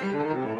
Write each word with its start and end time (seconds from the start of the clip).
嗯。 0.00 0.57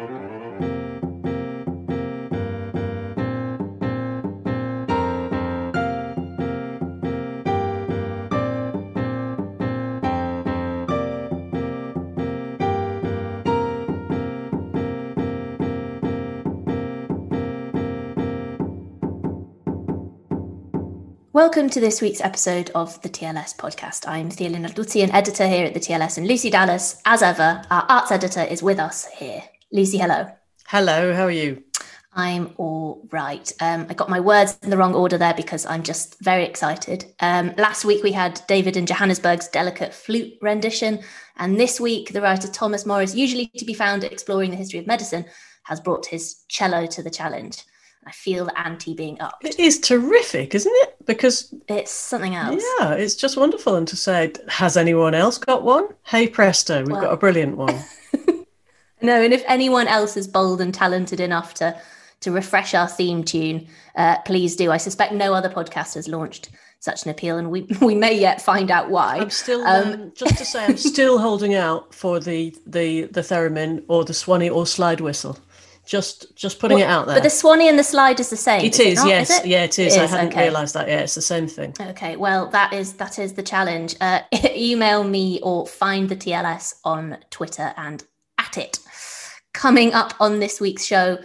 Welcome 21.39 21.69
to 21.69 21.79
this 21.79 22.01
week's 22.01 22.19
episode 22.19 22.69
of 22.75 23.01
the 23.01 23.07
TLS 23.07 23.55
podcast. 23.55 24.05
I'm 24.05 24.29
Thea 24.29 24.49
Lenarduzzi, 24.49 25.01
an 25.05 25.11
editor 25.11 25.47
here 25.47 25.65
at 25.65 25.73
the 25.73 25.79
TLS, 25.79 26.17
and 26.17 26.27
Lucy 26.27 26.49
Dallas, 26.49 27.01
as 27.05 27.23
ever, 27.23 27.61
our 27.71 27.85
arts 27.87 28.11
editor, 28.11 28.41
is 28.41 28.61
with 28.61 28.77
us 28.77 29.05
here. 29.05 29.41
Lucy, 29.71 29.97
hello. 29.97 30.29
Hello, 30.67 31.13
how 31.13 31.23
are 31.23 31.31
you? 31.31 31.63
I'm 32.11 32.51
all 32.57 33.07
right. 33.11 33.49
Um, 33.61 33.87
I 33.89 33.93
got 33.93 34.09
my 34.09 34.19
words 34.19 34.59
in 34.63 34.69
the 34.69 34.75
wrong 34.75 34.93
order 34.93 35.17
there 35.17 35.33
because 35.33 35.65
I'm 35.65 35.81
just 35.81 36.19
very 36.19 36.43
excited. 36.43 37.05
Um, 37.21 37.53
last 37.57 37.85
week 37.85 38.03
we 38.03 38.11
had 38.11 38.41
David 38.49 38.75
in 38.75 38.85
Johannesburg's 38.85 39.47
delicate 39.47 39.93
flute 39.93 40.33
rendition, 40.41 40.99
and 41.37 41.57
this 41.57 41.79
week 41.79 42.11
the 42.11 42.21
writer 42.21 42.49
Thomas 42.49 42.85
Morris, 42.85 43.15
usually 43.15 43.49
to 43.57 43.63
be 43.63 43.73
found 43.73 44.03
exploring 44.03 44.51
the 44.51 44.57
history 44.57 44.79
of 44.79 44.87
medicine, 44.87 45.23
has 45.63 45.79
brought 45.79 46.05
his 46.05 46.43
cello 46.49 46.85
to 46.87 47.01
the 47.01 47.09
challenge. 47.09 47.63
I 48.05 48.11
feel 48.11 48.45
the 48.45 48.59
ante 48.59 48.93
being 48.93 49.19
up. 49.21 49.37
It 49.41 49.59
is 49.59 49.79
terrific, 49.79 50.55
isn't 50.55 50.73
it? 50.75 50.95
Because 51.05 51.53
it's 51.67 51.91
something 51.91 52.35
else. 52.35 52.63
Yeah, 52.79 52.93
it's 52.93 53.15
just 53.15 53.37
wonderful. 53.37 53.75
And 53.75 53.87
to 53.87 53.95
say, 53.95 54.33
has 54.47 54.77
anyone 54.77 55.13
else 55.13 55.37
got 55.37 55.63
one? 55.63 55.87
Hey 56.03 56.27
presto, 56.27 56.79
we've 56.79 56.91
well, 56.91 57.01
got 57.01 57.13
a 57.13 57.17
brilliant 57.17 57.57
one. 57.57 57.83
no, 59.01 59.21
and 59.21 59.33
if 59.33 59.43
anyone 59.47 59.87
else 59.87 60.17
is 60.17 60.27
bold 60.27 60.61
and 60.61 60.73
talented 60.73 61.19
enough 61.19 61.53
to 61.55 61.79
to 62.21 62.31
refresh 62.31 62.73
our 62.73 62.87
theme 62.87 63.23
tune, 63.23 63.67
uh, 63.95 64.17
please 64.25 64.55
do. 64.55 64.71
I 64.71 64.77
suspect 64.77 65.13
no 65.13 65.33
other 65.33 65.49
podcast 65.49 65.95
has 65.95 66.07
launched 66.07 66.49
such 66.79 67.03
an 67.03 67.11
appeal, 67.11 67.37
and 67.37 67.51
we 67.51 67.67
we 67.81 67.95
may 67.95 68.17
yet 68.17 68.41
find 68.41 68.71
out 68.71 68.89
why. 68.89 69.17
I'm 69.17 69.29
still 69.29 69.61
um, 69.65 69.93
um, 69.93 70.11
just 70.15 70.37
to 70.37 70.45
say 70.45 70.65
I'm 70.65 70.77
still 70.93 71.19
holding 71.19 71.53
out 71.53 71.93
for 71.93 72.19
the 72.19 72.55
the 72.65 73.03
the 73.03 73.21
theremin 73.21 73.83
or 73.87 74.05
the 74.05 74.13
swanee 74.13 74.49
or 74.49 74.65
slide 74.65 75.01
whistle. 75.01 75.37
Just 75.89 76.35
just 76.35 76.59
putting 76.59 76.77
well, 76.77 76.87
it 76.87 76.91
out 76.91 77.07
there. 77.07 77.15
But 77.15 77.23
the 77.23 77.31
Swanee 77.31 77.67
and 77.67 77.79
the 77.79 77.83
slide 77.83 78.19
is 78.19 78.29
the 78.29 78.37
same. 78.37 78.63
It 78.63 78.79
is, 78.79 78.99
is 78.99 79.03
it 79.03 79.07
yes. 79.07 79.29
Is 79.31 79.39
it? 79.39 79.45
Yeah, 79.47 79.63
it 79.63 79.79
is. 79.79 79.95
It 79.95 80.03
is 80.03 80.13
I 80.13 80.17
hadn't 80.17 80.33
okay. 80.33 80.43
realised 80.43 80.75
that. 80.75 80.87
Yeah, 80.87 80.99
it's 80.99 81.15
the 81.15 81.21
same 81.23 81.47
thing. 81.47 81.73
Okay, 81.81 82.15
well 82.15 82.47
that 82.51 82.73
is 82.73 82.93
that 82.93 83.17
is 83.17 83.33
the 83.33 83.41
challenge. 83.41 83.95
Uh, 83.99 84.21
email 84.55 85.03
me 85.03 85.39
or 85.41 85.65
find 85.65 86.07
the 86.07 86.15
TLS 86.15 86.75
on 86.85 87.17
Twitter 87.31 87.73
and 87.75 88.03
at 88.37 88.55
it. 88.55 88.77
Coming 89.53 89.95
up 89.95 90.13
on 90.19 90.39
this 90.39 90.61
week's 90.61 90.85
show, 90.85 91.17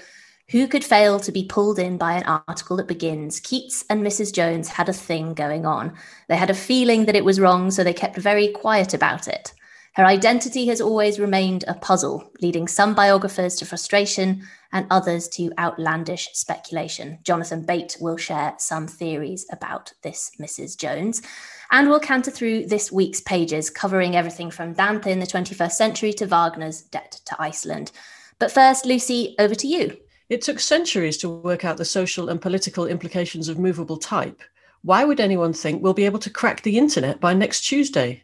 who 0.49 0.67
could 0.67 0.85
fail 0.85 1.21
to 1.21 1.33
be 1.33 1.45
pulled 1.45 1.79
in 1.79 1.97
by 1.97 2.15
an 2.15 2.25
article 2.49 2.77
that 2.77 2.89
begins 2.89 3.41
Keats 3.41 3.85
and 3.89 4.03
Mrs. 4.03 4.33
Jones 4.33 4.69
had 4.69 4.89
a 4.89 4.93
thing 4.93 5.35
going 5.35 5.67
on. 5.67 5.95
They 6.29 6.37
had 6.37 6.51
a 6.51 6.55
feeling 6.55 7.07
that 7.07 7.17
it 7.17 7.25
was 7.25 7.41
wrong, 7.41 7.71
so 7.71 7.85
they 7.85 7.93
kept 7.93 8.17
very 8.17 8.49
quiet 8.49 8.95
about 8.95 9.29
it. 9.29 9.54
Her 9.95 10.05
identity 10.05 10.67
has 10.67 10.81
always 10.81 11.21
remained 11.21 11.65
a 11.69 11.75
puzzle, 11.75 12.29
leading 12.43 12.67
some 12.67 12.95
biographers 12.95 13.55
to 13.57 13.65
frustration 13.65 14.43
and 14.73 14.89
others 14.91 15.29
to 15.29 15.53
outlandish 15.57 16.31
speculation. 16.33 17.21
Jonathan 17.23 17.63
Bate 17.63 17.97
will 18.01 18.17
share 18.17 18.55
some 18.59 18.89
theories 18.89 19.47
about 19.53 19.93
this 20.03 20.33
Mrs. 20.41 20.77
Jones. 20.77 21.23
And 21.71 21.89
we'll 21.89 22.01
canter 22.01 22.33
through 22.33 22.67
this 22.67 22.91
week's 22.91 23.21
pages, 23.21 23.71
covering 23.71 24.17
everything 24.17 24.51
from 24.51 24.73
Dante 24.73 25.13
in 25.13 25.21
the 25.21 25.27
21st 25.27 25.73
century 25.73 26.13
to 26.15 26.27
Wagner's 26.27 26.83
Debt 26.83 27.21
to 27.27 27.37
Iceland. 27.41 27.93
But 28.41 28.51
first, 28.51 28.85
Lucy, 28.85 29.37
over 29.39 29.55
to 29.55 29.69
you. 29.69 29.97
It 30.29 30.43
took 30.43 30.59
centuries 30.59 31.19
to 31.19 31.29
work 31.29 31.65
out 31.65 31.77
the 31.77 31.85
social 31.85 32.31
and 32.31 32.43
political 32.43 32.89
implications 32.89 33.49
of 33.49 33.61
movable 33.61 33.99
type. 33.99 34.43
Why 34.83 35.05
would 35.05 35.21
anyone 35.21 35.53
think 35.53 35.85
we'll 35.85 35.95
be 35.95 36.07
able 36.07 36.19
to 36.19 36.31
crack 36.31 36.63
the 36.63 36.79
internet 36.79 37.21
by 37.21 37.33
next 37.33 37.61
Tuesday? 37.61 38.24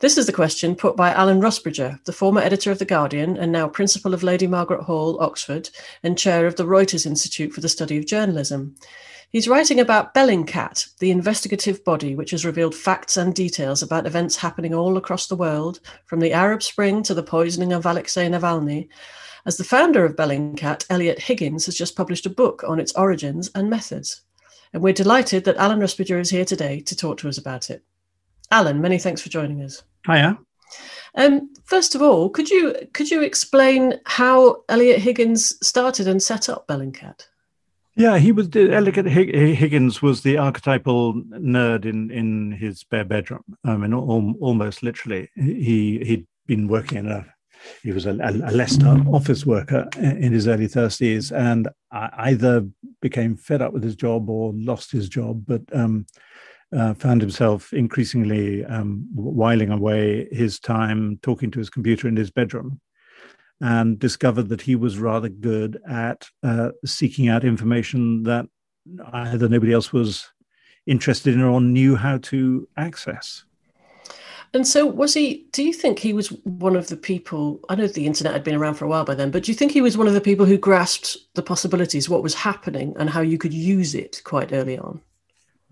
This 0.00 0.16
is 0.16 0.24
the 0.24 0.32
question 0.32 0.76
put 0.76 0.96
by 0.96 1.12
Alan 1.12 1.42
Rusbridger, 1.42 2.02
the 2.06 2.12
former 2.14 2.40
editor 2.40 2.70
of 2.70 2.78
The 2.78 2.86
Guardian 2.86 3.36
and 3.36 3.52
now 3.52 3.68
principal 3.68 4.14
of 4.14 4.22
Lady 4.22 4.46
Margaret 4.46 4.80
Hall, 4.80 5.22
Oxford, 5.22 5.68
and 6.02 6.16
chair 6.16 6.46
of 6.46 6.56
the 6.56 6.64
Reuters 6.64 7.04
Institute 7.04 7.52
for 7.52 7.60
the 7.60 7.68
Study 7.68 7.98
of 7.98 8.06
Journalism. 8.06 8.76
He's 9.28 9.46
writing 9.46 9.78
about 9.78 10.14
Bellingcat, 10.14 10.96
the 11.00 11.10
investigative 11.10 11.84
body 11.84 12.14
which 12.14 12.30
has 12.30 12.46
revealed 12.46 12.74
facts 12.74 13.18
and 13.18 13.34
details 13.34 13.82
about 13.82 14.06
events 14.06 14.36
happening 14.36 14.72
all 14.72 14.96
across 14.96 15.26
the 15.26 15.36
world, 15.36 15.80
from 16.06 16.20
the 16.20 16.32
Arab 16.32 16.62
Spring 16.62 17.02
to 17.02 17.12
the 17.12 17.22
poisoning 17.22 17.74
of 17.74 17.84
Alexei 17.84 18.26
Navalny. 18.26 18.88
As 19.44 19.58
the 19.58 19.64
founder 19.64 20.06
of 20.06 20.16
Bellingcat, 20.16 20.86
Eliot 20.88 21.18
Higgins 21.18 21.66
has 21.66 21.76
just 21.76 21.94
published 21.94 22.24
a 22.24 22.30
book 22.30 22.64
on 22.66 22.80
its 22.80 22.94
origins 22.94 23.50
and 23.54 23.68
methods. 23.68 24.22
And 24.72 24.82
we're 24.82 24.94
delighted 24.94 25.44
that 25.44 25.58
Alan 25.58 25.78
Rusbridger 25.78 26.18
is 26.18 26.30
here 26.30 26.46
today 26.46 26.80
to 26.80 26.96
talk 26.96 27.18
to 27.18 27.28
us 27.28 27.36
about 27.36 27.68
it. 27.68 27.84
Alan, 28.50 28.80
many 28.80 28.98
thanks 28.98 29.20
for 29.20 29.28
joining 29.28 29.60
us. 29.60 29.82
Hiya. 30.06 30.38
Um, 31.16 31.52
first 31.64 31.94
of 31.94 32.02
all, 32.02 32.30
could 32.30 32.48
you 32.48 32.74
could 32.92 33.10
you 33.10 33.22
explain 33.22 33.94
how 34.06 34.62
Eliot 34.68 35.00
Higgins 35.00 35.56
started 35.66 36.06
and 36.06 36.22
set 36.22 36.48
up 36.48 36.66
Bellingcat? 36.68 37.26
Yeah, 37.96 38.18
he 38.18 38.32
was 38.32 38.48
Eliot 38.54 39.06
Higgins 39.06 40.00
was 40.00 40.22
the 40.22 40.38
archetypal 40.38 41.14
nerd 41.14 41.84
in 41.84 42.10
in 42.10 42.52
his 42.52 42.80
spare 42.80 43.04
bedroom. 43.04 43.44
I 43.64 43.76
mean, 43.76 43.92
almost 43.92 44.82
literally, 44.82 45.28
he 45.34 45.98
he'd 46.04 46.26
been 46.46 46.68
working 46.68 46.98
in 46.98 47.08
a 47.08 47.26
he 47.82 47.92
was 47.92 48.06
a, 48.06 48.12
a 48.12 48.52
Leicester 48.52 48.96
office 49.08 49.44
worker 49.44 49.88
in 49.96 50.32
his 50.32 50.48
early 50.48 50.66
30s 50.66 51.30
and 51.36 51.68
either 51.92 52.66
became 53.00 53.36
fed 53.36 53.62
up 53.62 53.72
with 53.72 53.82
his 53.82 53.96
job 53.96 54.30
or 54.30 54.52
lost 54.54 54.90
his 54.90 55.08
job. 55.08 55.44
But 55.46 55.62
um, 55.72 56.06
uh, 56.76 56.94
found 56.94 57.20
himself 57.20 57.72
increasingly 57.72 58.64
um, 58.64 59.06
whiling 59.14 59.70
away 59.70 60.28
his 60.30 60.58
time 60.60 61.18
talking 61.22 61.50
to 61.50 61.58
his 61.58 61.70
computer 61.70 62.08
in 62.08 62.16
his 62.16 62.30
bedroom. 62.30 62.80
and 63.60 63.98
discovered 63.98 64.48
that 64.48 64.62
he 64.62 64.74
was 64.74 64.98
rather 64.98 65.28
good 65.28 65.80
at 65.88 66.28
uh, 66.42 66.70
seeking 66.84 67.28
out 67.28 67.44
information 67.44 68.22
that 68.22 68.46
either 69.12 69.48
nobody 69.48 69.72
else 69.72 69.92
was 69.92 70.30
interested 70.86 71.34
in 71.34 71.42
or 71.42 71.60
knew 71.60 71.94
how 71.96 72.18
to 72.18 72.66
access. 72.76 73.44
And 74.52 74.66
so, 74.66 74.84
was 74.84 75.14
he? 75.14 75.46
Do 75.52 75.62
you 75.62 75.72
think 75.72 76.00
he 76.00 76.12
was 76.12 76.28
one 76.42 76.74
of 76.74 76.88
the 76.88 76.96
people? 76.96 77.60
I 77.68 77.76
know 77.76 77.86
the 77.86 78.06
internet 78.06 78.32
had 78.32 78.42
been 78.42 78.56
around 78.56 78.74
for 78.74 78.84
a 78.84 78.88
while 78.88 79.04
by 79.04 79.14
then, 79.14 79.30
but 79.30 79.44
do 79.44 79.52
you 79.52 79.56
think 79.56 79.70
he 79.70 79.80
was 79.80 79.96
one 79.96 80.08
of 80.08 80.14
the 80.14 80.20
people 80.20 80.44
who 80.44 80.58
grasped 80.58 81.18
the 81.34 81.42
possibilities, 81.42 82.08
what 82.08 82.24
was 82.24 82.34
happening, 82.34 82.94
and 82.98 83.08
how 83.10 83.20
you 83.20 83.38
could 83.38 83.54
use 83.54 83.94
it 83.94 84.20
quite 84.24 84.52
early 84.52 84.76
on? 84.76 85.00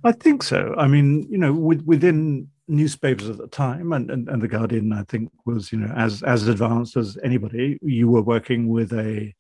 I 0.05 0.12
think 0.12 0.43
so. 0.43 0.75
I 0.79 0.87
mean, 0.87 1.27
you 1.31 1.39
know, 1.39 1.53
with, 1.53 1.83
within 1.83 2.49
newspapers 2.69 3.29
at 3.29 3.39
the 3.39 3.49
time, 3.49 3.93
and, 3.93 4.11
and, 4.11 4.29
and 4.29 4.43
the 4.43 4.49
Guardian, 4.49 4.93
I 4.93 5.03
think, 5.05 5.31
was 5.45 5.73
you 5.73 5.79
know 5.79 5.93
as 5.97 6.23
as 6.23 6.47
advanced 6.47 6.97
as 6.97 7.19
anybody. 7.25 7.79
You 7.83 8.09
were 8.09 8.23
working 8.23 8.69
with 8.69 8.93
a 8.93 9.35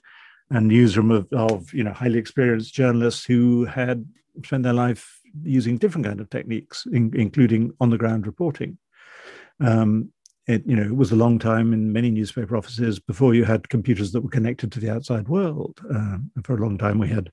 a 0.50 0.60
newsroom 0.60 1.10
of, 1.10 1.28
of 1.32 1.72
you 1.72 1.84
know 1.84 1.92
highly 1.92 2.18
experienced 2.18 2.74
journalists 2.74 3.24
who 3.24 3.64
had 3.66 4.04
spent 4.44 4.62
their 4.62 4.72
life 4.72 5.20
using 5.42 5.78
different 5.78 6.06
kind 6.06 6.20
of 6.20 6.30
techniques, 6.30 6.86
in, 6.92 7.12
including 7.14 7.72
on 7.80 7.90
the 7.90 7.98
ground 7.98 8.26
reporting. 8.26 8.78
Um, 9.60 10.12
it, 10.48 10.66
you 10.66 10.74
know, 10.74 10.82
it 10.82 10.96
was 10.96 11.12
a 11.12 11.16
long 11.16 11.38
time 11.38 11.72
in 11.72 11.92
many 11.92 12.10
newspaper 12.10 12.56
offices 12.56 12.98
before 12.98 13.34
you 13.34 13.44
had 13.44 13.68
computers 13.68 14.12
that 14.12 14.22
were 14.22 14.30
connected 14.30 14.72
to 14.72 14.80
the 14.80 14.90
outside 14.90 15.28
world. 15.28 15.78
Uh, 15.94 16.16
for 16.42 16.54
a 16.54 16.60
long 16.60 16.78
time, 16.78 16.98
we 16.98 17.08
had 17.08 17.30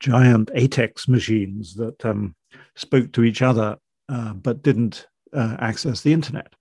giant 0.00 0.50
ATEX 0.54 1.06
machines 1.06 1.74
that 1.74 2.04
um, 2.04 2.34
spoke 2.74 3.12
to 3.12 3.24
each 3.24 3.42
other 3.42 3.76
uh, 4.08 4.32
but 4.32 4.62
didn't 4.62 5.06
uh, 5.34 5.56
access 5.58 6.00
the 6.00 6.12
internet. 6.12 6.54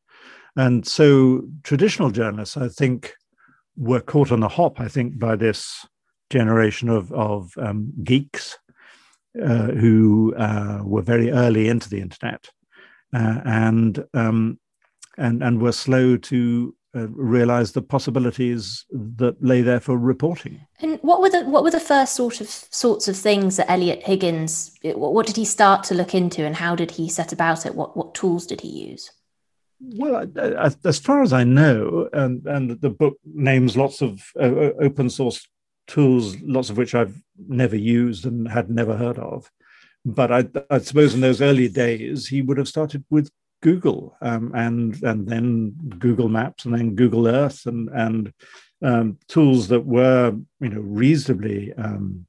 And 0.57 0.85
so, 0.85 1.43
traditional 1.63 2.11
journalists, 2.11 2.57
I 2.57 2.67
think, 2.67 3.13
were 3.77 4.01
caught 4.01 4.31
on 4.31 4.39
the 4.41 4.47
hop. 4.47 4.79
I 4.79 4.87
think 4.87 5.19
by 5.19 5.35
this 5.35 5.85
generation 6.29 6.89
of 6.89 7.11
of 7.11 7.51
um, 7.57 7.93
geeks 8.03 8.57
uh, 9.41 9.67
who 9.71 10.33
uh, 10.35 10.81
were 10.83 11.01
very 11.01 11.29
early 11.31 11.67
into 11.67 11.89
the 11.89 12.01
internet 12.01 12.49
uh, 13.13 13.41
and 13.45 14.03
um, 14.13 14.59
and 15.17 15.43
and 15.43 15.61
were 15.61 15.71
slow 15.71 16.17
to 16.17 16.75
uh, 16.95 17.07
realize 17.09 17.73
the 17.73 17.81
possibilities 17.81 18.85
that 18.91 19.35
lay 19.43 19.61
there 19.61 19.79
for 19.79 19.97
reporting. 19.97 20.61
And 20.79 20.99
what 21.01 21.21
were 21.21 21.29
the 21.29 21.43
what 21.43 21.63
were 21.63 21.71
the 21.71 21.79
first 21.79 22.15
sort 22.15 22.41
of 22.41 22.47
sorts 22.47 23.07
of 23.07 23.17
things 23.17 23.57
that 23.57 23.69
Eliot 23.69 24.03
Higgins? 24.03 24.77
What 24.83 25.27
did 25.27 25.35
he 25.35 25.45
start 25.45 25.83
to 25.85 25.93
look 25.93 26.15
into, 26.15 26.45
and 26.45 26.55
how 26.55 26.75
did 26.75 26.91
he 26.91 27.09
set 27.09 27.33
about 27.33 27.65
it? 27.65 27.75
What 27.75 27.97
what 27.97 28.15
tools 28.15 28.47
did 28.47 28.61
he 28.61 28.69
use? 28.89 29.11
Well, 29.81 30.25
as 30.83 30.99
far 30.99 31.21
as 31.21 31.33
I 31.33 31.43
know, 31.43 32.09
and 32.13 32.45
and 32.45 32.79
the 32.79 32.89
book 32.89 33.17
names 33.25 33.75
lots 33.75 34.01
of 34.01 34.21
uh, 34.39 34.71
open 34.79 35.09
source 35.09 35.45
tools, 35.87 36.39
lots 36.41 36.69
of 36.69 36.77
which 36.77 36.95
I've 36.95 37.21
never 37.47 37.75
used 37.75 38.25
and 38.25 38.47
had 38.47 38.69
never 38.69 38.95
heard 38.95 39.19
of. 39.19 39.51
But 40.05 40.31
I, 40.31 40.45
I 40.69 40.77
suppose 40.79 41.13
in 41.13 41.21
those 41.21 41.41
early 41.41 41.67
days, 41.67 42.27
he 42.27 42.41
would 42.41 42.57
have 42.57 42.67
started 42.67 43.03
with 43.09 43.29
Google 43.65 44.15
um, 44.21 44.51
and 44.53 45.01
and 45.01 45.27
then 45.27 45.71
Google 45.97 46.29
Maps 46.29 46.65
and 46.65 46.73
then 46.75 46.93
Google 46.93 47.27
Earth 47.27 47.65
and 47.65 47.89
and 47.89 48.31
um, 48.83 49.17
tools 49.27 49.69
that 49.69 49.85
were 49.85 50.37
you 50.59 50.69
know 50.69 50.81
reasonably 50.81 51.73
um, 51.73 52.27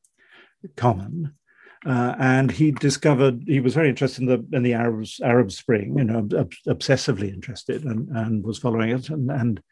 common. 0.77 1.35
Uh, 1.85 2.15
and 2.19 2.51
he 2.51 2.71
discovered 2.71 3.43
he 3.47 3.61
was 3.61 3.75
very 3.75 3.91
interested 3.91 4.23
in 4.23 4.29
the 4.29 4.57
in 4.57 4.63
the 4.63 4.73
Arab 4.73 5.07
Arab 5.23 5.53
Spring, 5.53 5.99
you 5.99 6.05
know, 6.05 6.21
ob- 6.43 6.65
obsessively 6.67 7.29
interested, 7.29 7.85
and 7.85 8.09
and 8.17 8.43
was 8.43 8.59
following 8.59 8.89
it. 8.89 9.11
And, 9.11 9.31
and 9.31 9.63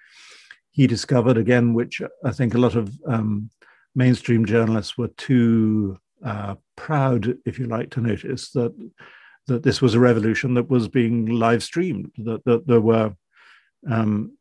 he 0.71 0.87
discovered 0.87 1.39
again, 1.39 1.73
which 1.73 2.03
I 2.25 2.33
think 2.33 2.55
a 2.55 2.65
lot 2.67 2.77
of 2.77 2.93
um, 3.09 3.49
mainstream 3.95 4.45
journalists 4.45 4.99
were 4.99 5.13
too 5.17 5.99
uh, 6.23 6.57
proud, 6.77 7.39
if 7.47 7.59
you 7.59 7.67
like, 7.69 7.91
to 7.93 8.03
notice 8.03 8.51
that 8.51 8.75
that 9.47 9.63
this 9.63 9.83
was 9.83 9.95
a 9.95 10.01
revolution 10.01 10.55
that 10.55 10.71
was 10.71 10.89
being 10.89 11.27
live 11.27 11.63
streamed, 11.63 12.11
that, 12.19 12.45
that 12.45 12.67
there 12.67 12.81
were 12.81 13.15
um, 13.91 14.37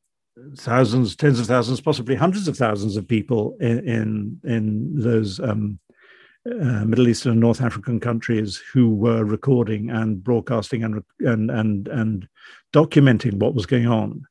thousands, 0.58 1.16
tens 1.16 1.40
of 1.40 1.48
thousands, 1.48 1.82
possibly 1.82 2.16
hundreds 2.16 2.48
of 2.48 2.58
thousands 2.58 2.98
of 2.98 3.08
people 3.08 3.56
in 3.60 3.88
in, 3.88 4.40
in 4.44 5.00
those 5.00 5.40
um, 5.40 5.80
uh, 6.50 6.86
Middle 6.86 7.08
Eastern 7.08 7.34
and 7.34 7.42
North 7.42 7.62
African 7.62 8.00
countries 8.00 8.62
who 8.74 8.94
were 8.94 9.24
recording 9.24 9.90
and 9.90 10.24
broadcasting 10.24 10.84
and 10.84 11.04
and 11.20 11.52
and 11.52 11.88
and 11.88 12.28
documenting 12.74 13.36
what 13.36 13.56
was 13.56 13.66
going 13.66 13.88
on. 13.88 14.26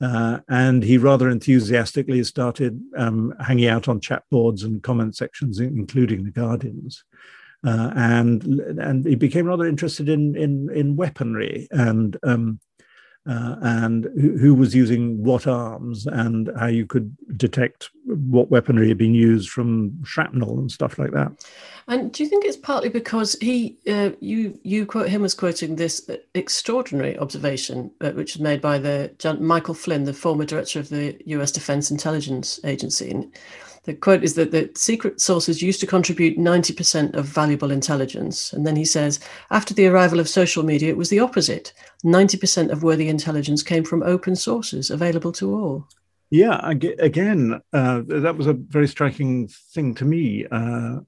Uh, 0.00 0.38
and 0.48 0.84
he 0.84 0.96
rather 0.96 1.28
enthusiastically 1.28 2.22
started 2.22 2.80
um, 2.96 3.34
hanging 3.44 3.66
out 3.66 3.88
on 3.88 3.98
chat 3.98 4.22
boards 4.30 4.62
and 4.62 4.84
comment 4.84 5.16
sections, 5.16 5.58
including 5.58 6.22
the 6.22 6.30
Guardians 6.30 7.02
uh, 7.66 7.92
and 7.94 8.44
and 8.44 9.04
he 9.04 9.14
became 9.14 9.46
rather 9.46 9.66
interested 9.66 10.08
in 10.08 10.36
in 10.36 10.70
in 10.74 10.96
weaponry 10.96 11.66
and 11.70 12.16
um, 12.22 12.60
uh, 13.28 13.56
and 13.60 14.04
who, 14.14 14.38
who, 14.38 14.54
was 14.54 14.74
using 14.74 15.22
what 15.22 15.46
arms 15.46 16.06
and 16.06 16.50
how 16.58 16.66
you 16.66 16.86
could 16.86 17.14
detect 17.36 17.90
what 18.04 18.50
weaponry 18.50 18.88
had 18.88 18.96
been 18.96 19.12
used 19.12 19.50
from 19.50 19.92
shrapnel 20.02 20.58
and 20.58 20.72
stuff 20.72 20.98
like 20.98 21.10
that. 21.12 21.30
And 21.88 22.10
do 22.10 22.22
you 22.22 22.28
think 22.28 22.46
it's 22.46 22.56
partly 22.56 22.88
because 22.88 23.36
he, 23.42 23.76
uh, 23.86 24.10
you, 24.20 24.58
you 24.62 24.86
quote 24.86 25.10
him 25.10 25.26
as 25.26 25.34
quoting 25.34 25.76
this 25.76 26.08
extraordinary 26.34 27.18
observation, 27.18 27.90
uh, 28.00 28.12
which 28.12 28.34
was 28.34 28.40
made 28.40 28.62
by 28.62 28.78
the 28.78 29.12
John, 29.18 29.44
Michael 29.44 29.74
Flynn, 29.74 30.04
the 30.04 30.14
former 30.14 30.46
director 30.46 30.80
of 30.80 30.88
the 30.88 31.14
U.S. 31.26 31.52
Defense 31.52 31.90
Intelligence 31.90 32.60
Agency, 32.64 33.10
and 33.10 33.30
the 33.88 33.94
quote 33.94 34.22
is 34.22 34.34
that 34.34 34.50
the 34.50 34.70
secret 34.74 35.18
sources 35.18 35.62
used 35.62 35.80
to 35.80 35.86
contribute 35.86 36.36
90% 36.36 37.14
of 37.14 37.24
valuable 37.24 37.70
intelligence. 37.70 38.52
And 38.52 38.66
then 38.66 38.76
he 38.76 38.84
says, 38.84 39.18
after 39.50 39.72
the 39.72 39.86
arrival 39.86 40.20
of 40.20 40.28
social 40.28 40.62
media, 40.62 40.90
it 40.90 40.98
was 40.98 41.08
the 41.08 41.20
opposite. 41.20 41.72
90% 42.04 42.70
of 42.70 42.82
worthy 42.82 43.08
intelligence 43.08 43.62
came 43.62 43.84
from 43.84 44.02
open 44.02 44.36
sources 44.36 44.90
available 44.90 45.32
to 45.32 45.54
all. 45.54 45.88
Yeah, 46.28 46.60
again, 46.68 47.62
uh, 47.72 48.02
that 48.08 48.36
was 48.36 48.46
a 48.46 48.52
very 48.52 48.86
striking 48.86 49.48
thing 49.48 49.94
to 49.94 50.04
me. 50.04 50.44
Uh, 50.50 50.98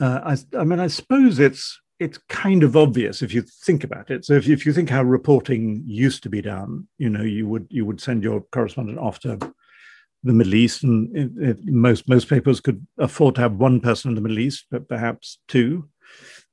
uh, 0.00 0.20
I, 0.24 0.36
I, 0.56 0.64
mean, 0.64 0.80
I 0.80 0.86
suppose 0.86 1.40
it's 1.40 1.78
it's 2.00 2.18
kind 2.30 2.62
of 2.62 2.74
obvious 2.74 3.20
if 3.20 3.34
you 3.34 3.42
think 3.42 3.84
about 3.84 4.10
it. 4.10 4.24
So 4.24 4.32
if, 4.32 4.48
if 4.48 4.64
you 4.64 4.72
think 4.72 4.88
how 4.88 5.02
reporting 5.02 5.82
used 5.86 6.22
to 6.22 6.30
be 6.30 6.40
done, 6.40 6.88
you 6.96 7.10
know, 7.10 7.22
you 7.22 7.46
would 7.46 7.66
you 7.68 7.84
would 7.84 8.00
send 8.00 8.22
your 8.24 8.40
correspondent 8.50 8.98
off 8.98 9.20
to 9.20 9.38
the 10.24 10.32
Middle 10.32 10.54
East, 10.54 10.82
and 10.82 11.16
it, 11.16 11.30
it, 11.36 11.64
most 11.66 12.08
most 12.08 12.28
papers 12.28 12.60
could 12.60 12.84
afford 12.98 13.34
to 13.36 13.42
have 13.42 13.54
one 13.54 13.80
person 13.80 14.10
in 14.10 14.14
the 14.14 14.20
Middle 14.20 14.38
East, 14.38 14.66
but 14.70 14.88
perhaps 14.88 15.38
two. 15.48 15.88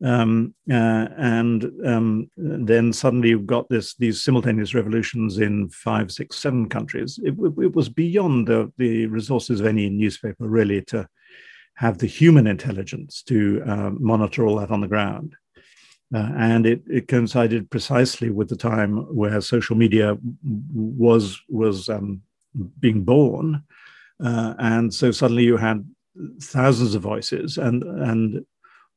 Um, 0.03 0.55
uh, 0.69 1.07
and 1.17 1.71
um, 1.85 2.29
then 2.35 2.91
suddenly 2.91 3.29
you've 3.29 3.45
got 3.45 3.69
this 3.69 3.95
these 3.95 4.23
simultaneous 4.23 4.73
revolutions 4.73 5.37
in 5.37 5.69
five, 5.69 6.11
six, 6.11 6.37
seven 6.37 6.69
countries. 6.69 7.19
It, 7.23 7.35
it 7.61 7.75
was 7.75 7.89
beyond 7.89 8.47
the, 8.47 8.71
the 8.77 9.05
resources 9.07 9.59
of 9.59 9.67
any 9.67 9.89
newspaper 9.89 10.47
really 10.47 10.81
to 10.85 11.07
have 11.75 11.97
the 11.97 12.07
human 12.07 12.47
intelligence 12.47 13.23
to 13.23 13.63
uh, 13.65 13.91
monitor 13.91 14.45
all 14.45 14.57
that 14.57 14.71
on 14.71 14.81
the 14.81 14.87
ground. 14.87 15.35
Uh, 16.13 16.29
and 16.35 16.65
it, 16.65 16.81
it 16.89 17.07
coincided 17.07 17.69
precisely 17.69 18.29
with 18.29 18.49
the 18.49 18.55
time 18.55 18.97
where 19.15 19.39
social 19.39 19.77
media 19.77 20.17
was 20.43 21.39
was 21.47 21.87
um, 21.89 22.21
being 22.79 23.03
born, 23.03 23.63
uh, 24.23 24.53
and 24.59 24.93
so 24.93 25.11
suddenly 25.11 25.43
you 25.43 25.57
had 25.57 25.85
thousands 26.41 26.95
of 26.95 27.01
voices, 27.01 27.57
and 27.57 27.83
and 27.83 28.45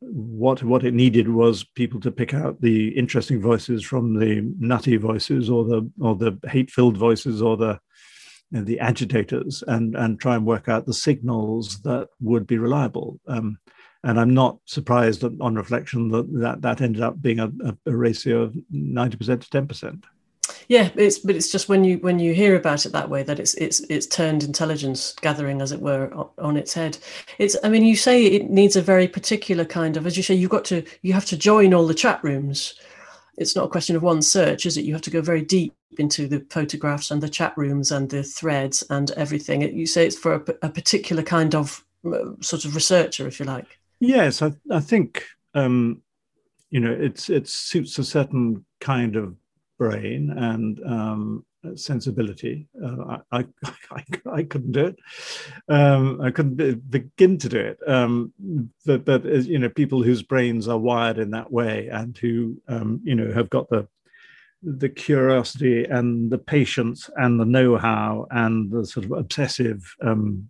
what 0.01 0.63
what 0.63 0.85
it 0.85 0.95
needed 0.95 1.29
was 1.29 1.65
people 1.65 2.01
to 2.01 2.11
pick 2.11 2.35
out 2.35 2.61
the 2.61 2.89
interesting 2.89 3.41
voices 3.41 3.85
from 3.85 4.19
the 4.19 4.43
nutty 4.59 4.97
voices, 4.97 5.49
or 5.49 5.65
the 5.65 5.91
or 6.01 6.15
the 6.15 6.39
hate 6.49 6.71
filled 6.71 6.97
voices, 6.97 7.41
or 7.41 7.57
the 7.57 7.81
you 8.51 8.59
know, 8.59 8.65
the 8.65 8.81
agitators, 8.81 9.63
and 9.67 9.95
and 9.95 10.21
try 10.21 10.35
and 10.35 10.47
work 10.47 10.69
out 10.69 10.87
the 10.87 10.95
signals 10.95 11.81
that 11.83 12.09
would 12.21 12.47
be 12.47 12.59
reliable. 12.59 13.19
Um, 13.27 13.59
and 14.03 14.21
I'm 14.21 14.35
not 14.35 14.59
surprised 14.67 15.25
on 15.25 15.55
reflection 15.55 16.09
that 16.09 16.31
that, 16.41 16.63
that 16.63 16.81
ended 16.83 17.03
up 17.03 17.23
being 17.23 17.41
a, 17.41 17.51
a 17.87 17.97
ratio 17.97 18.43
of 18.43 18.55
90% 18.73 19.19
to 19.19 19.63
10% 19.63 20.05
yeah 20.69 20.91
it's 20.95 21.19
but 21.19 21.37
it's 21.37 21.51
just 21.51 21.69
when 21.69 21.85
you 21.85 21.99
when 21.99 22.19
you 22.19 22.35
hear 22.35 22.57
about 22.57 22.87
it 22.87 22.93
that 22.93 23.11
way 23.11 23.23
that 23.23 23.39
it's 23.39 23.55
it's 23.55 23.81
it's 23.91 24.07
turned 24.07 24.43
intelligence 24.43 25.15
gathering 25.21 25.61
as 25.61 25.73
it 25.73 25.81
were 25.81 26.11
on 26.39 26.57
its 26.57 26.75
head. 26.75 26.99
It's 27.39 27.57
i 27.65 27.69
mean 27.69 27.85
you 27.85 27.97
say 27.97 28.25
it 28.25 28.51
needs 28.51 28.77
a 28.77 28.83
very 28.83 29.09
particular 29.09 29.65
kind 29.65 29.97
of 29.97 30.07
as 30.07 30.17
you 30.17 30.23
say 30.23 30.35
you've 30.35 30.51
got 30.51 30.65
to 30.67 30.85
you 31.03 31.13
have 31.13 31.27
to 31.27 31.37
join 31.37 31.75
all 31.75 31.87
the 31.87 31.95
chat 31.95 32.23
rooms. 32.23 32.75
It's 33.37 33.57
not 33.57 33.65
a 33.65 33.71
question 33.71 33.97
of 33.97 34.03
one 34.03 34.23
search 34.23 34.67
is 34.67 34.77
it? 34.77 34.85
You 34.85 34.93
have 34.93 35.03
to 35.03 35.11
go 35.11 35.21
very 35.21 35.43
deep 35.43 35.75
into 35.99 36.29
the 36.29 36.45
photographs 36.51 37.11
and 37.11 37.23
the 37.23 37.29
chat 37.29 37.53
rooms 37.57 37.93
and 37.93 38.09
the 38.09 38.23
threads 38.23 38.83
and 38.91 39.11
everything. 39.13 39.63
You 39.63 39.87
say 39.87 40.07
it's 40.07 40.19
for 40.19 40.35
a, 40.35 40.67
a 40.67 40.71
particular 40.71 41.23
kind 41.23 41.55
of 41.55 41.85
sort 42.41 42.65
of 42.65 42.75
researcher 42.75 43.27
if 43.27 43.41
you 43.41 43.47
like. 43.47 43.79
Yes 44.01 44.43
i, 44.43 44.53
I 44.71 44.81
think 44.81 45.25
um 45.55 46.03
you 46.71 46.81
know 46.81 46.93
it's 46.93 47.31
it 47.31 47.49
suits 47.49 47.99
a 47.99 48.05
certain 48.05 48.65
kind 48.81 49.17
of 49.17 49.37
brain 49.79 50.31
and 50.31 50.81
um, 50.87 51.45
sensibility. 51.75 52.69
Uh, 52.83 53.19
I, 53.33 53.45
I, 53.91 54.05
I, 54.33 54.43
couldn't 54.43 54.73
do 54.73 54.87
it. 54.87 54.97
Um, 55.69 56.21
I 56.21 56.31
couldn't 56.31 56.91
begin 56.91 57.39
to 57.39 57.49
do 57.49 57.59
it. 57.59 57.79
Um, 57.87 58.33
but, 58.85 59.05
but 59.05 59.25
you 59.25 59.59
know, 59.59 59.69
people 59.71 60.03
whose 60.03 60.23
brains 60.23 60.69
are 60.69 60.79
wired 60.79 61.19
in 61.19 61.31
that 61.31 61.53
way 61.53 61.89
and 61.89 62.17
who 62.19 62.61
um, 62.69 63.01
you 63.05 63.15
know 63.15 63.33
have 63.33 63.51
got 63.51 63.69
the 63.71 63.89
the 64.63 64.89
curiosity 64.89 65.85
and 65.85 66.31
the 66.31 66.39
patience 66.39 67.11
and 67.17 67.39
the 67.39 67.45
know-how 67.45 68.27
and 68.31 68.71
the 68.71 68.87
sort 68.87 69.05
of 69.05 69.13
obsessive 69.13 69.95
um, 70.01 70.49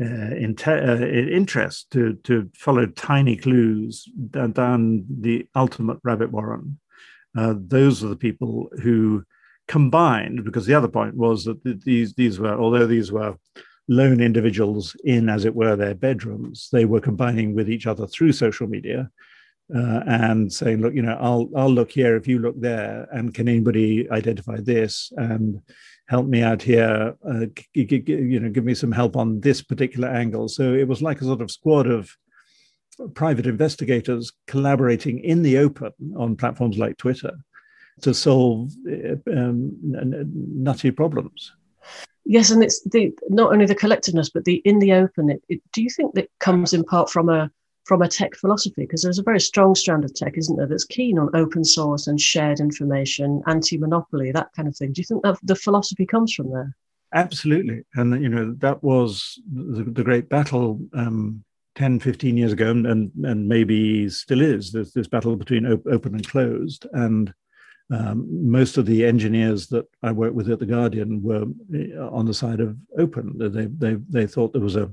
uh, 0.00 0.34
uh, 0.66 1.06
interest 1.06 1.90
to 1.92 2.14
to 2.24 2.50
follow 2.56 2.84
tiny 2.84 3.36
clues 3.36 4.08
down 4.30 5.04
the 5.08 5.46
ultimate 5.54 5.98
rabbit 6.02 6.32
warren. 6.32 6.78
Uh, 7.36 7.54
those 7.56 8.04
are 8.04 8.08
the 8.08 8.16
people 8.16 8.70
who 8.82 9.24
combined, 9.68 10.44
because 10.44 10.66
the 10.66 10.74
other 10.74 10.88
point 10.88 11.16
was 11.16 11.44
that 11.44 11.62
these 11.84 12.14
these 12.14 12.38
were, 12.38 12.54
although 12.54 12.86
these 12.86 13.10
were 13.10 13.34
lone 13.88 14.20
individuals 14.20 14.96
in, 15.04 15.28
as 15.28 15.44
it 15.44 15.54
were, 15.54 15.76
their 15.76 15.94
bedrooms, 15.94 16.68
they 16.72 16.84
were 16.84 17.00
combining 17.00 17.54
with 17.54 17.68
each 17.68 17.86
other 17.86 18.06
through 18.06 18.32
social 18.32 18.66
media. 18.66 19.10
Uh, 19.74 20.02
and 20.06 20.52
saying, 20.52 20.82
look, 20.82 20.94
you 20.94 21.00
know, 21.00 21.16
I'll 21.18 21.48
I'll 21.56 21.70
look 21.70 21.90
here 21.90 22.16
if 22.16 22.28
you 22.28 22.38
look 22.38 22.60
there, 22.60 23.08
and 23.10 23.32
can 23.32 23.48
anybody 23.48 24.06
identify 24.10 24.58
this? 24.60 25.10
And 25.16 25.62
help 26.06 26.26
me 26.26 26.42
out 26.42 26.60
here, 26.60 27.16
uh, 27.26 27.46
g- 27.74 27.86
g- 27.86 28.04
you 28.06 28.40
know, 28.40 28.50
give 28.50 28.66
me 28.66 28.74
some 28.74 28.92
help 28.92 29.16
on 29.16 29.40
this 29.40 29.62
particular 29.62 30.08
angle. 30.08 30.48
So 30.48 30.74
it 30.74 30.86
was 30.86 31.00
like 31.00 31.22
a 31.22 31.24
sort 31.24 31.40
of 31.40 31.50
squad 31.50 31.86
of 31.86 32.10
private 33.14 33.46
investigators 33.46 34.32
collaborating 34.46 35.18
in 35.20 35.42
the 35.42 35.58
open 35.58 35.92
on 36.16 36.36
platforms 36.36 36.78
like 36.78 36.96
Twitter 36.96 37.32
to 38.02 38.12
solve 38.12 38.72
uh, 38.90 39.16
um, 39.30 39.76
nutty 39.82 40.90
problems. 40.90 41.52
Yes, 42.24 42.50
and 42.50 42.62
it's 42.62 42.82
the 42.84 43.12
not 43.28 43.52
only 43.52 43.66
the 43.66 43.74
collectiveness, 43.74 44.30
but 44.32 44.44
the 44.44 44.56
in 44.64 44.78
the 44.78 44.94
open. 44.94 45.30
It, 45.30 45.42
it, 45.48 45.60
do 45.72 45.82
you 45.82 45.90
think 45.90 46.14
that 46.14 46.30
comes 46.40 46.72
in 46.72 46.82
part 46.84 47.10
from 47.10 47.28
a 47.28 47.50
from 47.84 48.00
a 48.00 48.08
tech 48.08 48.34
philosophy 48.34 48.82
because 48.82 49.02
there's 49.02 49.18
a 49.18 49.22
very 49.22 49.40
strong 49.40 49.74
strand 49.74 50.04
of 50.04 50.14
tech, 50.14 50.38
isn't 50.38 50.56
there, 50.56 50.66
that's 50.66 50.86
keen 50.86 51.18
on 51.18 51.34
open 51.36 51.62
source 51.62 52.06
and 52.06 52.18
shared 52.18 52.58
information, 52.58 53.42
anti-monopoly, 53.46 54.32
that 54.32 54.48
kind 54.56 54.66
of 54.66 54.74
thing. 54.74 54.92
Do 54.92 55.02
you 55.02 55.04
think 55.04 55.22
that 55.22 55.38
the 55.42 55.54
philosophy 55.54 56.06
comes 56.06 56.32
from 56.32 56.50
there? 56.50 56.74
Absolutely, 57.12 57.84
and 57.94 58.22
you 58.22 58.28
know 58.28 58.54
that 58.58 58.82
was 58.82 59.38
the, 59.52 59.84
the 59.84 60.02
great 60.02 60.28
battle 60.28 60.80
um, 60.94 61.44
10, 61.74 62.00
15 62.00 62.36
years 62.36 62.52
ago, 62.52 62.70
and 62.70 62.86
and 62.86 63.48
maybe 63.48 64.08
still 64.08 64.40
is. 64.40 64.72
There's 64.72 64.92
this 64.92 65.08
battle 65.08 65.36
between 65.36 65.66
op- 65.66 65.86
open 65.86 66.14
and 66.14 66.28
closed, 66.28 66.86
and 66.92 67.32
um, 67.90 68.26
most 68.50 68.78
of 68.78 68.86
the 68.86 69.04
engineers 69.04 69.66
that 69.68 69.86
I 70.02 70.12
worked 70.12 70.34
with 70.34 70.50
at 70.50 70.58
the 70.58 70.66
Guardian 70.66 71.22
were 71.22 71.44
eh, 71.74 71.96
on 71.98 72.26
the 72.26 72.34
side 72.34 72.60
of 72.60 72.76
open. 72.98 73.36
They 73.38 73.66
they 73.66 74.00
they 74.08 74.26
thought 74.26 74.52
there 74.52 74.62
was 74.62 74.76
a 74.76 74.92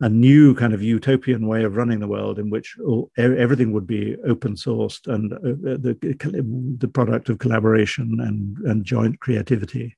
a 0.00 0.08
new 0.08 0.54
kind 0.54 0.72
of 0.72 0.82
utopian 0.82 1.46
way 1.46 1.64
of 1.64 1.76
running 1.76 1.98
the 1.98 2.06
world 2.06 2.38
in 2.38 2.50
which 2.50 2.76
all, 2.84 3.10
everything 3.16 3.72
would 3.72 3.86
be 3.86 4.16
open 4.26 4.54
sourced 4.54 5.06
and 5.12 5.32
uh, 5.32 5.38
the, 5.42 6.76
the 6.78 6.88
product 6.88 7.28
of 7.28 7.38
collaboration 7.38 8.18
and, 8.20 8.56
and 8.58 8.84
joint 8.84 9.18
creativity. 9.18 9.96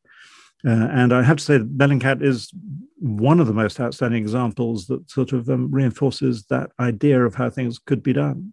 Uh, 0.65 0.89
and 0.93 1.13
I 1.13 1.23
have 1.23 1.39
to 1.39 1.45
say 1.45 1.59
that 1.59 1.79
Bellingcat 1.79 2.23
is 2.23 2.53
one 2.99 3.41
of 3.41 3.47
the 3.47 3.55
most 3.55 3.81
outstanding 3.81 4.23
examples 4.23 4.87
that 4.87 5.11
sort 5.11 5.33
of 5.33 5.49
um, 5.49 5.71
reinforces 5.71 6.45
that 6.47 6.71
idea 6.79 7.25
of 7.25 7.35
how 7.35 7.49
things 7.49 7.79
could 7.79 8.03
be 8.03 8.13
done. 8.13 8.53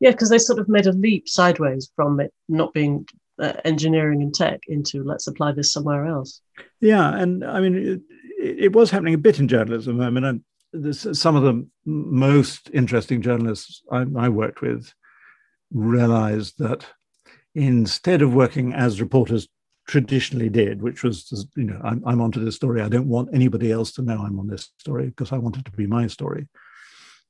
Yeah, 0.00 0.10
because 0.10 0.30
they 0.30 0.38
sort 0.38 0.58
of 0.58 0.68
made 0.68 0.86
a 0.86 0.92
leap 0.92 1.28
sideways 1.28 1.90
from 1.94 2.20
it 2.20 2.32
not 2.48 2.72
being 2.72 3.06
uh, 3.38 3.54
engineering 3.64 4.22
and 4.22 4.34
tech 4.34 4.60
into 4.68 5.02
let's 5.02 5.26
apply 5.26 5.52
this 5.52 5.72
somewhere 5.72 6.06
else. 6.06 6.40
Yeah, 6.80 7.14
and 7.16 7.44
I 7.44 7.60
mean, 7.60 8.02
it 8.38 8.72
was 8.72 8.90
happening 8.90 9.14
a 9.14 9.18
bit 9.18 9.40
in 9.40 9.48
journalism. 9.48 10.00
I 10.00 10.10
mean, 10.10 10.24
I, 10.24 10.90
some 10.90 11.36
of 11.36 11.42
the 11.42 11.66
most 11.84 12.70
interesting 12.72 13.22
journalists 13.22 13.82
I, 13.90 14.04
I 14.16 14.28
worked 14.28 14.60
with 14.60 14.92
realized 15.72 16.58
that 16.58 16.86
instead 17.54 18.22
of 18.22 18.34
working 18.34 18.72
as 18.72 19.00
reporters 19.00 19.48
traditionally 19.86 20.48
did, 20.48 20.82
which 20.82 21.02
was, 21.02 21.46
you 21.56 21.64
know, 21.64 21.80
I'm, 21.84 22.02
I'm 22.06 22.20
onto 22.20 22.44
this 22.44 22.56
story. 22.56 22.80
I 22.80 22.88
don't 22.88 23.08
want 23.08 23.30
anybody 23.32 23.70
else 23.70 23.92
to 23.92 24.02
know 24.02 24.18
I'm 24.18 24.38
on 24.38 24.46
this 24.46 24.70
story 24.78 25.06
because 25.06 25.32
I 25.32 25.38
want 25.38 25.56
it 25.56 25.64
to 25.66 25.70
be 25.72 25.86
my 25.86 26.06
story. 26.06 26.48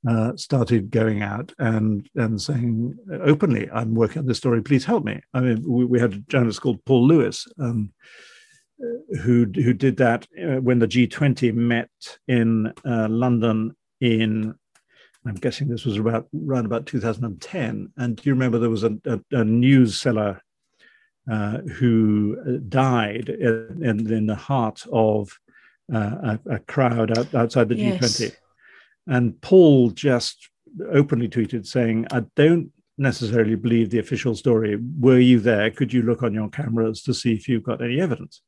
Uh, 0.06 0.36
started 0.36 0.90
going 0.90 1.22
out 1.22 1.50
and 1.58 2.06
and 2.14 2.38
saying 2.38 2.94
openly, 3.22 3.70
"I'm 3.70 3.94
working 3.94 4.18
on 4.18 4.26
this 4.26 4.36
story. 4.36 4.62
Please 4.62 4.84
help 4.84 5.02
me." 5.02 5.18
I 5.32 5.40
mean, 5.40 5.64
we, 5.66 5.86
we 5.86 5.98
had 5.98 6.12
a 6.12 6.18
journalist 6.18 6.60
called 6.60 6.84
Paul 6.84 7.06
Lewis, 7.06 7.46
um, 7.58 7.90
who 9.22 9.46
who 9.46 9.72
did 9.72 9.96
that 9.96 10.26
uh, 10.38 10.60
when 10.60 10.78
the 10.78 10.86
G20 10.86 11.54
met 11.54 11.88
in 12.28 12.70
uh, 12.84 13.08
London 13.08 13.74
in 14.02 14.54
I'm 15.26 15.36
guessing 15.36 15.68
this 15.68 15.86
was 15.86 15.96
about 15.96 16.28
around 16.46 16.66
about 16.66 16.86
2010. 16.86 17.92
And 17.96 18.16
do 18.16 18.22
you 18.24 18.34
remember 18.34 18.58
there 18.58 18.68
was 18.68 18.84
a, 18.84 18.98
a, 19.06 19.20
a 19.32 19.44
news 19.44 19.98
seller 19.98 20.42
uh, 21.30 21.58
who 21.58 22.36
uh, 22.46 22.58
died 22.68 23.28
in, 23.28 23.80
in, 23.82 24.12
in, 24.12 24.26
the 24.26 24.34
heart 24.34 24.84
of 24.92 25.38
uh, 25.92 26.36
a, 26.46 26.54
a, 26.56 26.58
crowd 26.60 27.16
out, 27.16 27.34
outside 27.34 27.68
the 27.68 27.76
yes. 27.76 28.20
G20? 28.20 28.32
And 29.06 29.40
Paul 29.40 29.90
just 29.90 30.50
openly 30.92 31.28
tweeted 31.28 31.66
saying, 31.66 32.06
"I 32.10 32.24
don't 32.36 32.70
necessarily 32.98 33.54
believe 33.54 33.90
the 33.90 33.98
official 33.98 34.34
story. 34.34 34.78
Were 35.00 35.18
you 35.18 35.40
there? 35.40 35.70
Could 35.70 35.92
you 35.92 36.02
look 36.02 36.22
on 36.22 36.34
your 36.34 36.48
cameras 36.48 37.02
to 37.02 37.14
see 37.14 37.32
if 37.32 37.48
you've 37.48 37.64
got 37.64 37.82
any 37.82 38.00
evidence?" 38.00 38.42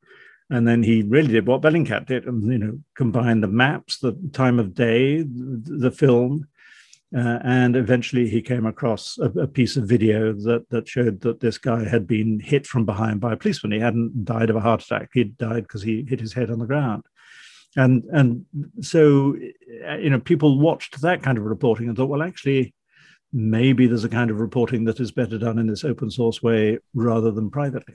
And 0.50 0.68
then 0.68 0.83
he 0.83 1.02
really 1.02 1.33
did 1.33 1.47
what 1.47 1.62
Bellingcat 1.62 2.06
did, 2.06 2.26
and 2.26 2.50
you 2.50 2.59
know, 2.59 2.78
combined 2.95 3.42
the 3.42 3.49
maps, 3.49 3.99
the 3.99 4.12
time 4.33 4.59
of 4.59 4.75
day, 4.75 5.25
the 5.26 5.90
film, 5.90 6.47
uh, 7.14 7.38
and 7.44 7.76
eventually 7.76 8.28
he 8.28 8.42
came 8.42 8.66
across 8.66 9.16
a, 9.18 9.26
a, 9.40 9.46
piece 9.46 9.76
of 9.76 9.84
video 9.84 10.32
that 10.32 10.68
that 10.70 10.88
showed 10.88 11.20
that 11.20 11.38
this 11.38 11.56
guy 11.56 11.86
had 11.88 12.06
been 12.06 12.40
hit 12.40 12.66
from 12.66 12.84
behind 12.84 13.20
by 13.20 13.32
a 13.32 13.36
policeman. 13.36 13.72
He 13.72 13.78
hadn't 13.78 14.25
died 14.25 14.50
of 14.50 14.56
a 14.56 14.60
heart 14.60 14.82
attack; 14.82 15.10
he'd 15.12 15.38
died 15.38 15.62
because 15.62 15.82
he 15.82 16.04
hit 16.08 16.20
his 16.20 16.32
head 16.32 16.50
on 16.50 16.58
the 16.58 16.66
ground. 16.66 17.04
And 17.76 18.04
and 18.12 18.44
so, 18.80 19.36
uh, 19.88 19.96
you 19.96 20.10
know, 20.10 20.18
people 20.18 20.58
watched 20.58 21.00
that 21.02 21.22
kind 21.22 21.38
of 21.38 21.44
reporting 21.44 21.86
and 21.88 21.96
thought, 21.96 22.08
well, 22.08 22.22
actually, 22.22 22.75
maybe 23.32 23.86
there's 23.86 24.04
a 24.04 24.08
kind 24.08 24.30
of 24.30 24.40
reporting 24.40 24.84
that 24.84 24.98
is 24.98 25.12
better 25.12 25.38
done 25.38 25.58
in 25.58 25.66
this 25.68 25.84
open 25.84 26.10
source 26.10 26.42
way 26.42 26.78
rather 26.94 27.30
than 27.30 27.50
privately. 27.50 27.94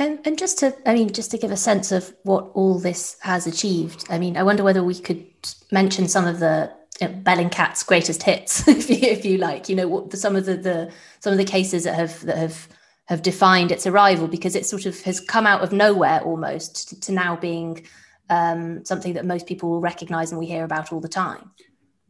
And, 0.00 0.20
and 0.24 0.38
just 0.38 0.58
to, 0.58 0.76
I 0.88 0.94
mean, 0.94 1.12
just 1.12 1.32
to 1.32 1.38
give 1.38 1.50
a 1.50 1.56
sense 1.56 1.90
of 1.90 2.14
what 2.22 2.50
all 2.54 2.78
this 2.78 3.16
has 3.20 3.48
achieved, 3.48 4.06
I 4.08 4.18
mean, 4.18 4.36
I 4.36 4.44
wonder 4.44 4.62
whether 4.62 4.82
we 4.82 4.98
could 4.98 5.26
mention 5.72 6.06
some 6.06 6.24
of 6.24 6.38
the 6.38 6.72
you 7.00 7.08
know, 7.08 7.14
Bellingcat's 7.14 7.82
greatest 7.82 8.22
hits, 8.22 8.66
if 8.68 8.90
you, 8.90 8.96
if 8.96 9.24
you 9.24 9.38
like. 9.38 9.68
You 9.68 9.76
know, 9.76 9.88
what 9.88 10.10
the, 10.10 10.16
some 10.16 10.36
of 10.36 10.46
the, 10.46 10.56
the 10.56 10.92
some 11.20 11.32
of 11.32 11.38
the 11.38 11.44
cases 11.44 11.84
that 11.84 11.94
have 11.94 12.20
that 12.26 12.36
have 12.36 12.68
have 13.06 13.22
defined 13.22 13.72
its 13.72 13.86
arrival 13.86 14.28
because 14.28 14.54
it 14.54 14.66
sort 14.66 14.84
of 14.84 15.00
has 15.02 15.20
come 15.20 15.46
out 15.46 15.62
of 15.62 15.72
nowhere 15.72 16.20
almost 16.20 16.90
to, 16.90 17.00
to 17.00 17.12
now 17.12 17.36
being 17.36 17.86
um, 18.28 18.84
something 18.84 19.14
that 19.14 19.24
most 19.24 19.46
people 19.46 19.70
will 19.70 19.80
recognise 19.80 20.30
and 20.30 20.38
we 20.38 20.46
hear 20.46 20.64
about 20.64 20.92
all 20.92 21.00
the 21.00 21.08
time. 21.08 21.50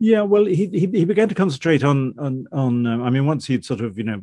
Yeah, 0.01 0.23
well, 0.23 0.45
he, 0.45 0.67
he, 0.67 0.87
he 0.87 1.05
began 1.05 1.29
to 1.29 1.35
concentrate 1.35 1.83
on 1.83 2.15
on 2.19 2.47
on. 2.53 2.87
Um, 2.87 3.03
I 3.03 3.11
mean, 3.11 3.27
once 3.27 3.47
he'd 3.47 3.65
sort 3.65 3.81
of 3.81 3.99
you 3.99 4.05
know 4.05 4.23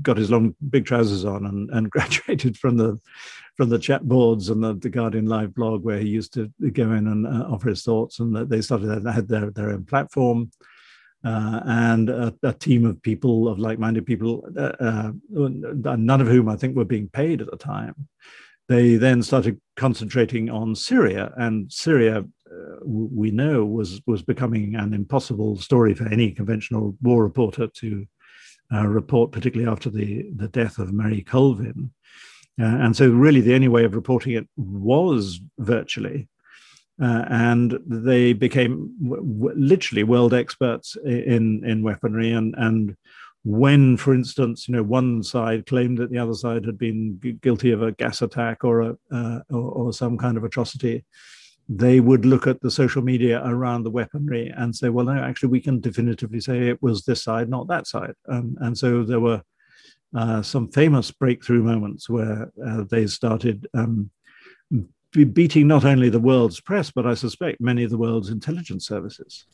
got 0.00 0.16
his 0.16 0.30
long 0.30 0.54
big 0.70 0.86
trousers 0.86 1.24
on 1.24 1.44
and, 1.44 1.70
and 1.70 1.90
graduated 1.96 2.56
from 2.56 2.76
the 2.76 3.00
from 3.58 3.68
the 3.68 3.78
chat 3.78 4.06
boards 4.06 4.50
and 4.50 4.62
the, 4.62 4.74
the 4.74 4.88
Guardian 4.88 5.26
Live 5.26 5.52
blog 5.52 5.84
where 5.84 5.98
he 5.98 6.08
used 6.08 6.32
to 6.34 6.48
go 6.72 6.92
in 6.92 7.08
and 7.08 7.26
uh, 7.26 7.48
offer 7.50 7.70
his 7.70 7.82
thoughts, 7.82 8.20
and 8.20 8.48
they 8.48 8.62
started 8.62 9.04
had 9.04 9.28
their 9.28 9.50
their 9.50 9.70
own 9.70 9.84
platform. 9.84 10.50
Uh, 11.24 11.60
and 11.64 12.10
a, 12.10 12.32
a, 12.44 12.52
team 12.52 12.86
of 12.86 13.02
people 13.02 13.48
of 13.48 13.58
like-minded 13.58 14.06
people, 14.06 14.48
uh, 14.56 14.70
uh 14.80 15.10
none 15.96 16.20
of 16.20 16.28
whom 16.28 16.48
I 16.48 16.54
think 16.54 16.76
were 16.76 16.84
being 16.84 17.08
paid 17.08 17.40
at 17.40 17.50
the 17.50 17.56
time. 17.56 18.06
They 18.68 18.94
then 18.94 19.24
started 19.24 19.60
concentrating 19.74 20.48
on 20.48 20.76
Syria, 20.76 21.32
and 21.36 21.72
Syria 21.72 22.18
uh, 22.18 22.76
we 22.84 23.32
know 23.32 23.64
was 23.64 24.00
was 24.06 24.22
becoming 24.22 24.76
an 24.76 24.94
impossible 24.94 25.56
story 25.58 25.92
for 25.92 26.06
any 26.06 26.30
conventional 26.30 26.96
war 27.02 27.24
reporter 27.24 27.66
to 27.66 28.06
uh, 28.72 28.86
report, 28.86 29.32
particularly 29.32 29.68
after 29.68 29.90
the 29.90 30.30
the 30.36 30.46
death 30.46 30.78
of 30.78 30.92
Marie 30.92 31.22
Colvin. 31.22 31.90
Uh, 32.60 32.64
and 32.64 32.96
so, 32.96 33.08
really, 33.08 33.40
the 33.40 33.54
only 33.54 33.68
way 33.68 33.84
of 33.84 33.94
reporting 33.94 34.32
it 34.32 34.48
was 34.56 35.40
virtually. 35.58 36.28
Uh, 37.00 37.24
and 37.30 37.78
they 37.86 38.32
became 38.32 38.92
w- 39.00 39.22
w- 39.22 39.54
literally 39.56 40.02
world 40.02 40.34
experts 40.34 40.96
in 41.04 41.64
in 41.64 41.84
weaponry 41.84 42.32
and 42.32 42.56
and 42.58 42.96
when, 43.44 43.96
for 43.96 44.14
instance, 44.14 44.68
you 44.68 44.74
know, 44.74 44.82
one 44.82 45.22
side 45.22 45.66
claimed 45.66 45.98
that 45.98 46.10
the 46.10 46.18
other 46.18 46.34
side 46.34 46.64
had 46.64 46.76
been 46.76 47.18
guilty 47.40 47.70
of 47.70 47.82
a 47.82 47.92
gas 47.92 48.20
attack 48.20 48.64
or 48.64 48.80
a 48.80 48.96
uh, 49.10 49.40
or, 49.50 49.60
or, 49.60 49.92
some 49.92 50.18
kind 50.18 50.36
of 50.36 50.44
atrocity, 50.44 51.04
they 51.68 52.00
would 52.00 52.26
look 52.26 52.46
at 52.46 52.60
the 52.60 52.70
social 52.70 53.00
media 53.00 53.42
around 53.46 53.84
the 53.84 53.90
weaponry 53.90 54.52
and 54.56 54.74
say, 54.74 54.88
well, 54.88 55.06
no, 55.06 55.12
actually, 55.12 55.48
we 55.50 55.60
can 55.60 55.80
definitively 55.80 56.40
say 56.40 56.68
it 56.68 56.82
was 56.82 57.04
this 57.04 57.22
side, 57.22 57.48
not 57.48 57.68
that 57.68 57.86
side. 57.86 58.14
Um, 58.28 58.56
and 58.60 58.76
so 58.76 59.02
there 59.02 59.20
were 59.20 59.42
uh, 60.14 60.42
some 60.42 60.68
famous 60.68 61.10
breakthrough 61.10 61.62
moments 61.62 62.08
where 62.08 62.50
uh, 62.66 62.84
they 62.90 63.06
started 63.06 63.66
um, 63.74 64.10
beating 65.32 65.66
not 65.66 65.84
only 65.84 66.08
the 66.08 66.18
world's 66.18 66.60
press, 66.60 66.90
but 66.90 67.06
I 67.06 67.14
suspect 67.14 67.60
many 67.60 67.84
of 67.84 67.90
the 67.90 67.98
world's 67.98 68.30
intelligence 68.30 68.86
services. 68.86 69.44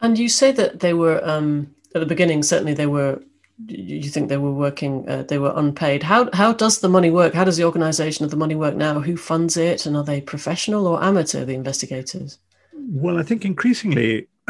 And 0.00 0.18
you 0.18 0.28
say 0.28 0.52
that 0.52 0.80
they 0.80 0.94
were 0.94 1.20
um, 1.24 1.74
at 1.94 2.00
the 2.00 2.06
beginning. 2.06 2.42
Certainly, 2.42 2.74
they 2.74 2.86
were. 2.86 3.22
You 3.68 4.10
think 4.10 4.28
they 4.28 4.36
were 4.36 4.52
working? 4.52 5.08
Uh, 5.08 5.22
they 5.22 5.38
were 5.38 5.52
unpaid. 5.54 6.02
How 6.02 6.28
how 6.32 6.52
does 6.52 6.80
the 6.80 6.88
money 6.88 7.10
work? 7.10 7.34
How 7.34 7.44
does 7.44 7.56
the 7.56 7.64
organisation 7.64 8.24
of 8.24 8.30
the 8.30 8.36
money 8.36 8.56
work 8.56 8.74
now? 8.74 9.00
Who 9.00 9.16
funds 9.16 9.56
it? 9.56 9.86
And 9.86 9.96
are 9.96 10.04
they 10.04 10.20
professional 10.20 10.86
or 10.86 11.02
amateur? 11.02 11.44
The 11.44 11.54
investigators. 11.54 12.38
Well, 12.74 13.18
I 13.18 13.22
think 13.22 13.44
increasingly 13.44 14.28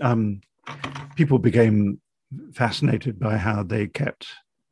um, 0.00 0.40
people 1.16 1.38
became 1.38 2.00
fascinated 2.52 3.18
by 3.18 3.36
how 3.36 3.62
they 3.62 3.86
kept 3.86 4.26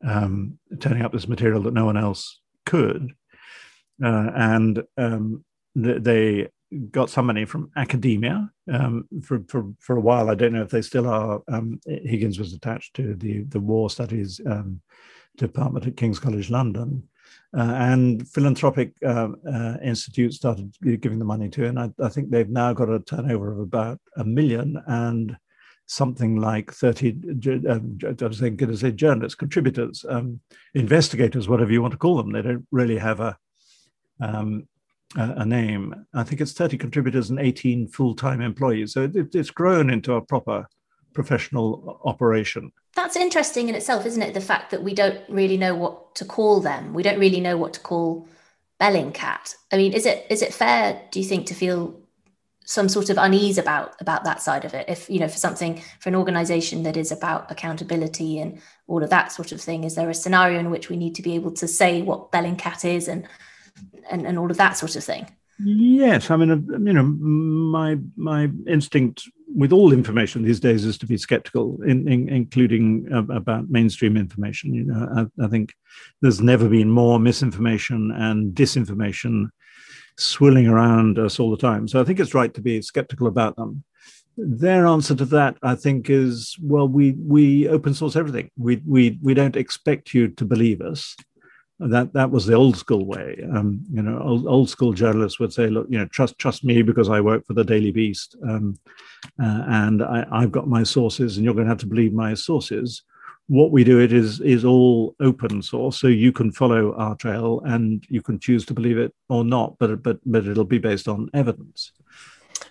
um, 0.05 0.57
turning 0.79 1.03
up 1.03 1.11
this 1.11 1.27
material 1.27 1.61
that 1.63 1.73
no 1.73 1.85
one 1.85 1.97
else 1.97 2.39
could, 2.65 3.13
uh, 4.03 4.31
and 4.35 4.83
um, 4.97 5.43
th- 5.75 6.01
they 6.01 6.47
got 6.91 7.09
some 7.09 7.25
money 7.25 7.45
from 7.45 7.71
academia 7.75 8.49
um, 8.71 9.07
for, 9.23 9.43
for 9.47 9.73
for 9.79 9.97
a 9.97 10.01
while. 10.01 10.29
I 10.29 10.35
don't 10.35 10.53
know 10.53 10.61
if 10.61 10.69
they 10.69 10.81
still 10.81 11.07
are. 11.07 11.41
Um, 11.47 11.79
Higgins 11.85 12.39
was 12.39 12.53
attached 12.53 12.95
to 12.95 13.15
the 13.15 13.43
the 13.43 13.59
War 13.59 13.89
Studies 13.89 14.39
um, 14.45 14.81
department 15.37 15.87
at 15.87 15.97
King's 15.97 16.19
College 16.19 16.49
London, 16.49 17.03
uh, 17.57 17.73
and 17.75 18.27
philanthropic 18.29 18.93
uh, 19.05 19.29
uh, 19.51 19.77
institutes 19.83 20.35
started 20.35 20.73
giving 21.01 21.19
the 21.19 21.25
money 21.25 21.49
to, 21.49 21.65
and 21.65 21.79
I, 21.79 21.89
I, 22.01 22.09
think 22.09 22.29
they've 22.29 22.49
now 22.49 22.73
got 22.73 22.89
a 22.89 22.99
turnover 22.99 23.51
of 23.51 23.59
about 23.59 23.99
a 24.17 24.23
million 24.23 24.81
and 24.87 25.35
something 25.89 26.35
like 26.35 26.71
30, 26.71 27.17
um, 27.67 27.97
I 28.03 28.25
was 28.25 28.39
going 28.39 28.57
to 28.57 28.77
say 28.77 28.91
journalists, 28.91 29.35
contributors, 29.35 30.05
um, 30.07 30.39
investigators, 30.75 31.49
whatever 31.49 31.71
you 31.71 31.81
want 31.81 31.93
to 31.93 31.97
call 31.97 32.15
them. 32.15 32.31
They 32.31 32.43
don't 32.43 32.67
really 32.71 32.99
have 32.99 33.19
a, 33.19 33.35
um, 34.21 34.67
a, 35.15 35.43
name. 35.43 36.05
I 36.13 36.23
think 36.23 36.41
it's 36.41 36.51
30 36.51 36.77
contributors 36.77 37.31
and 37.31 37.39
18 37.39 37.87
full-time 37.87 38.39
employees. 38.39 38.93
So 38.93 39.09
it, 39.11 39.33
it's 39.33 39.49
grown 39.49 39.89
into 39.89 40.13
a 40.13 40.21
proper 40.21 40.67
professional 41.15 41.99
operation. 42.05 42.71
That's 42.95 43.15
interesting 43.15 43.67
in 43.67 43.73
itself, 43.73 44.05
isn't 44.05 44.21
it? 44.21 44.35
The 44.35 44.41
fact 44.41 44.69
that 44.69 44.83
we 44.83 44.93
don't 44.93 45.21
really 45.27 45.57
know 45.57 45.73
what 45.73 46.13
to 46.15 46.25
call 46.25 46.59
them. 46.59 46.93
We 46.93 47.01
don't 47.01 47.19
really 47.19 47.41
know 47.41 47.57
what 47.57 47.73
to 47.73 47.79
call 47.79 48.27
Bellingcat. 48.79 49.55
I 49.71 49.77
mean, 49.77 49.93
is 49.93 50.05
it 50.05 50.27
is 50.29 50.43
it 50.43 50.53
fair, 50.53 51.01
do 51.09 51.19
you 51.19 51.25
think, 51.25 51.47
to 51.47 51.55
feel 51.55 51.99
some 52.69 52.87
sort 52.87 53.09
of 53.09 53.17
unease 53.17 53.57
about 53.57 53.99
about 53.99 54.23
that 54.23 54.39
side 54.43 54.63
of 54.63 54.75
it. 54.75 54.87
If 54.87 55.09
you 55.09 55.19
know 55.19 55.27
for 55.27 55.39
something 55.39 55.81
for 55.99 56.09
an 56.09 56.15
organization 56.15 56.83
that 56.83 56.95
is 56.95 57.11
about 57.11 57.51
accountability 57.51 58.37
and 58.37 58.61
all 58.85 59.03
of 59.03 59.09
that 59.09 59.31
sort 59.31 59.51
of 59.51 59.59
thing 59.59 59.83
is 59.83 59.95
there 59.95 60.09
a 60.09 60.13
scenario 60.13 60.59
in 60.59 60.69
which 60.69 60.87
we 60.87 60.95
need 60.95 61.15
to 61.15 61.23
be 61.23 61.33
able 61.33 61.51
to 61.53 61.67
say 61.67 62.03
what 62.03 62.31
bellingcat 62.31 62.85
is 62.85 63.07
and 63.07 63.27
and, 64.11 64.27
and 64.27 64.37
all 64.37 64.51
of 64.51 64.57
that 64.57 64.77
sort 64.77 64.95
of 64.95 65.03
thing? 65.03 65.27
Yes 65.57 66.29
i 66.29 66.37
mean 66.37 66.51
uh, 66.51 66.77
you 66.77 66.93
know 66.93 67.03
my 67.03 67.97
my 68.15 68.51
instinct 68.67 69.27
with 69.55 69.73
all 69.73 69.91
information 69.91 70.43
these 70.43 70.59
days 70.59 70.85
is 70.85 70.97
to 70.99 71.07
be 71.07 71.17
skeptical 71.17 71.81
in, 71.81 72.07
in, 72.07 72.29
including 72.29 73.07
uh, 73.11 73.23
about 73.33 73.67
mainstream 73.69 74.15
information. 74.15 74.75
You 74.75 74.85
know 74.85 75.09
I, 75.17 75.45
I 75.45 75.47
think 75.47 75.73
there's 76.21 76.39
never 76.39 76.69
been 76.69 76.91
more 76.91 77.19
misinformation 77.19 78.11
and 78.11 78.53
disinformation 78.53 79.49
swilling 80.19 80.67
around 80.67 81.17
us 81.17 81.39
all 81.39 81.49
the 81.49 81.57
time. 81.57 81.87
So 81.87 81.99
I 81.99 82.03
think 82.03 82.19
it's 82.19 82.33
right 82.33 82.53
to 82.53 82.61
be 82.61 82.81
skeptical 82.81 83.27
about 83.27 83.55
them. 83.55 83.83
Their 84.37 84.85
answer 84.85 85.15
to 85.15 85.25
that, 85.25 85.57
I 85.63 85.75
think, 85.75 86.09
is 86.09 86.55
well, 86.61 86.87
we 86.87 87.11
we 87.11 87.67
open 87.67 87.93
source 87.93 88.15
everything. 88.15 88.49
We 88.57 88.81
we 88.85 89.19
we 89.21 89.33
don't 89.33 89.57
expect 89.57 90.13
you 90.13 90.29
to 90.29 90.45
believe 90.45 90.81
us. 90.81 91.15
That 91.79 92.13
that 92.13 92.31
was 92.31 92.45
the 92.45 92.53
old 92.53 92.77
school 92.77 93.05
way. 93.05 93.37
Um, 93.53 93.83
you 93.91 94.01
know, 94.01 94.21
old, 94.21 94.47
old 94.47 94.69
school 94.69 94.93
journalists 94.93 95.39
would 95.39 95.51
say, 95.51 95.69
look, 95.69 95.87
you 95.89 95.97
know, 95.97 96.05
trust 96.05 96.37
trust 96.37 96.63
me 96.63 96.81
because 96.81 97.09
I 97.09 97.19
work 97.19 97.45
for 97.45 97.53
the 97.53 97.65
Daily 97.65 97.91
Beast, 97.91 98.37
um, 98.47 98.77
uh, 99.41 99.63
and 99.67 100.01
I, 100.03 100.25
I've 100.31 100.51
got 100.51 100.67
my 100.67 100.83
sources, 100.83 101.35
and 101.35 101.43
you're 101.43 101.53
going 101.53 101.65
to 101.65 101.71
have 101.71 101.79
to 101.79 101.87
believe 101.87 102.13
my 102.13 102.33
sources 102.33 103.03
what 103.49 103.71
we 103.71 103.83
do 103.83 103.99
it 103.99 104.13
is 104.13 104.39
is 104.41 104.63
all 104.63 105.15
open 105.19 105.61
source 105.61 105.99
so 105.99 106.07
you 106.07 106.31
can 106.31 106.51
follow 106.51 106.93
our 106.95 107.15
trail 107.15 107.61
and 107.65 108.05
you 108.07 108.21
can 108.21 108.39
choose 108.39 108.63
to 108.63 108.75
believe 108.75 108.97
it 108.97 109.13
or 109.27 109.43
not 109.43 109.75
but 109.79 110.01
but 110.03 110.19
but 110.25 110.45
it'll 110.45 110.63
be 110.63 110.77
based 110.77 111.07
on 111.07 111.29
evidence. 111.33 111.91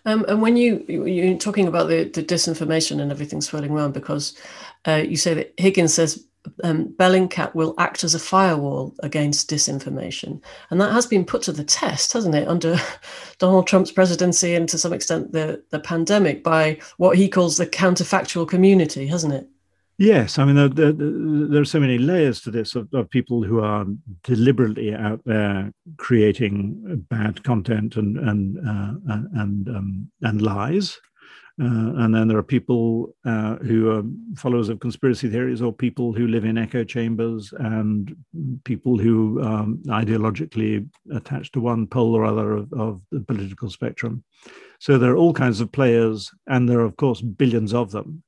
Um, 0.05 0.25
and 0.29 0.41
when 0.41 0.57
you 0.57 0.85
you're 0.89 1.37
talking 1.37 1.67
about 1.67 1.89
the, 1.89 2.05
the 2.05 2.23
disinformation 2.23 3.01
and 3.01 3.11
everything 3.11 3.41
swirling 3.41 3.73
around 3.73 3.93
because 3.93 4.39
uh, 4.87 5.03
you 5.05 5.17
say 5.17 5.35
that 5.35 5.53
higgins 5.57 5.95
says 5.95 6.25
um, 6.63 6.95
bellingcat 6.97 7.55
will 7.57 7.75
act 7.79 8.05
as 8.05 8.15
a 8.15 8.19
firewall 8.19 8.95
against 9.01 9.51
disinformation. 9.51 10.41
And 10.71 10.81
that 10.81 10.93
has 10.93 11.07
been 11.07 11.25
put 11.25 11.43
to 11.43 11.53
the 11.53 11.65
test 11.65 12.13
hasn't 12.13 12.37
it 12.37 12.47
under 12.47 12.77
donald 13.39 13.67
trump's 13.67 13.91
presidency 13.91 14.55
and 14.55 14.69
to 14.69 14.79
some 14.79 14.93
extent 14.93 15.33
the 15.33 15.61
the 15.71 15.81
pandemic 15.81 16.45
by 16.45 16.79
what 16.99 17.17
he 17.17 17.29
calls 17.29 17.57
the 17.57 17.67
counterfactual 17.67 18.47
community 18.47 19.09
hasn't 19.09 19.35
it 19.35 19.49
Yes, 20.01 20.39
I 20.39 20.45
mean 20.45 20.55
there, 20.55 20.69
there, 20.69 20.93
there, 20.93 21.61
are 21.61 21.65
so 21.65 21.81
many 21.81 21.99
layers 21.99 22.41
to 22.43 22.53
this 22.53 22.77
of, 22.77 22.89
of, 22.95 23.11
people 23.11 23.43
who 23.43 23.59
are 23.59 23.85
deliberately 24.23 24.95
out 24.95 25.21
there 25.25 25.73
creating 25.97 27.05
bad 27.11 27.43
content 27.43 27.97
and 27.97 28.17
and 28.17 28.59
uh, 28.59 28.93
and 29.35 29.69
um, 29.69 30.09
and 30.23 30.41
lies, 30.41 31.01
uh, 31.61 31.99
and 32.05 32.15
then 32.15 32.29
there 32.29 32.39
are 32.39 32.45
people 32.45 33.13
uh, 33.25 33.57
who 33.57 33.91
are 33.91 34.05
followers 34.37 34.69
of 34.69 34.79
conspiracy 34.79 35.29
theories 35.29 35.61
or 35.61 35.73
people 35.73 36.13
who 36.13 36.29
live 36.29 36.45
in 36.45 36.57
echo 36.57 36.85
chambers 36.85 37.53
and 37.59 38.15
people 38.63 38.97
who 38.97 39.41
are 39.41 39.63
um, 39.63 39.83
ideologically 39.89 40.89
attached 41.13 41.53
to 41.55 41.61
one 41.61 41.89
pole 41.89 42.15
or 42.15 42.25
other 42.25 42.53
of, 42.53 42.73
of 42.73 43.03
the 43.11 43.19
political 43.19 43.69
spectrum. 43.69 44.23
So 44.79 44.97
there 44.97 45.11
are 45.11 45.17
all 45.17 45.33
kinds 45.33 45.61
of 45.61 45.73
players, 45.73 46.31
and 46.47 46.69
there 46.69 46.79
are 46.79 46.85
of 46.85 46.97
course 46.97 47.21
billions 47.21 47.75
of 47.75 47.91
them. 47.91 48.23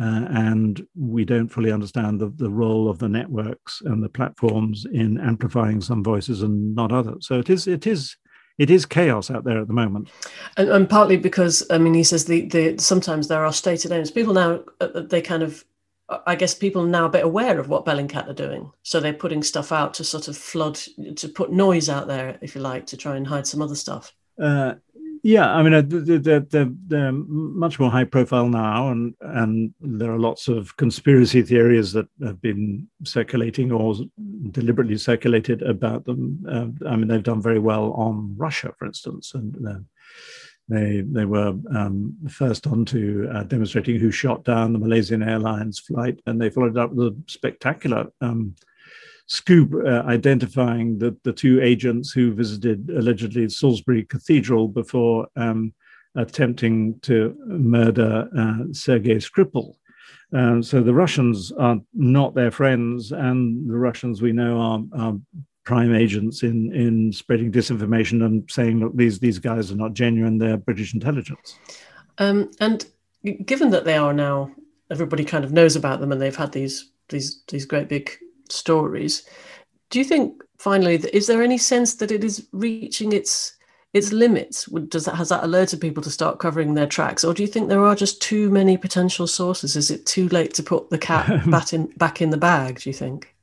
Uh, 0.00 0.26
and 0.30 0.86
we 0.96 1.24
don't 1.24 1.48
fully 1.48 1.72
understand 1.72 2.20
the, 2.20 2.32
the 2.36 2.50
role 2.50 2.88
of 2.88 2.98
the 2.98 3.08
networks 3.08 3.82
and 3.84 4.02
the 4.02 4.08
platforms 4.08 4.86
in 4.92 5.18
amplifying 5.18 5.80
some 5.80 6.02
voices 6.02 6.42
and 6.42 6.74
not 6.74 6.92
others. 6.92 7.26
So 7.26 7.38
it 7.38 7.50
is 7.50 7.66
it 7.66 7.86
is 7.86 8.16
it 8.58 8.70
is 8.70 8.86
chaos 8.86 9.30
out 9.30 9.44
there 9.44 9.60
at 9.60 9.66
the 9.66 9.74
moment. 9.74 10.08
And, 10.56 10.68
and 10.68 10.88
partly 10.88 11.16
because 11.16 11.66
I 11.70 11.78
mean 11.78 11.94
he 11.94 12.04
says 12.04 12.24
the, 12.24 12.46
the 12.46 12.78
sometimes 12.78 13.28
there 13.28 13.44
are 13.44 13.52
stated 13.52 13.90
aims. 13.90 14.10
People 14.10 14.32
now 14.32 14.62
uh, 14.80 14.88
uh, 14.94 15.00
they 15.00 15.20
kind 15.20 15.42
of 15.42 15.64
I 16.26 16.34
guess 16.34 16.54
people 16.54 16.82
are 16.82 16.88
now 16.88 17.06
a 17.06 17.10
bit 17.10 17.24
aware 17.24 17.58
of 17.60 17.68
what 17.68 17.84
Bellingcat 17.84 18.28
are 18.28 18.34
doing, 18.34 18.72
so 18.82 18.98
they're 18.98 19.12
putting 19.12 19.44
stuff 19.44 19.70
out 19.70 19.94
to 19.94 20.04
sort 20.04 20.26
of 20.26 20.36
flood, 20.36 20.74
to 21.16 21.28
put 21.28 21.52
noise 21.52 21.88
out 21.88 22.08
there, 22.08 22.36
if 22.42 22.56
you 22.56 22.60
like, 22.60 22.86
to 22.86 22.96
try 22.96 23.16
and 23.16 23.24
hide 23.24 23.46
some 23.46 23.62
other 23.62 23.76
stuff. 23.76 24.12
Uh, 24.40 24.74
yeah, 25.22 25.52
I 25.52 25.62
mean, 25.62 25.88
they're, 25.88 26.40
they're, 26.40 26.70
they're, 26.86 27.12
much 27.12 27.78
more 27.78 27.90
high 27.90 28.04
profile 28.04 28.48
now, 28.48 28.88
and 28.88 29.14
and 29.20 29.74
there 29.80 30.12
are 30.12 30.18
lots 30.18 30.48
of 30.48 30.76
conspiracy 30.76 31.42
theories 31.42 31.92
that 31.92 32.06
have 32.22 32.40
been 32.40 32.88
circulating 33.04 33.70
or 33.72 33.94
deliberately 34.50 34.96
circulated 34.96 35.62
about 35.62 36.04
them. 36.04 36.44
Uh, 36.48 36.88
I 36.88 36.96
mean, 36.96 37.08
they've 37.08 37.22
done 37.22 37.42
very 37.42 37.58
well 37.58 37.92
on 37.92 38.34
Russia, 38.36 38.72
for 38.78 38.86
instance, 38.86 39.34
and 39.34 39.68
uh, 39.68 39.80
they 40.68 41.02
they 41.02 41.26
were 41.26 41.54
um, 41.74 42.16
first 42.28 42.66
on 42.66 42.84
to 42.86 43.28
uh, 43.34 43.42
demonstrating 43.42 43.98
who 43.98 44.10
shot 44.10 44.44
down 44.44 44.72
the 44.72 44.78
Malaysian 44.78 45.22
Airlines 45.22 45.78
flight, 45.80 46.20
and 46.26 46.40
they 46.40 46.48
followed 46.48 46.78
up 46.78 46.92
with 46.92 47.08
a 47.08 47.22
spectacular. 47.26 48.06
Um, 48.20 48.54
scoop 49.30 49.72
uh, 49.74 50.02
identifying 50.06 50.98
the, 50.98 51.16
the 51.22 51.32
two 51.32 51.62
agents 51.62 52.10
who 52.10 52.34
visited 52.34 52.90
allegedly 52.90 53.48
Salisbury 53.48 54.04
Cathedral 54.04 54.66
before 54.66 55.28
um, 55.36 55.72
attempting 56.16 56.98
to 57.02 57.36
murder 57.46 58.28
uh, 58.36 58.64
Sergei 58.72 59.16
Skripal. 59.16 59.76
Um, 60.32 60.64
so 60.64 60.82
the 60.82 60.94
Russians 60.94 61.52
are 61.52 61.78
not 61.94 62.34
their 62.34 62.50
friends, 62.50 63.12
and 63.12 63.70
the 63.70 63.76
Russians 63.76 64.20
we 64.20 64.32
know 64.32 64.58
are, 64.58 64.82
are 65.00 65.16
prime 65.64 65.94
agents 65.94 66.42
in 66.42 66.74
in 66.74 67.12
spreading 67.12 67.52
disinformation 67.52 68.24
and 68.24 68.48
saying, 68.50 68.80
look, 68.80 68.96
these 68.96 69.20
these 69.20 69.38
guys 69.38 69.70
are 69.70 69.76
not 69.76 69.94
genuine; 69.94 70.38
they're 70.38 70.56
British 70.56 70.92
intelligence. 70.92 71.56
Um, 72.18 72.50
and 72.58 72.84
given 73.44 73.70
that 73.70 73.84
they 73.84 73.96
are 73.96 74.12
now, 74.12 74.50
everybody 74.90 75.24
kind 75.24 75.44
of 75.44 75.52
knows 75.52 75.76
about 75.76 76.00
them, 76.00 76.10
and 76.10 76.20
they've 76.20 76.34
had 76.34 76.52
these 76.52 76.90
these 77.08 77.42
these 77.48 77.64
great 77.64 77.88
big 77.88 78.10
stories. 78.52 79.24
Do 79.90 79.98
you 79.98 80.04
think 80.04 80.42
finally 80.58 80.96
is 81.12 81.26
there 81.26 81.42
any 81.42 81.58
sense 81.58 81.94
that 81.96 82.10
it 82.10 82.22
is 82.24 82.46
reaching 82.52 83.12
its 83.12 83.56
its 83.92 84.12
limits? 84.12 84.66
Does 84.66 85.04
that 85.06 85.16
has 85.16 85.30
that 85.30 85.44
alerted 85.44 85.80
people 85.80 86.02
to 86.02 86.10
start 86.10 86.38
covering 86.38 86.74
their 86.74 86.86
tracks, 86.86 87.24
or 87.24 87.34
do 87.34 87.42
you 87.42 87.48
think 87.48 87.68
there 87.68 87.84
are 87.84 87.96
just 87.96 88.22
too 88.22 88.50
many 88.50 88.76
potential 88.76 89.26
sources? 89.26 89.76
Is 89.76 89.90
it 89.90 90.06
too 90.06 90.28
late 90.28 90.54
to 90.54 90.62
put 90.62 90.90
the 90.90 90.98
cat 90.98 91.50
back 91.50 91.72
in 91.72 91.86
back 91.96 92.22
in 92.22 92.30
the 92.30 92.36
bag? 92.36 92.80
Do 92.80 92.90
you 92.90 92.94
think? 92.94 93.34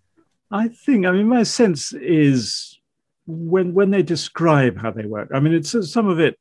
I 0.51 0.69
think. 0.69 1.05
I 1.05 1.11
mean, 1.11 1.27
my 1.27 1.43
sense 1.43 1.91
is 1.93 2.79
when 3.25 3.73
when 3.73 3.91
they 3.91 4.03
describe 4.03 4.77
how 4.77 4.91
they 4.91 5.05
work. 5.05 5.29
I 5.33 5.39
mean, 5.39 5.53
it's 5.53 5.75
some 5.91 6.07
of 6.07 6.19
it 6.19 6.39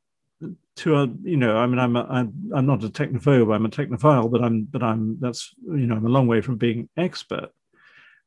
to 0.77 0.95
a 0.95 1.07
you 1.23 1.37
know. 1.37 1.57
I 1.57 1.67
mean, 1.67 1.79
I'm 1.79 1.95
a, 1.95 2.03
I'm, 2.03 2.33
I'm 2.55 2.65
not 2.65 2.83
a 2.83 2.89
technophobe. 2.89 3.53
I'm 3.53 3.65
a 3.65 3.69
technophile, 3.69 4.31
but 4.31 4.41
I'm 4.41 4.63
but 4.63 4.81
I'm 4.81 5.17
that's 5.19 5.53
you 5.65 5.87
know 5.87 5.95
I'm 5.95 6.05
a 6.05 6.09
long 6.09 6.27
way 6.27 6.41
from 6.41 6.55
being 6.55 6.87
expert. 6.95 7.49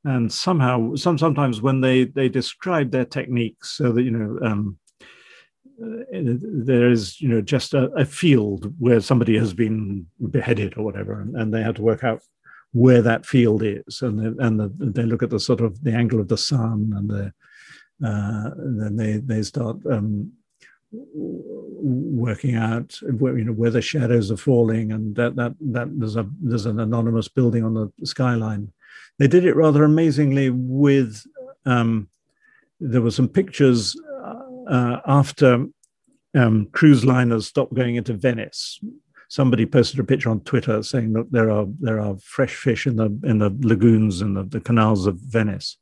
And 0.05 0.33
somehow 0.33 0.95
some 0.95 1.19
sometimes 1.19 1.61
when 1.61 1.81
they 1.81 2.05
they 2.05 2.29
describe 2.29 2.91
their 2.91 3.05
techniques 3.05 3.71
so 3.71 3.93
that 3.93 4.03
you 4.03 4.11
know 4.11 4.39
um, 4.47 4.79
there 6.11 6.91
is 6.91 7.21
you 7.21 7.29
know 7.29 7.41
just 7.41 7.75
a, 7.75 7.85
a, 7.93 8.05
field 8.05 8.73
where 8.79 9.01
somebody 9.01 9.37
has 9.39 9.53
been 9.53 10.07
beheaded 10.31 10.77
or 10.77 10.85
whatever 10.85 11.21
and, 11.21 11.37
and 11.37 11.53
they 11.53 11.63
have 11.63 11.75
to 11.75 11.83
work 11.83 12.05
out 12.05 12.23
where 12.73 13.03
that 13.03 13.27
field 13.27 13.63
is. 13.63 14.03
And 14.03 14.19
they, 14.19 14.45
and 14.45 14.61
the, 14.61 14.73
they 14.79 15.03
look 15.03 15.23
at 15.23 15.31
the 15.31 15.41
sort 15.41 15.61
of 15.61 15.83
the 15.83 15.93
angle 15.93 16.21
of 16.21 16.29
the 16.29 16.39
sun 16.39 16.93
and 16.97 17.11
the 17.11 17.33
uh, 18.03 18.51
then 18.57 18.97
they 18.97 19.19
they 19.19 19.43
start 19.43 19.77
um, 19.91 20.33
working 20.91 22.55
out 22.55 22.99
where 23.19 23.37
you 23.37 23.45
know 23.45 23.53
where 23.53 23.71
the 23.71 23.83
shadows 23.83 24.31
are 24.31 24.39
falling. 24.39 24.93
And 24.93 25.15
that 25.17 25.37
that 25.37 25.55
that 25.61 25.89
there's 25.99 26.17
a 26.17 26.27
there's 26.41 26.67
an 26.67 26.81
anonymous 26.81 27.29
building 27.29 27.65
on 27.65 27.75
the 27.75 27.93
skyline 28.05 28.73
they 29.21 29.29
did 29.29 29.45
it 29.45 29.55
rather 29.55 29.85
amazingly 29.85 30.49
with 30.49 31.23
um, 31.67 32.09
there 32.81 33.03
were 33.03 33.11
some 33.11 33.29
pictures 33.29 33.95
uh, 34.67 35.01
after 35.07 35.67
um, 36.35 36.67
cruise 36.73 37.05
liners 37.05 37.47
stopped 37.47 37.75
going 37.75 37.97
into 37.97 38.15
Venice. 38.15 38.81
Somebody 39.29 39.67
posted 39.67 40.01
a 40.01 40.05
picture 40.05 40.31
on 40.31 40.41
Twitter 40.41 40.83
saying 40.83 41.13
that 41.13 41.31
there 41.31 41.51
are 41.51 41.67
there 41.81 42.01
are 42.01 42.17
fresh 42.25 42.55
fish 42.55 42.87
in 42.87 42.97
the 42.97 43.07
in 43.23 43.39
the 43.39 43.55
lagoons 43.61 44.23
and 44.23 44.37
the, 44.37 44.45
the 44.45 44.61
canals 44.61 45.07
of 45.07 45.21
Venice, 45.21 45.77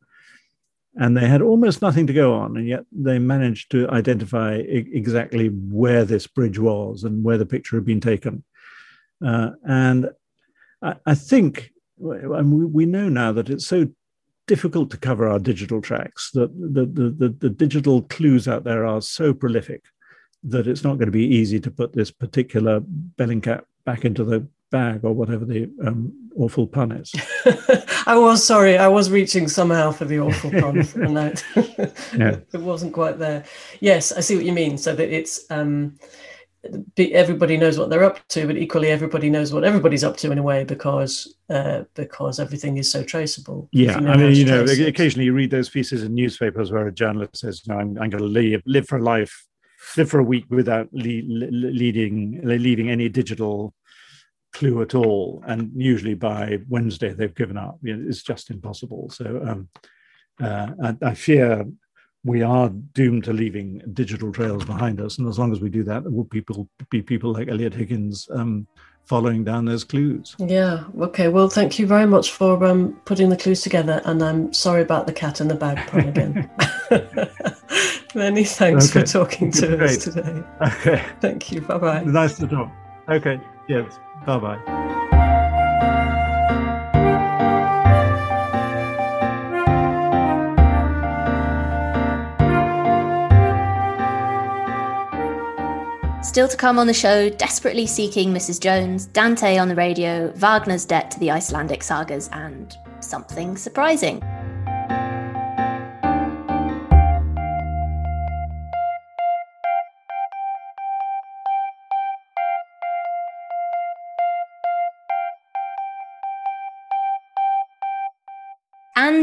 and 0.96 1.16
they 1.16 1.28
had 1.28 1.40
almost 1.40 1.80
nothing 1.80 2.08
to 2.08 2.12
go 2.12 2.34
on, 2.34 2.56
and 2.56 2.66
yet 2.66 2.84
they 2.90 3.20
managed 3.20 3.70
to 3.70 3.88
identify 3.90 4.54
I- 4.54 4.90
exactly 4.92 5.46
where 5.48 6.04
this 6.04 6.26
bridge 6.26 6.58
was 6.58 7.04
and 7.04 7.22
where 7.22 7.38
the 7.38 7.46
picture 7.46 7.76
had 7.76 7.86
been 7.86 8.00
taken. 8.00 8.42
Uh, 9.24 9.50
and 9.64 10.10
I, 10.82 10.96
I 11.06 11.14
think 11.14 11.70
and 12.00 12.72
we 12.72 12.86
know 12.86 13.08
now 13.08 13.32
that 13.32 13.50
it's 13.50 13.66
so 13.66 13.88
difficult 14.46 14.90
to 14.90 14.96
cover 14.96 15.28
our 15.28 15.38
digital 15.38 15.80
tracks 15.80 16.30
that 16.32 16.50
the, 16.58 16.86
the, 16.86 17.10
the, 17.10 17.28
the, 17.38 17.50
digital 17.50 18.02
clues 18.02 18.48
out 18.48 18.64
there 18.64 18.86
are 18.86 19.02
so 19.02 19.34
prolific 19.34 19.84
that 20.42 20.66
it's 20.66 20.82
not 20.82 20.94
going 20.94 21.06
to 21.06 21.12
be 21.12 21.26
easy 21.26 21.60
to 21.60 21.70
put 21.70 21.92
this 21.92 22.10
particular 22.10 22.80
Bellingcat 23.16 23.62
back 23.84 24.04
into 24.04 24.24
the 24.24 24.46
bag 24.70 25.04
or 25.04 25.12
whatever 25.12 25.44
the 25.44 25.70
um, 25.86 26.12
awful 26.36 26.66
pun 26.66 26.92
is. 26.92 27.12
I 28.06 28.16
was 28.16 28.44
sorry, 28.44 28.78
I 28.78 28.88
was 28.88 29.10
reaching 29.10 29.48
somehow 29.48 29.90
for 29.90 30.04
the 30.04 30.20
awful 30.20 30.50
pun, 30.50 30.78
and 30.94 31.44
yeah. 32.16 32.36
it 32.52 32.60
wasn't 32.60 32.92
quite 32.92 33.18
there. 33.18 33.44
Yes, 33.80 34.12
I 34.12 34.20
see 34.20 34.36
what 34.36 34.44
you 34.44 34.52
mean. 34.52 34.78
So 34.78 34.94
that 34.94 35.10
it's 35.10 35.50
um, 35.50 35.98
everybody 36.98 37.56
knows 37.56 37.78
what 37.78 37.90
they're 37.90 38.04
up 38.04 38.26
to, 38.28 38.46
but 38.46 38.56
equally 38.56 38.88
everybody 38.88 39.30
knows 39.30 39.52
what 39.52 39.64
everybody's 39.64 40.04
up 40.04 40.16
to 40.18 40.32
in 40.32 40.38
a 40.38 40.42
way 40.42 40.64
because 40.64 41.36
uh, 41.50 41.84
because 41.94 42.40
everything 42.40 42.78
is 42.78 42.90
so 42.90 43.02
traceable. 43.02 43.68
Yeah, 43.72 43.96
you 43.96 44.00
know 44.00 44.12
I 44.12 44.16
mean, 44.16 44.34
you 44.34 44.44
know, 44.44 44.64
occasionally 44.64 45.26
you 45.26 45.32
read 45.32 45.50
those 45.50 45.68
pieces 45.68 46.02
in 46.02 46.14
newspapers 46.14 46.72
where 46.72 46.86
a 46.86 46.92
journalist 46.92 47.38
says, 47.38 47.66
"No, 47.66 47.76
I'm, 47.76 47.98
I'm 47.98 48.10
going 48.10 48.22
to 48.22 48.24
live 48.24 48.62
live 48.66 48.88
for 48.88 49.00
life, 49.00 49.46
live 49.96 50.10
for 50.10 50.18
a 50.18 50.24
week 50.24 50.46
without 50.50 50.88
le- 50.92 51.22
leading 51.22 52.40
leaving 52.42 52.90
any 52.90 53.08
digital 53.08 53.74
clue 54.52 54.82
at 54.82 54.94
all," 54.94 55.42
and 55.46 55.70
usually 55.76 56.14
by 56.14 56.58
Wednesday 56.68 57.12
they've 57.12 57.34
given 57.34 57.56
up. 57.56 57.78
You 57.82 57.96
know, 57.96 58.08
it's 58.08 58.22
just 58.22 58.50
impossible. 58.50 59.10
So 59.10 59.42
um, 59.46 59.68
uh, 60.40 60.70
I, 60.82 60.96
I 61.02 61.14
fear 61.14 61.64
we 62.24 62.42
are 62.42 62.68
doomed 62.68 63.24
to 63.24 63.32
leaving 63.32 63.82
digital 63.92 64.32
trails 64.32 64.64
behind 64.64 65.00
us. 65.00 65.18
And 65.18 65.28
as 65.28 65.38
long 65.38 65.52
as 65.52 65.60
we 65.60 65.70
do 65.70 65.82
that, 65.84 66.02
there 66.02 66.12
will 66.12 66.24
people 66.24 66.68
be 66.90 67.00
people 67.00 67.32
like 67.32 67.48
Eliot 67.48 67.74
Higgins 67.74 68.28
um, 68.32 68.66
following 69.04 69.44
down 69.44 69.64
those 69.64 69.84
clues. 69.84 70.36
Yeah. 70.38 70.84
Okay. 71.00 71.28
Well, 71.28 71.48
thank 71.48 71.78
you 71.78 71.86
very 71.86 72.06
much 72.06 72.32
for 72.32 72.62
um, 72.64 73.00
putting 73.04 73.30
the 73.30 73.36
clues 73.36 73.62
together. 73.62 74.02
And 74.04 74.22
I'm 74.22 74.52
sorry 74.52 74.82
about 74.82 75.06
the 75.06 75.12
cat 75.12 75.40
and 75.40 75.50
the 75.50 75.54
bag 75.54 75.78
pun 75.88 76.08
again. 76.08 76.50
Many 78.14 78.44
thanks 78.44 78.90
okay. 78.90 79.00
for 79.00 79.06
talking 79.06 79.50
to 79.52 79.76
Great. 79.76 79.90
us 79.90 80.04
today. 80.04 80.42
Okay. 80.60 81.04
Thank 81.20 81.52
you. 81.52 81.60
Bye 81.60 81.78
bye. 81.78 82.02
Nice 82.04 82.36
to 82.38 82.46
talk. 82.46 82.70
Okay. 83.08 83.40
Yes. 83.68 83.98
Bye 84.26 84.38
bye. 84.38 84.94
Still 96.28 96.46
to 96.46 96.58
come 96.58 96.78
on 96.78 96.86
the 96.86 96.92
show, 96.92 97.30
desperately 97.30 97.86
seeking 97.86 98.34
Mrs. 98.34 98.60
Jones, 98.60 99.06
Dante 99.06 99.56
on 99.56 99.68
the 99.68 99.74
radio, 99.74 100.30
Wagner's 100.32 100.84
debt 100.84 101.10
to 101.12 101.18
the 101.18 101.30
Icelandic 101.30 101.82
sagas, 101.82 102.28
and 102.34 102.76
something 103.00 103.56
surprising. 103.56 104.22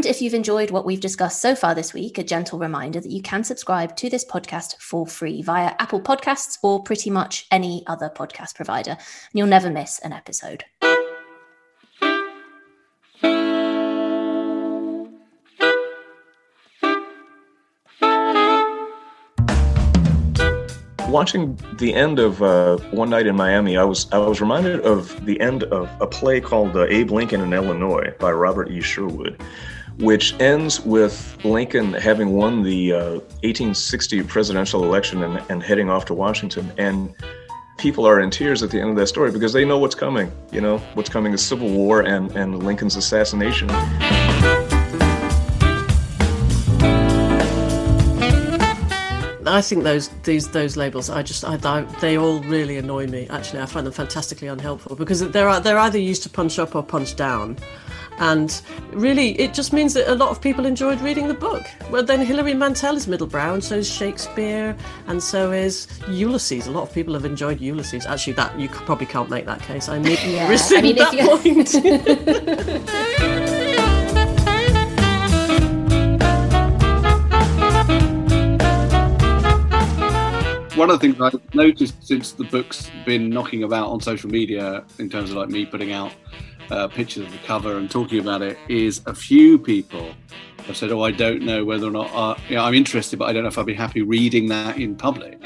And 0.06 0.14
if 0.14 0.22
you've 0.22 0.34
enjoyed 0.34 0.70
what 0.70 0.86
we've 0.86 1.00
discussed 1.00 1.42
so 1.42 1.56
far 1.56 1.74
this 1.74 1.92
week, 1.92 2.16
a 2.16 2.22
gentle 2.22 2.60
reminder 2.60 3.00
that 3.00 3.10
you 3.10 3.20
can 3.20 3.42
subscribe 3.42 3.96
to 3.96 4.08
this 4.08 4.24
podcast 4.24 4.76
for 4.76 5.04
free 5.04 5.42
via 5.42 5.74
Apple 5.80 6.00
Podcasts 6.00 6.58
or 6.62 6.80
pretty 6.80 7.10
much 7.10 7.48
any 7.50 7.82
other 7.88 8.08
podcast 8.08 8.54
provider, 8.54 8.92
and 8.92 9.00
you'll 9.32 9.48
never 9.48 9.68
miss 9.68 9.98
an 9.98 10.12
episode. 10.12 10.62
watching 21.08 21.58
the 21.78 21.94
end 21.94 22.18
of 22.18 22.42
uh, 22.42 22.76
One 22.90 23.08
Night 23.08 23.26
in 23.26 23.34
Miami, 23.34 23.78
I 23.78 23.84
was 23.84 24.06
I 24.12 24.18
was 24.18 24.40
reminded 24.40 24.80
of 24.80 25.24
the 25.24 25.40
end 25.40 25.62
of 25.64 25.88
a 26.00 26.06
play 26.06 26.40
called 26.42 26.76
uh, 26.76 26.84
Abe 26.88 27.10
Lincoln 27.10 27.40
in 27.40 27.54
Illinois 27.54 28.12
by 28.20 28.30
Robert 28.30 28.70
E. 28.70 28.82
Sherwood, 28.82 29.42
which 29.98 30.38
ends 30.40 30.80
with 30.80 31.36
Lincoln 31.44 31.92
having 31.94 32.32
won 32.32 32.62
the 32.62 32.92
uh, 32.92 33.10
1860 33.42 34.22
presidential 34.24 34.84
election 34.84 35.22
and, 35.22 35.42
and 35.50 35.62
heading 35.62 35.88
off 35.88 36.04
to 36.06 36.14
Washington. 36.14 36.70
And 36.76 37.14
people 37.78 38.06
are 38.06 38.20
in 38.20 38.30
tears 38.30 38.62
at 38.62 38.70
the 38.70 38.80
end 38.80 38.90
of 38.90 38.96
that 38.96 39.06
story 39.06 39.30
because 39.30 39.52
they 39.52 39.64
know 39.64 39.78
what's 39.78 39.94
coming. 39.94 40.30
You 40.52 40.60
know, 40.60 40.78
what's 40.94 41.08
coming 41.08 41.32
is 41.32 41.44
Civil 41.44 41.70
War 41.70 42.02
and, 42.02 42.30
and 42.36 42.62
Lincoln's 42.62 42.96
assassination. 42.96 43.70
I 49.48 49.62
think 49.62 49.84
those 49.84 50.08
these 50.24 50.48
those 50.50 50.76
labels, 50.76 51.08
I 51.08 51.22
just 51.22 51.44
I, 51.44 51.56
they 52.00 52.18
all 52.18 52.40
really 52.40 52.76
annoy 52.76 53.06
me. 53.06 53.26
Actually, 53.30 53.62
I 53.62 53.66
find 53.66 53.86
them 53.86 53.92
fantastically 53.92 54.48
unhelpful 54.48 54.96
because 54.96 55.20
they're 55.30 55.60
they're 55.60 55.78
either 55.78 55.98
used 55.98 56.24
to 56.24 56.28
punch 56.28 56.58
up 56.58 56.74
or 56.74 56.82
punch 56.82 57.16
down, 57.16 57.56
and 58.18 58.60
really 58.92 59.38
it 59.40 59.54
just 59.54 59.72
means 59.72 59.94
that 59.94 60.10
a 60.10 60.14
lot 60.14 60.30
of 60.30 60.40
people 60.40 60.66
enjoyed 60.66 61.00
reading 61.00 61.28
the 61.28 61.34
book. 61.34 61.64
Well, 61.90 62.02
then 62.02 62.20
Hilary 62.24 62.54
Mantel 62.54 62.96
is 62.96 63.06
middlebrow, 63.06 63.54
and 63.54 63.64
so 63.64 63.76
is 63.76 63.88
Shakespeare, 63.90 64.76
and 65.06 65.22
so 65.22 65.52
is 65.52 65.86
Ulysses. 66.08 66.66
A 66.66 66.70
lot 66.70 66.82
of 66.82 66.92
people 66.92 67.14
have 67.14 67.24
enjoyed 67.24 67.60
Ulysses. 67.60 68.06
Actually, 68.06 68.34
that 68.34 68.58
you 68.58 68.68
probably 68.68 69.06
can't 69.06 69.30
make 69.30 69.46
that 69.46 69.62
case. 69.62 69.88
I 69.88 69.98
need 69.98 70.18
yeah. 70.24 70.48
rescind 70.48 70.78
I 70.78 70.82
mean, 70.82 70.96
that 70.96 71.14
point. 71.26 71.74
one 80.76 80.90
of 80.90 81.00
the 81.00 81.06
things 81.06 81.20
I've 81.20 81.54
noticed 81.54 82.06
since 82.06 82.32
the 82.32 82.44
book's 82.44 82.90
been 83.06 83.30
knocking 83.30 83.62
about 83.62 83.88
on 83.88 84.00
social 84.00 84.30
media, 84.30 84.84
in 84.98 85.08
terms 85.08 85.30
of 85.30 85.36
like 85.36 85.48
me 85.48 85.64
putting 85.64 85.92
out 85.92 86.12
uh, 86.70 86.88
pictures 86.88 87.26
of 87.26 87.32
the 87.32 87.38
cover 87.38 87.76
and 87.76 87.90
talking 87.90 88.18
about 88.18 88.42
it, 88.42 88.58
is 88.68 89.02
a 89.06 89.14
few 89.14 89.58
people 89.58 90.10
have 90.66 90.76
said, 90.76 90.90
"Oh, 90.90 91.02
I 91.02 91.10
don't 91.10 91.42
know 91.42 91.64
whether 91.64 91.86
or 91.86 91.90
not 91.90 92.10
uh, 92.14 92.40
you 92.48 92.56
know, 92.56 92.64
I'm 92.64 92.74
interested, 92.74 93.18
but 93.18 93.28
I 93.28 93.32
don't 93.32 93.42
know 93.42 93.48
if 93.48 93.58
I'd 93.58 93.66
be 93.66 93.74
happy 93.74 94.02
reading 94.02 94.48
that 94.48 94.78
in 94.78 94.96
public." 94.96 95.40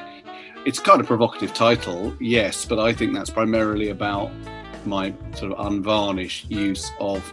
It's 0.66 0.78
kind 0.78 1.00
of 1.00 1.06
provocative 1.06 1.54
title, 1.54 2.14
yes, 2.20 2.66
but 2.66 2.78
I 2.78 2.92
think 2.92 3.14
that's 3.14 3.30
primarily 3.30 3.88
about 3.88 4.30
my 4.84 5.14
sort 5.34 5.52
of 5.52 5.66
unvarnished 5.66 6.50
use 6.50 6.90
of 7.00 7.32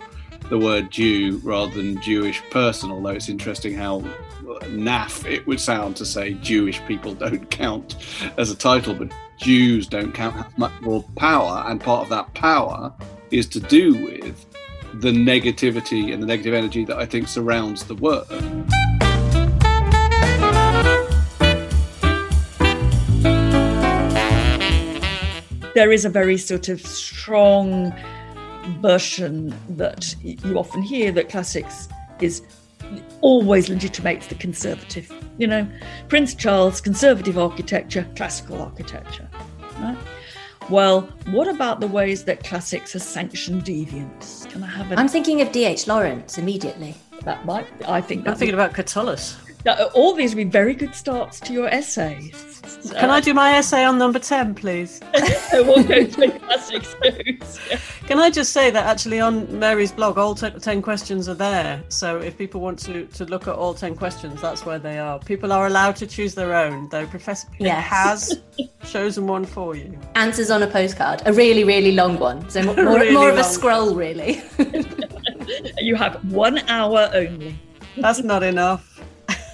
the 0.50 0.58
word 0.58 0.92
Jew 0.92 1.42
rather 1.44 1.74
than 1.74 2.02
Jewish 2.02 2.42
person, 2.50 2.90
although 2.90 3.10
it's 3.10 3.28
interesting 3.28 3.74
how 3.74 4.02
naff 4.64 5.30
it 5.30 5.46
would 5.46 5.60
sound 5.60 5.96
to 5.98 6.06
say 6.06 6.34
Jewish 6.36 6.80
people 6.86 7.14
don't 7.14 7.50
count 7.50 7.98
as 8.38 8.52
a 8.52 8.56
title, 8.56 8.94
but 8.94 9.12
Jews 9.38 9.88
don't 9.88 10.14
count 10.14 10.36
have 10.36 10.58
much 10.58 10.82
more 10.82 11.04
power, 11.16 11.64
and 11.68 11.80
part 11.80 12.04
of 12.04 12.10
that 12.10 12.34
power 12.34 12.94
is 13.32 13.48
to 13.48 13.60
do 13.60 13.94
with 14.04 14.46
the 15.02 15.12
negativity 15.12 16.14
and 16.14 16.22
the 16.22 16.28
negative 16.28 16.54
energy 16.54 16.86
that 16.86 16.98
I 16.98 17.06
think 17.06 17.28
surrounds 17.28 17.84
the 17.84 17.96
word. 17.96 18.26
There 25.76 25.92
is 25.92 26.06
a 26.06 26.10
very 26.10 26.38
sort 26.38 26.70
of 26.70 26.82
strong 26.82 27.94
version 28.82 29.56
that 29.70 30.16
you 30.24 30.58
often 30.58 30.82
hear 30.82 31.12
that 31.12 31.30
classics 31.30 31.88
is 32.20 32.42
always 33.22 33.70
legitimates 33.70 34.28
the 34.28 34.36
conservative. 34.36 35.12
You 35.38 35.48
know, 35.48 35.68
Prince 36.08 36.34
Charles, 36.34 36.82
conservative 36.82 37.38
architecture, 37.38 38.08
classical 38.16 38.62
architecture. 38.62 39.30
Right? 39.80 39.98
Well, 40.70 41.02
what 41.32 41.48
about 41.48 41.80
the 41.80 41.88
ways 41.88 42.26
that 42.26 42.44
classics 42.44 42.94
are 42.94 43.00
sanctioned 43.00 43.64
deviance? 43.64 44.50
Can 44.50 44.64
I 44.64 44.68
have 44.68 44.92
an... 44.92 45.00
I'm 45.00 45.08
thinking 45.08 45.40
of 45.40 45.54
D.H. 45.54 45.88
Lawrence 45.88 46.38
immediately. 46.38 46.94
That 47.24 47.46
might, 47.46 47.68
I 47.88 48.02
think. 48.02 48.28
I'm 48.28 48.36
thinking 48.36 48.54
about 48.54 48.74
Catullus. 48.74 49.38
All 49.94 50.14
these 50.14 50.36
would 50.36 50.44
be 50.44 50.50
very 50.50 50.74
good 50.74 50.96
starts 50.96 51.40
to 51.42 51.54
your 51.54 51.68
essay. 51.68 52.32
Can 52.94 53.10
I 53.10 53.18
uh, 53.18 53.22
do 53.22 53.34
my 53.34 53.54
essay 53.54 53.84
on 53.84 53.98
number 53.98 54.20
10, 54.20 54.56
please? 54.56 55.00
we'll 55.54 55.84
go 55.84 56.06
to 56.06 56.40
classics. 56.40 56.96
Can 58.06 58.20
I 58.20 58.30
just 58.30 58.54
say 58.54 58.72
that 58.72 58.86
actually 58.86 59.20
on 59.20 59.60
Mary's 59.60 59.92
blog, 59.92 60.18
all 60.18 60.36
10 60.36 60.82
questions 60.82 61.28
are 61.28 61.36
there. 61.36 61.84
So 61.90 62.20
if 62.20 62.38
people 62.38 62.62
want 62.62 62.80
to, 62.80 63.06
to 63.06 63.26
look 63.26 63.48
at 63.48 63.56
all 63.56 63.74
10 63.74 63.96
questions, 63.96 64.42
that's 64.42 64.66
where 64.66 64.80
they 64.80 65.00
are. 65.00 65.20
People 65.20 65.52
are 65.52 65.68
allowed 65.68 65.96
to 65.98 66.08
choose 66.08 66.36
their 66.36 66.54
own, 66.56 66.90
though 66.90 67.06
Professor 67.08 67.48
Peter 67.52 67.66
yes. 67.66 67.88
has 67.88 68.42
chosen 68.86 69.28
one 69.28 69.46
for 69.46 69.76
you. 69.76 69.98
Answers 70.16 70.50
on 70.50 70.64
a 70.64 70.68
postcard, 70.68 71.22
a 71.26 71.34
really, 71.34 71.64
really 71.64 71.92
long 71.92 72.20
one. 72.20 72.50
So 72.50 72.64
more, 72.76 72.76
really 72.76 73.14
more 73.14 73.30
of 73.30 73.38
a 73.38 73.44
scroll, 73.44 73.96
really. 73.96 74.42
you 75.80 75.96
have 75.96 76.16
one 76.32 76.60
hour 76.70 77.10
only. 77.14 77.58
That's 77.98 78.20
not 78.20 78.44
enough. 78.44 78.87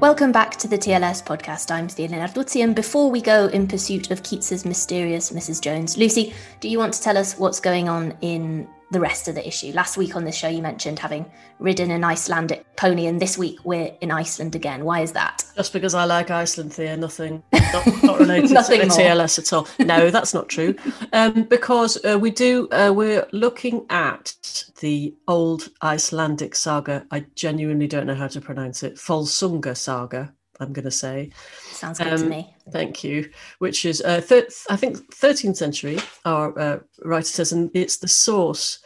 Welcome 0.00 0.32
back 0.32 0.56
to 0.56 0.66
the 0.66 0.78
TLS 0.78 1.22
podcast. 1.22 1.70
I'm 1.70 1.90
Stina 1.90 2.16
Lenarduzzi, 2.16 2.64
and 2.64 2.74
before 2.74 3.10
we 3.10 3.20
go 3.20 3.48
in 3.48 3.68
pursuit 3.68 4.10
of 4.10 4.22
Keats's 4.22 4.64
mysterious 4.64 5.30
Mrs. 5.30 5.60
Jones, 5.60 5.98
Lucy, 5.98 6.32
do 6.60 6.70
you 6.70 6.78
want 6.78 6.94
to 6.94 7.02
tell 7.02 7.18
us 7.18 7.38
what's 7.38 7.60
going 7.60 7.90
on 7.90 8.16
in 8.22 8.66
the 8.90 9.00
rest 9.00 9.28
of 9.28 9.34
the 9.34 9.46
issue? 9.46 9.72
Last 9.72 9.96
week 9.96 10.16
on 10.16 10.24
this 10.24 10.36
show, 10.36 10.48
you 10.48 10.62
mentioned 10.62 10.98
having 10.98 11.30
ridden 11.58 11.90
an 11.90 12.04
Icelandic 12.04 12.64
pony, 12.76 13.06
and 13.06 13.20
this 13.20 13.38
week 13.38 13.58
we're 13.64 13.92
in 14.00 14.10
Iceland 14.10 14.54
again. 14.54 14.84
Why 14.84 15.00
is 15.00 15.12
that? 15.12 15.44
Just 15.56 15.72
because 15.72 15.94
I 15.94 16.04
like 16.04 16.30
Iceland, 16.30 16.72
Thea. 16.72 16.96
Nothing, 16.96 17.42
not, 17.52 18.02
not 18.02 18.18
related 18.18 18.50
Nothing 18.52 18.80
to. 18.80 18.86
TLS 18.86 19.38
at 19.38 19.52
all. 19.52 19.68
No, 19.78 20.10
that's 20.10 20.34
not 20.34 20.48
true. 20.48 20.74
Um, 21.12 21.44
because 21.44 22.02
uh, 22.04 22.18
we 22.18 22.30
do, 22.30 22.68
uh, 22.70 22.92
we're 22.94 23.26
looking 23.32 23.86
at 23.90 24.64
the 24.80 25.14
old 25.28 25.68
Icelandic 25.82 26.54
saga. 26.54 27.06
I 27.10 27.26
genuinely 27.34 27.86
don't 27.86 28.06
know 28.06 28.14
how 28.14 28.28
to 28.28 28.40
pronounce 28.40 28.82
it. 28.82 28.96
Volsunga 28.96 29.76
saga. 29.76 30.32
I'm 30.60 30.72
going 30.72 30.84
to 30.84 30.90
say. 30.90 31.30
Sounds 31.70 31.98
good 31.98 32.12
um, 32.12 32.18
to 32.18 32.28
me. 32.28 32.54
Thank 32.70 33.02
you. 33.02 33.30
Which 33.58 33.84
is, 33.84 34.00
uh, 34.02 34.20
thir- 34.20 34.48
I 34.68 34.76
think, 34.76 34.98
13th 35.14 35.56
century. 35.56 35.98
Our 36.24 36.58
uh, 36.58 36.78
writer 37.02 37.26
says, 37.26 37.52
and 37.52 37.70
it's 37.74 37.96
the 37.96 38.08
source 38.08 38.78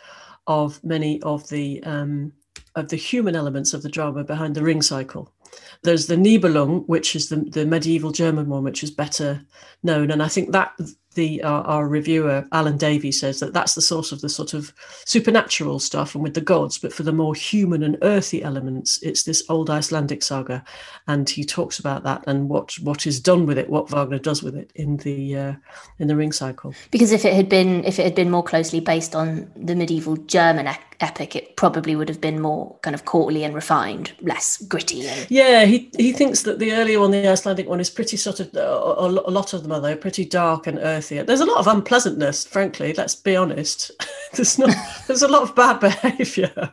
of 0.47 0.83
many 0.85 1.21
of 1.23 1.49
the 1.49 1.83
um, 1.85 2.33
of 2.77 2.89
the 2.89 2.97
human 2.97 3.37
elements 3.37 3.73
of 3.73 3.83
the 3.83 3.89
drama 3.89 4.25
behind 4.25 4.55
the 4.55 4.63
ring 4.63 4.83
cycle. 4.83 5.33
There's 5.83 6.07
the 6.07 6.17
Nibelung, 6.17 6.87
which 6.87 7.15
is 7.15 7.29
the, 7.29 7.37
the 7.37 7.65
medieval 7.65 8.11
German 8.11 8.49
one, 8.49 8.65
which 8.65 8.83
is 8.83 8.91
better 8.91 9.43
known, 9.83 10.11
and 10.11 10.23
I 10.23 10.29
think 10.29 10.53
that 10.53 10.73
the 11.15 11.43
our, 11.43 11.63
our, 11.65 11.89
reviewer 11.89 12.47
Alan 12.53 12.77
Davey 12.77 13.13
says 13.13 13.41
that 13.41 13.53
that's 13.53 13.75
the 13.75 13.83
source 13.83 14.13
of 14.13 14.21
the 14.21 14.29
sort 14.29 14.55
of 14.55 14.73
supernatural 15.05 15.79
stuff 15.79 16.15
and 16.15 16.23
with 16.23 16.35
the 16.35 16.41
gods, 16.41 16.79
but 16.79 16.93
for 16.93 17.03
the 17.03 17.13
more 17.13 17.35
human 17.35 17.83
and 17.83 17.99
earthy 18.03 18.43
elements, 18.43 19.03
it's 19.03 19.23
this 19.23 19.43
old 19.49 19.71
Icelandic 19.71 20.23
saga, 20.23 20.65
and 21.07 21.29
he 21.29 21.45
talks 21.45 21.79
about 21.79 22.03
that 22.05 22.25
and 22.27 22.49
what 22.49 22.75
what 22.81 23.07
is 23.07 23.21
done 23.21 23.47
with 23.47 23.59
it, 23.59 23.71
what 23.71 23.91
Wagner 23.91 24.19
does 24.19 24.43
with 24.43 24.57
it 24.57 24.71
in 24.75 24.97
the 24.99 25.37
uh, 25.37 25.53
in 25.99 26.09
the 26.09 26.17
Ring 26.17 26.33
cycle. 26.33 26.75
Because 26.91 27.13
if 27.13 27.25
it 27.25 27.35
had 27.35 27.49
been 27.49 27.85
if 27.85 27.99
it 27.99 28.05
had 28.05 28.15
been 28.15 28.31
more 28.31 28.43
closely 28.43 28.81
based 28.81 29.15
on 29.15 29.51
the 29.57 29.75
medieval 29.75 30.17
German 30.17 30.67
epic, 31.01 31.37
it 31.37 31.57
probably 31.57 31.97
would 31.97 32.09
have 32.09 32.21
been 32.21 32.41
more 32.41 32.77
kind 32.83 32.95
of 32.95 33.05
courtly 33.05 33.45
and 33.45 33.55
refined, 33.55 34.13
less 34.21 34.59
gritty. 34.63 35.07
And... 35.07 35.31
Yeah, 35.31 35.65
he 35.65 35.91
he 35.97 36.13
thinks 36.13 36.43
that 36.43 36.59
the 36.59 36.73
earlier 36.73 37.01
one, 37.01 37.11
the 37.11 37.29
Icelandic 37.29 37.69
one, 37.69 37.81
is 37.81 37.91
pretty 37.91 38.17
sort 38.17 38.41
of 38.41 38.55
uh, 38.55 38.61
a 38.61 39.09
lot 39.09 39.53
of 39.53 39.63
them 39.63 39.73
are 39.73 39.81
though 39.81 39.97
pretty 39.97 40.25
dark 40.25 40.67
and 40.67 40.79
earthy 40.79 41.04
there's 41.09 41.41
a 41.41 41.45
lot 41.45 41.59
of 41.59 41.67
unpleasantness, 41.67 42.45
frankly. 42.45 42.93
Let's 42.93 43.15
be 43.15 43.37
honest. 43.37 43.91
there's 44.35 44.59
not. 44.59 44.75
there's 45.07 45.23
a 45.23 45.29
lot 45.29 45.43
of 45.43 45.55
bad 45.55 45.81
behaviour, 45.81 46.73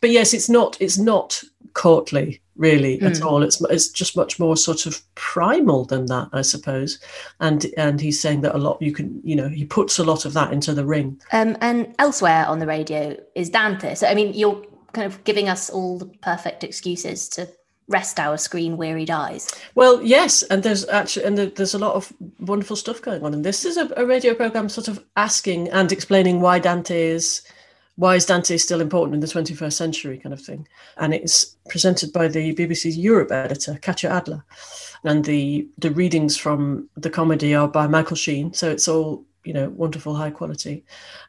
but 0.00 0.10
yes, 0.10 0.34
it's 0.34 0.48
not. 0.48 0.80
It's 0.80 0.98
not 0.98 1.42
courtly 1.74 2.42
really 2.56 2.98
mm. 2.98 3.10
at 3.10 3.18
hmm. 3.18 3.26
all. 3.26 3.42
It's 3.42 3.60
it's 3.62 3.88
just 3.88 4.16
much 4.16 4.38
more 4.38 4.56
sort 4.56 4.86
of 4.86 5.00
primal 5.14 5.84
than 5.84 6.06
that, 6.06 6.28
I 6.32 6.42
suppose. 6.42 6.98
And 7.40 7.66
and 7.76 8.00
he's 8.00 8.20
saying 8.20 8.42
that 8.42 8.54
a 8.54 8.58
lot. 8.58 8.80
You 8.80 8.92
can 8.92 9.20
you 9.24 9.36
know 9.36 9.48
he 9.48 9.64
puts 9.64 9.98
a 9.98 10.04
lot 10.04 10.24
of 10.24 10.32
that 10.34 10.52
into 10.52 10.74
the 10.74 10.84
ring. 10.84 11.20
Um, 11.32 11.56
and 11.60 11.94
elsewhere 11.98 12.46
on 12.46 12.58
the 12.58 12.66
radio 12.66 13.16
is 13.34 13.50
Dante. 13.50 13.94
So 13.94 14.06
I 14.06 14.14
mean, 14.14 14.34
you're 14.34 14.62
kind 14.92 15.06
of 15.06 15.22
giving 15.24 15.48
us 15.48 15.70
all 15.70 15.98
the 15.98 16.06
perfect 16.06 16.64
excuses 16.64 17.28
to 17.30 17.48
rest 17.88 18.18
our 18.18 18.36
screen 18.36 18.76
wearied 18.76 19.10
eyes. 19.10 19.50
Well, 19.74 20.02
yes, 20.02 20.42
and 20.44 20.62
there's 20.62 20.88
actually 20.88 21.24
and 21.26 21.38
there's 21.38 21.74
a 21.74 21.78
lot 21.78 21.94
of 21.94 22.12
wonderful 22.40 22.76
stuff 22.76 23.02
going 23.02 23.22
on, 23.22 23.34
and 23.34 23.44
this 23.44 23.64
is 23.64 23.76
a, 23.76 23.92
a 23.96 24.06
radio 24.06 24.34
program 24.34 24.68
sort 24.68 24.88
of 24.88 25.04
asking 25.16 25.68
and 25.70 25.92
explaining 25.92 26.40
why 26.40 26.58
Dante 26.58 27.00
is 27.00 27.42
why 27.96 28.16
is 28.16 28.24
Dante 28.24 28.56
still 28.56 28.80
important 28.80 29.14
in 29.14 29.20
the 29.20 29.26
21st 29.26 29.74
century 29.74 30.18
kind 30.18 30.32
of 30.32 30.40
thing, 30.40 30.66
and 30.96 31.12
it's 31.12 31.56
presented 31.68 32.12
by 32.12 32.28
the 32.28 32.54
BBC's 32.54 32.96
Europe 32.96 33.30
editor 33.30 33.78
Katya 33.82 34.10
Adler, 34.10 34.44
and 35.04 35.24
the 35.24 35.68
the 35.78 35.90
readings 35.90 36.36
from 36.36 36.88
the 36.96 37.10
comedy 37.10 37.54
are 37.54 37.68
by 37.68 37.86
Michael 37.86 38.16
Sheen, 38.16 38.52
so 38.52 38.70
it's 38.70 38.88
all 38.88 39.24
you 39.44 39.52
know 39.52 39.70
wonderful 39.70 40.14
high 40.14 40.30
quality. 40.30 40.84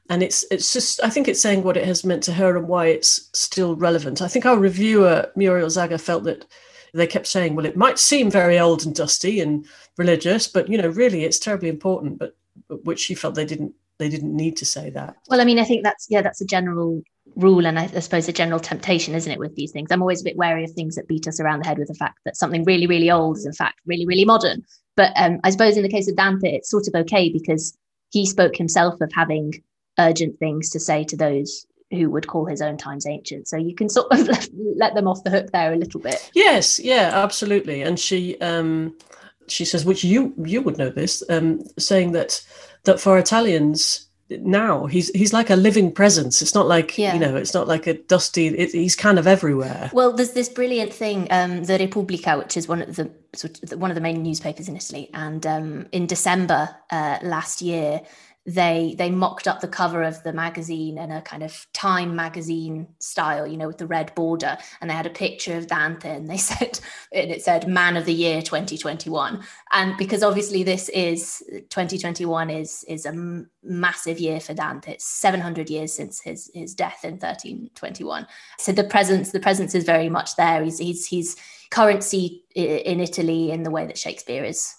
And 0.09 0.21
it's 0.21 0.45
it's 0.51 0.73
just 0.73 1.03
i 1.03 1.09
think 1.09 1.27
it's 1.27 1.41
saying 1.41 1.63
what 1.63 1.77
it 1.77 1.85
has 1.85 2.03
meant 2.03 2.23
to 2.23 2.33
her 2.33 2.57
and 2.57 2.67
why 2.67 2.87
it's 2.87 3.29
still 3.33 3.75
relevant. 3.75 4.21
I 4.21 4.27
think 4.27 4.45
our 4.45 4.57
reviewer 4.57 5.31
muriel 5.35 5.69
zagha 5.69 5.99
felt 5.99 6.23
that 6.25 6.45
they 6.93 7.07
kept 7.07 7.27
saying 7.27 7.55
well 7.55 7.65
it 7.65 7.77
might 7.77 7.99
seem 7.99 8.29
very 8.29 8.59
old 8.59 8.85
and 8.85 8.95
dusty 8.95 9.39
and 9.39 9.65
religious 9.97 10.47
but 10.47 10.69
you 10.69 10.77
know 10.77 10.89
really 10.89 11.23
it's 11.23 11.39
terribly 11.39 11.69
important 11.69 12.19
but, 12.19 12.35
which 12.83 12.99
she 12.99 13.15
felt 13.15 13.35
they 13.35 13.45
didn't 13.45 13.73
they 13.97 14.09
didn't 14.09 14.35
need 14.35 14.57
to 14.57 14.65
say 14.65 14.89
that. 14.91 15.15
Well 15.29 15.41
i 15.41 15.45
mean 15.45 15.59
i 15.59 15.63
think 15.63 15.83
that's 15.83 16.07
yeah 16.09 16.21
that's 16.21 16.41
a 16.41 16.45
general 16.45 17.01
rule 17.35 17.65
and 17.65 17.79
I, 17.79 17.83
I, 17.95 17.99
suppose 17.99 18.27
a 18.27 18.33
general 18.33 18.59
temptation 18.59 19.15
isn't 19.15 19.31
it 19.31 19.39
with 19.39 19.55
these 19.55 19.71
things? 19.71 19.91
I'm 19.91 20.01
always 20.01 20.21
a 20.21 20.25
bit 20.25 20.35
wary 20.35 20.63
of 20.65 20.71
things 20.71 20.95
that 20.95 21.07
beat 21.07 21.27
us 21.27 21.39
around 21.39 21.63
the 21.63 21.67
head 21.67 21.77
with 21.77 21.87
the 21.87 21.95
fact 21.95 22.19
that 22.25 22.37
something 22.37 22.63
really 22.63 22.85
really 22.85 23.09
old 23.09 23.37
is 23.37 23.45
in 23.45 23.53
fact 23.53 23.79
really 23.85 24.05
really 24.05 24.25
modern. 24.25 24.63
But 24.95 25.13
um, 25.15 25.39
i 25.43 25.49
suppose 25.49 25.75
in 25.77 25.83
the 25.83 25.89
case 25.89 26.07
of 26.07 26.15
dante 26.15 26.55
it's 26.55 26.69
sort 26.69 26.87
of 26.87 26.93
okay 27.01 27.29
because 27.29 27.75
he 28.13 28.27
spoke 28.27 28.55
himself 28.55 29.01
of 29.01 29.11
having 29.11 29.63
urgent 29.97 30.37
things 30.37 30.69
to 30.69 30.79
say 30.79 31.03
to 31.03 31.17
those 31.17 31.65
who 31.89 32.11
would 32.11 32.27
call 32.27 32.45
his 32.45 32.61
own 32.61 32.77
times 32.77 33.07
ancient. 33.07 33.47
So 33.47 33.57
you 33.57 33.73
can 33.73 33.89
sort 33.89 34.11
of 34.11 34.29
let 34.77 34.93
them 34.93 35.07
off 35.07 35.23
the 35.23 35.31
hook 35.31 35.51
there 35.51 35.73
a 35.73 35.75
little 35.75 35.99
bit. 35.99 36.29
Yes, 36.35 36.79
yeah, 36.79 37.09
absolutely. 37.11 37.81
And 37.81 37.99
she 37.99 38.39
um, 38.39 38.95
she 39.47 39.65
says, 39.65 39.83
which 39.83 40.03
you 40.03 40.33
you 40.45 40.61
would 40.61 40.77
know 40.77 40.89
this, 40.89 41.23
um, 41.27 41.63
saying 41.79 42.11
that 42.11 42.45
that 42.83 42.99
for 42.99 43.17
Italians 43.17 44.07
now 44.41 44.85
he's 44.85 45.09
he's 45.09 45.33
like 45.33 45.49
a 45.49 45.55
living 45.55 45.91
presence. 45.91 46.41
It's 46.41 46.55
not 46.55 46.67
like 46.67 46.97
yeah. 46.97 47.13
you 47.13 47.19
know 47.19 47.35
it's 47.35 47.53
not 47.53 47.67
like 47.67 47.87
a 47.87 47.93
dusty 47.93 48.47
it, 48.47 48.71
he's 48.71 48.95
kind 48.95 49.19
of 49.19 49.27
everywhere. 49.27 49.89
Well 49.93 50.13
there's 50.13 50.31
this 50.31 50.49
brilliant 50.49 50.93
thing 50.93 51.27
um 51.31 51.63
the 51.63 51.77
repubblica 51.77 52.37
which 52.37 52.57
is 52.57 52.67
one 52.67 52.81
of 52.81 52.95
the 52.95 53.11
sort 53.33 53.59
the 53.61 53.77
one 53.77 53.91
of 53.91 53.95
the 53.95 54.01
main 54.01 54.23
newspapers 54.23 54.67
in 54.67 54.75
italy. 54.75 55.09
And 55.13 55.45
um 55.45 55.87
in 55.91 56.07
december 56.07 56.69
uh, 56.91 57.19
last 57.21 57.61
year 57.61 58.01
they 58.45 58.93
they 58.97 59.09
mocked 59.09 59.47
up 59.47 59.61
the 59.61 59.67
cover 59.69 60.03
of 60.03 60.21
the 60.23 60.33
magazine 60.33 60.97
in 60.97 61.11
a 61.11 61.21
kind 61.21 61.43
of 61.43 61.65
time 61.71 62.13
magazine 62.13 62.87
style 62.99 63.47
you 63.47 63.55
know 63.55 63.67
with 63.67 63.77
the 63.77 63.87
red 63.87 64.13
border. 64.15 64.57
And 64.81 64.89
they 64.89 64.95
had 64.95 65.05
a 65.05 65.11
picture 65.11 65.55
of 65.55 65.67
dante 65.67 66.15
and 66.15 66.29
they 66.29 66.37
said 66.51 66.79
and 67.13 67.31
it 67.31 67.41
said 67.41 67.67
man 67.67 67.95
of 67.95 68.05
the 68.05 68.13
year 68.13 68.41
2021 68.41 69.43
and 69.71 69.97
because 69.97 70.23
obviously 70.23 70.63
this 70.63 70.89
is 70.89 71.41
2021 71.69 72.49
is 72.49 72.83
is 72.87 73.05
a 73.05 73.45
massive 73.63 74.19
year 74.19 74.41
for 74.41 74.53
dante 74.53 74.93
it's 74.93 75.05
700 75.05 75.69
years 75.69 75.93
since 75.93 76.19
his 76.19 76.51
his 76.53 76.75
death 76.75 76.99
in 77.03 77.13
1321 77.13 78.27
so 78.59 78.73
the 78.73 78.83
presence 78.83 79.31
the 79.31 79.39
presence 79.39 79.73
is 79.73 79.85
very 79.85 80.09
much 80.09 80.35
there. 80.35 80.63
He's 80.63 80.79
he's 80.79 81.05
he's 81.05 81.37
currency 81.71 82.43
in 82.55 82.99
italy 82.99 83.51
in 83.51 83.63
the 83.63 83.71
way 83.71 83.85
that 83.85 83.97
shakespeare 83.97 84.43
is 84.43 84.75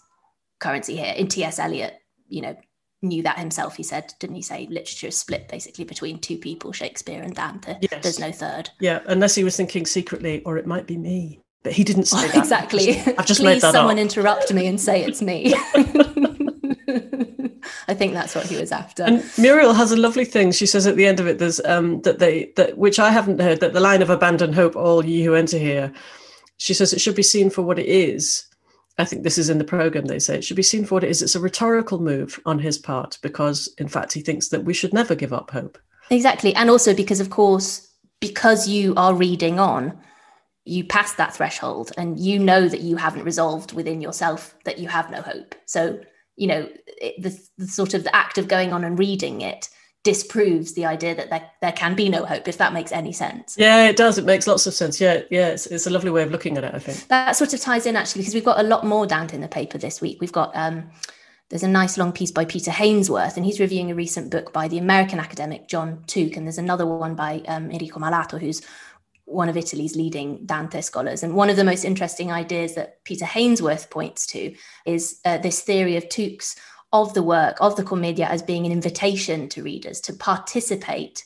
currency 0.60 0.96
here 0.96 1.12
in 1.14 1.26
ts 1.26 1.58
eliot 1.58 1.94
you 2.28 2.40
know 2.40 2.56
knew 3.04 3.22
that 3.22 3.38
himself. 3.38 3.76
He 3.76 3.82
said, 3.82 4.12
didn't 4.18 4.36
he 4.36 4.42
say 4.42 4.66
literature 4.70 5.08
is 5.08 5.18
split 5.18 5.48
basically 5.48 5.84
between 5.84 6.18
two 6.18 6.36
people, 6.38 6.72
Shakespeare 6.72 7.22
and 7.22 7.34
Dante? 7.34 7.76
Yes. 7.80 8.02
There's 8.02 8.18
no 8.18 8.32
third. 8.32 8.70
Yeah, 8.80 9.00
unless 9.06 9.34
he 9.34 9.44
was 9.44 9.56
thinking 9.56 9.86
secretly, 9.86 10.42
or 10.44 10.58
it 10.58 10.66
might 10.66 10.86
be 10.86 10.96
me. 10.96 11.40
But 11.62 11.72
he 11.72 11.84
didn't 11.84 12.04
say 12.04 12.26
that. 12.28 12.36
Exactly. 12.36 12.98
I've 12.98 13.26
just, 13.26 13.40
Please 13.42 13.62
someone 13.62 13.96
up. 13.96 14.02
interrupt 14.02 14.52
me 14.52 14.66
and 14.66 14.80
say 14.80 15.02
it's 15.04 15.22
me. 15.22 15.54
I 17.86 17.94
think 17.94 18.12
that's 18.14 18.34
what 18.34 18.46
he 18.46 18.56
was 18.56 18.72
after. 18.72 19.02
And 19.02 19.24
Muriel 19.38 19.74
has 19.74 19.92
a 19.92 19.96
lovely 19.96 20.24
thing. 20.24 20.52
She 20.52 20.66
says 20.66 20.86
at 20.86 20.96
the 20.96 21.06
end 21.06 21.20
of 21.20 21.26
it, 21.26 21.38
there's 21.38 21.60
um, 21.64 22.00
that 22.02 22.18
they 22.18 22.52
that 22.56 22.78
which 22.78 22.98
I 22.98 23.10
haven't 23.10 23.40
heard 23.40 23.60
that 23.60 23.72
the 23.72 23.80
line 23.80 24.02
of 24.02 24.10
abandon 24.10 24.52
hope, 24.52 24.76
all 24.76 25.04
ye 25.04 25.22
who 25.22 25.34
enter 25.34 25.58
here. 25.58 25.92
She 26.56 26.72
says 26.74 26.92
it 26.92 27.00
should 27.00 27.16
be 27.16 27.22
seen 27.22 27.50
for 27.50 27.62
what 27.62 27.78
it 27.78 27.86
is, 27.86 28.46
I 28.96 29.04
think 29.04 29.22
this 29.22 29.38
is 29.38 29.50
in 29.50 29.58
the 29.58 29.64
program, 29.64 30.04
they 30.04 30.20
say 30.20 30.36
it 30.36 30.44
should 30.44 30.56
be 30.56 30.62
seen 30.62 30.84
for 30.84 30.94
what 30.94 31.04
it 31.04 31.10
is. 31.10 31.20
It's 31.20 31.34
a 31.34 31.40
rhetorical 31.40 32.00
move 32.00 32.38
on 32.46 32.60
his 32.60 32.78
part 32.78 33.18
because, 33.22 33.68
in 33.78 33.88
fact, 33.88 34.12
he 34.12 34.20
thinks 34.20 34.48
that 34.48 34.64
we 34.64 34.74
should 34.74 34.92
never 34.92 35.14
give 35.14 35.32
up 35.32 35.50
hope. 35.50 35.78
Exactly. 36.10 36.54
And 36.54 36.70
also 36.70 36.94
because, 36.94 37.18
of 37.18 37.30
course, 37.30 37.90
because 38.20 38.68
you 38.68 38.94
are 38.96 39.14
reading 39.14 39.58
on, 39.58 39.98
you 40.64 40.84
pass 40.84 41.14
that 41.14 41.34
threshold 41.34 41.92
and 41.98 42.18
you 42.18 42.38
know 42.38 42.68
that 42.68 42.80
you 42.80 42.96
haven't 42.96 43.24
resolved 43.24 43.72
within 43.72 44.00
yourself 44.00 44.54
that 44.64 44.78
you 44.78 44.88
have 44.88 45.10
no 45.10 45.20
hope. 45.20 45.54
So, 45.66 46.00
you 46.36 46.46
know, 46.46 46.68
it, 46.86 47.22
the, 47.22 47.38
the 47.58 47.66
sort 47.66 47.94
of 47.94 48.04
the 48.04 48.14
act 48.14 48.38
of 48.38 48.48
going 48.48 48.72
on 48.72 48.84
and 48.84 48.98
reading 48.98 49.40
it 49.40 49.68
disproves 50.04 50.74
the 50.74 50.84
idea 50.84 51.14
that 51.14 51.30
there, 51.30 51.50
there 51.60 51.72
can 51.72 51.94
be 51.94 52.08
no 52.08 52.24
hope 52.24 52.46
if 52.46 52.58
that 52.58 52.72
makes 52.72 52.92
any 52.92 53.12
sense. 53.12 53.56
Yeah 53.58 53.88
it 53.88 53.96
does. 53.96 54.18
It 54.18 54.24
makes 54.24 54.46
lots 54.46 54.66
of 54.66 54.74
sense. 54.74 55.00
Yeah 55.00 55.22
yeah 55.30 55.48
it's, 55.48 55.66
it's 55.66 55.86
a 55.86 55.90
lovely 55.90 56.10
way 56.10 56.22
of 56.22 56.30
looking 56.30 56.56
at 56.56 56.64
it 56.64 56.74
i 56.74 56.78
think. 56.78 57.08
That 57.08 57.36
sort 57.36 57.54
of 57.54 57.60
ties 57.60 57.86
in 57.86 57.96
actually 57.96 58.22
because 58.22 58.34
we've 58.34 58.44
got 58.44 58.60
a 58.60 58.68
lot 58.68 58.86
more 58.86 59.06
down 59.06 59.30
in 59.30 59.40
the 59.40 59.48
paper 59.48 59.78
this 59.78 60.00
week. 60.00 60.18
We've 60.20 60.32
got 60.32 60.54
um, 60.54 60.90
there's 61.50 61.62
a 61.62 61.68
nice 61.68 61.98
long 61.98 62.12
piece 62.12 62.30
by 62.30 62.44
peter 62.44 62.70
hainsworth 62.70 63.36
and 63.36 63.44
he's 63.44 63.60
reviewing 63.60 63.90
a 63.90 63.94
recent 63.94 64.30
book 64.30 64.52
by 64.52 64.66
the 64.66 64.78
american 64.78 65.20
academic 65.20 65.68
john 65.68 66.02
took 66.06 66.36
and 66.36 66.46
there's 66.46 66.58
another 66.58 66.86
one 66.86 67.14
by 67.14 67.42
um, 67.46 67.70
enrico 67.70 68.00
malato 68.00 68.40
who's 68.40 68.62
one 69.26 69.48
of 69.48 69.56
Italy's 69.56 69.96
leading 69.96 70.44
Dante 70.44 70.80
scholars. 70.80 71.22
And 71.22 71.34
one 71.34 71.48
of 71.48 71.56
the 71.56 71.64
most 71.64 71.84
interesting 71.84 72.30
ideas 72.30 72.74
that 72.74 73.02
Peter 73.04 73.24
Hainsworth 73.24 73.90
points 73.90 74.26
to 74.28 74.54
is 74.84 75.20
uh, 75.24 75.38
this 75.38 75.62
theory 75.62 75.96
of 75.96 76.08
Took's 76.08 76.56
of 76.94 77.12
the 77.12 77.24
work 77.24 77.56
of 77.60 77.74
the 77.74 77.82
Commedia 77.82 78.26
as 78.26 78.40
being 78.40 78.64
an 78.64 78.70
invitation 78.70 79.48
to 79.48 79.64
readers 79.64 80.00
to 80.00 80.12
participate 80.12 81.24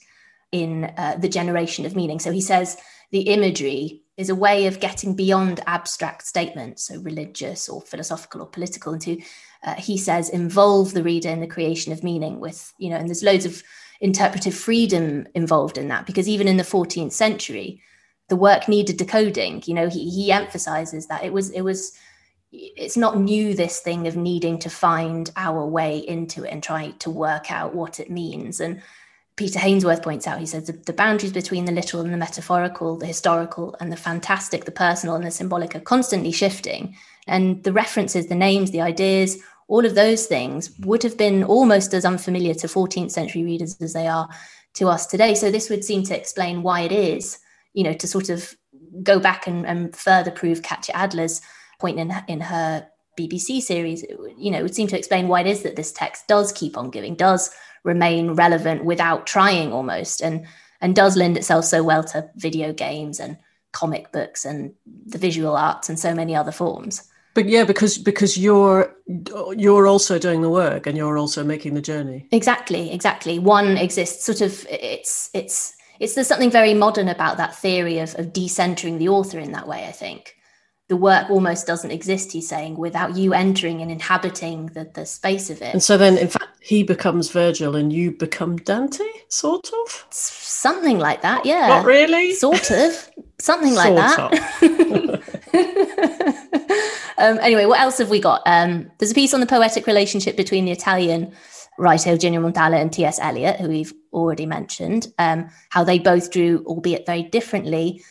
in 0.50 0.84
uh, 0.96 1.16
the 1.20 1.28
generation 1.28 1.84
of 1.84 1.94
meaning. 1.94 2.18
So 2.18 2.32
he 2.32 2.40
says 2.40 2.78
the 3.10 3.20
imagery 3.20 4.02
is 4.16 4.30
a 4.30 4.34
way 4.34 4.66
of 4.66 4.80
getting 4.80 5.14
beyond 5.14 5.60
abstract 5.66 6.26
statements, 6.26 6.88
so 6.88 6.98
religious 7.00 7.68
or 7.68 7.82
philosophical 7.82 8.40
or 8.40 8.46
political, 8.46 8.94
and 8.94 9.02
to, 9.02 9.20
uh, 9.62 9.74
he 9.74 9.98
says, 9.98 10.30
involve 10.30 10.94
the 10.94 11.02
reader 11.02 11.28
in 11.28 11.40
the 11.40 11.46
creation 11.46 11.92
of 11.92 12.02
meaning 12.02 12.40
with, 12.40 12.72
you 12.78 12.88
know, 12.88 12.96
and 12.96 13.06
there's 13.06 13.22
loads 13.22 13.44
of 13.44 13.62
interpretive 14.00 14.54
freedom 14.54 15.26
involved 15.34 15.76
in 15.76 15.88
that 15.88 16.06
because 16.06 16.28
even 16.30 16.48
in 16.48 16.56
the 16.56 16.62
14th 16.62 17.12
century, 17.12 17.82
the 18.28 18.36
work 18.36 18.68
needed 18.68 18.96
decoding. 18.96 19.62
You 19.66 19.74
know, 19.74 19.88
he, 19.90 20.08
he 20.08 20.32
emphasizes 20.32 21.08
that 21.08 21.24
it 21.24 21.32
was, 21.32 21.50
it 21.50 21.60
was, 21.60 21.92
it's 22.50 22.96
not 22.96 23.18
new 23.18 23.54
this 23.54 23.80
thing 23.80 24.06
of 24.06 24.16
needing 24.16 24.58
to 24.58 24.70
find 24.70 25.30
our 25.36 25.66
way 25.66 25.98
into 25.98 26.44
it 26.44 26.50
and 26.50 26.62
try 26.62 26.90
to 26.98 27.10
work 27.10 27.50
out 27.50 27.74
what 27.74 28.00
it 28.00 28.10
means. 28.10 28.60
And 28.60 28.80
peter 29.36 29.58
hainsworth 29.58 30.02
points 30.02 30.26
out 30.26 30.40
he 30.40 30.46
says 30.46 30.66
the, 30.66 30.72
the 30.72 30.92
boundaries 30.92 31.32
between 31.32 31.64
the 31.64 31.70
literal 31.70 32.02
and 32.02 32.12
the 32.12 32.16
metaphorical 32.16 32.96
the 32.96 33.06
historical 33.06 33.76
and 33.78 33.92
the 33.92 33.96
fantastic 33.96 34.64
the 34.64 34.72
personal 34.72 35.14
and 35.14 35.24
the 35.24 35.30
symbolic 35.30 35.74
are 35.76 35.80
constantly 35.80 36.32
shifting. 36.32 36.96
And 37.26 37.62
the 37.64 37.72
references 37.72 38.26
the 38.26 38.34
names 38.34 38.70
the 38.70 38.80
ideas 38.80 39.38
all 39.68 39.84
of 39.84 39.94
those 39.94 40.26
things 40.26 40.70
would 40.80 41.02
have 41.02 41.18
been 41.18 41.44
almost 41.44 41.92
as 41.92 42.06
unfamiliar 42.06 42.54
to 42.54 42.66
14th 42.66 43.10
century 43.10 43.44
readers 43.44 43.76
as 43.82 43.92
they 43.92 44.06
are 44.06 44.28
to 44.74 44.88
us 44.88 45.06
today. 45.06 45.34
So 45.34 45.50
this 45.50 45.68
would 45.68 45.84
seem 45.84 46.02
to 46.04 46.16
explain 46.16 46.62
why 46.62 46.80
it 46.80 46.92
is 46.92 47.38
you 47.74 47.84
know 47.84 47.92
to 47.92 48.06
sort 48.06 48.30
of 48.30 48.56
go 49.02 49.20
back 49.20 49.46
and, 49.46 49.66
and 49.66 49.94
further 49.94 50.30
prove 50.30 50.62
katya 50.62 50.94
adler's 50.94 51.42
point 51.78 51.98
in 51.98 52.12
in 52.28 52.40
her 52.40 52.88
BBC 53.18 53.60
series, 53.60 54.04
you 54.36 54.50
know, 54.50 54.62
would 54.62 54.74
seem 54.74 54.88
to 54.88 54.98
explain 54.98 55.28
why 55.28 55.40
it 55.40 55.46
is 55.46 55.62
that 55.62 55.76
this 55.76 55.92
text 55.92 56.28
does 56.28 56.52
keep 56.52 56.76
on 56.76 56.90
giving, 56.90 57.16
does 57.16 57.50
remain 57.82 58.32
relevant 58.32 58.84
without 58.84 59.26
trying 59.26 59.72
almost, 59.72 60.20
and 60.20 60.46
and 60.80 60.94
does 60.94 61.16
lend 61.16 61.36
itself 61.36 61.64
so 61.64 61.82
well 61.82 62.04
to 62.04 62.30
video 62.36 62.72
games 62.72 63.18
and 63.18 63.36
comic 63.72 64.12
books 64.12 64.44
and 64.44 64.72
the 65.06 65.18
visual 65.18 65.56
arts 65.56 65.88
and 65.88 65.98
so 65.98 66.14
many 66.14 66.34
other 66.34 66.52
forms. 66.52 67.08
But 67.34 67.46
yeah, 67.46 67.64
because 67.64 67.98
because 67.98 68.36
you're 68.38 68.94
you're 69.56 69.86
also 69.86 70.18
doing 70.18 70.42
the 70.42 70.50
work 70.50 70.86
and 70.86 70.96
you're 70.96 71.18
also 71.18 71.44
making 71.44 71.74
the 71.74 71.82
journey. 71.82 72.26
Exactly, 72.32 72.92
exactly. 72.92 73.38
One 73.38 73.76
exists 73.76 74.24
sort 74.24 74.40
of 74.40 74.66
it's 74.70 75.30
it's 75.34 75.74
it's 76.00 76.14
there's 76.14 76.26
something 76.26 76.50
very 76.50 76.74
modern 76.74 77.08
about 77.08 77.36
that 77.36 77.54
theory 77.54 77.98
of, 77.98 78.14
of 78.18 78.32
decentering 78.32 78.98
the 78.98 79.08
author 79.08 79.38
in 79.38 79.52
that 79.52 79.68
way, 79.68 79.86
I 79.86 79.92
think. 79.92 80.34
The 80.88 80.96
work 80.96 81.28
almost 81.28 81.66
doesn't 81.66 81.90
exist, 81.90 82.32
he's 82.32 82.48
saying, 82.48 82.78
without 82.78 83.16
you 83.16 83.34
entering 83.34 83.82
and 83.82 83.90
inhabiting 83.90 84.66
the, 84.66 84.90
the 84.94 85.04
space 85.04 85.50
of 85.50 85.60
it. 85.60 85.74
And 85.74 85.82
so 85.82 85.98
then, 85.98 86.16
in 86.16 86.28
fact, 86.28 86.46
he 86.60 86.82
becomes 86.82 87.30
Virgil 87.30 87.76
and 87.76 87.92
you 87.92 88.10
become 88.10 88.56
Dante, 88.56 89.04
sort 89.28 89.70
of? 89.82 90.06
Something 90.10 90.98
like 90.98 91.22
that, 91.22 91.44
yeah. 91.44 91.68
Not 91.68 91.84
really? 91.84 92.32
Sort 92.34 92.70
of. 92.70 93.10
Something 93.38 93.74
like 93.74 93.94
that. 93.94 94.32
um, 97.18 97.38
anyway, 97.40 97.66
what 97.66 97.80
else 97.80 97.98
have 97.98 98.10
we 98.10 98.20
got? 98.20 98.42
Um, 98.46 98.90
there's 98.98 99.12
a 99.12 99.14
piece 99.14 99.34
on 99.34 99.40
the 99.40 99.46
poetic 99.46 99.86
relationship 99.86 100.36
between 100.36 100.64
the 100.64 100.72
Italian 100.72 101.34
writer 101.78 102.10
Eugenio 102.10 102.40
Montale 102.40 102.74
and 102.74 102.92
T.S. 102.92 103.18
Eliot, 103.20 103.60
who 103.60 103.68
we've 103.68 103.94
already 104.12 104.46
mentioned, 104.46 105.12
um, 105.18 105.48
how 105.70 105.84
they 105.84 105.98
both 105.98 106.30
drew, 106.30 106.64
albeit 106.66 107.06
very 107.06 107.22
differently, 107.22 108.02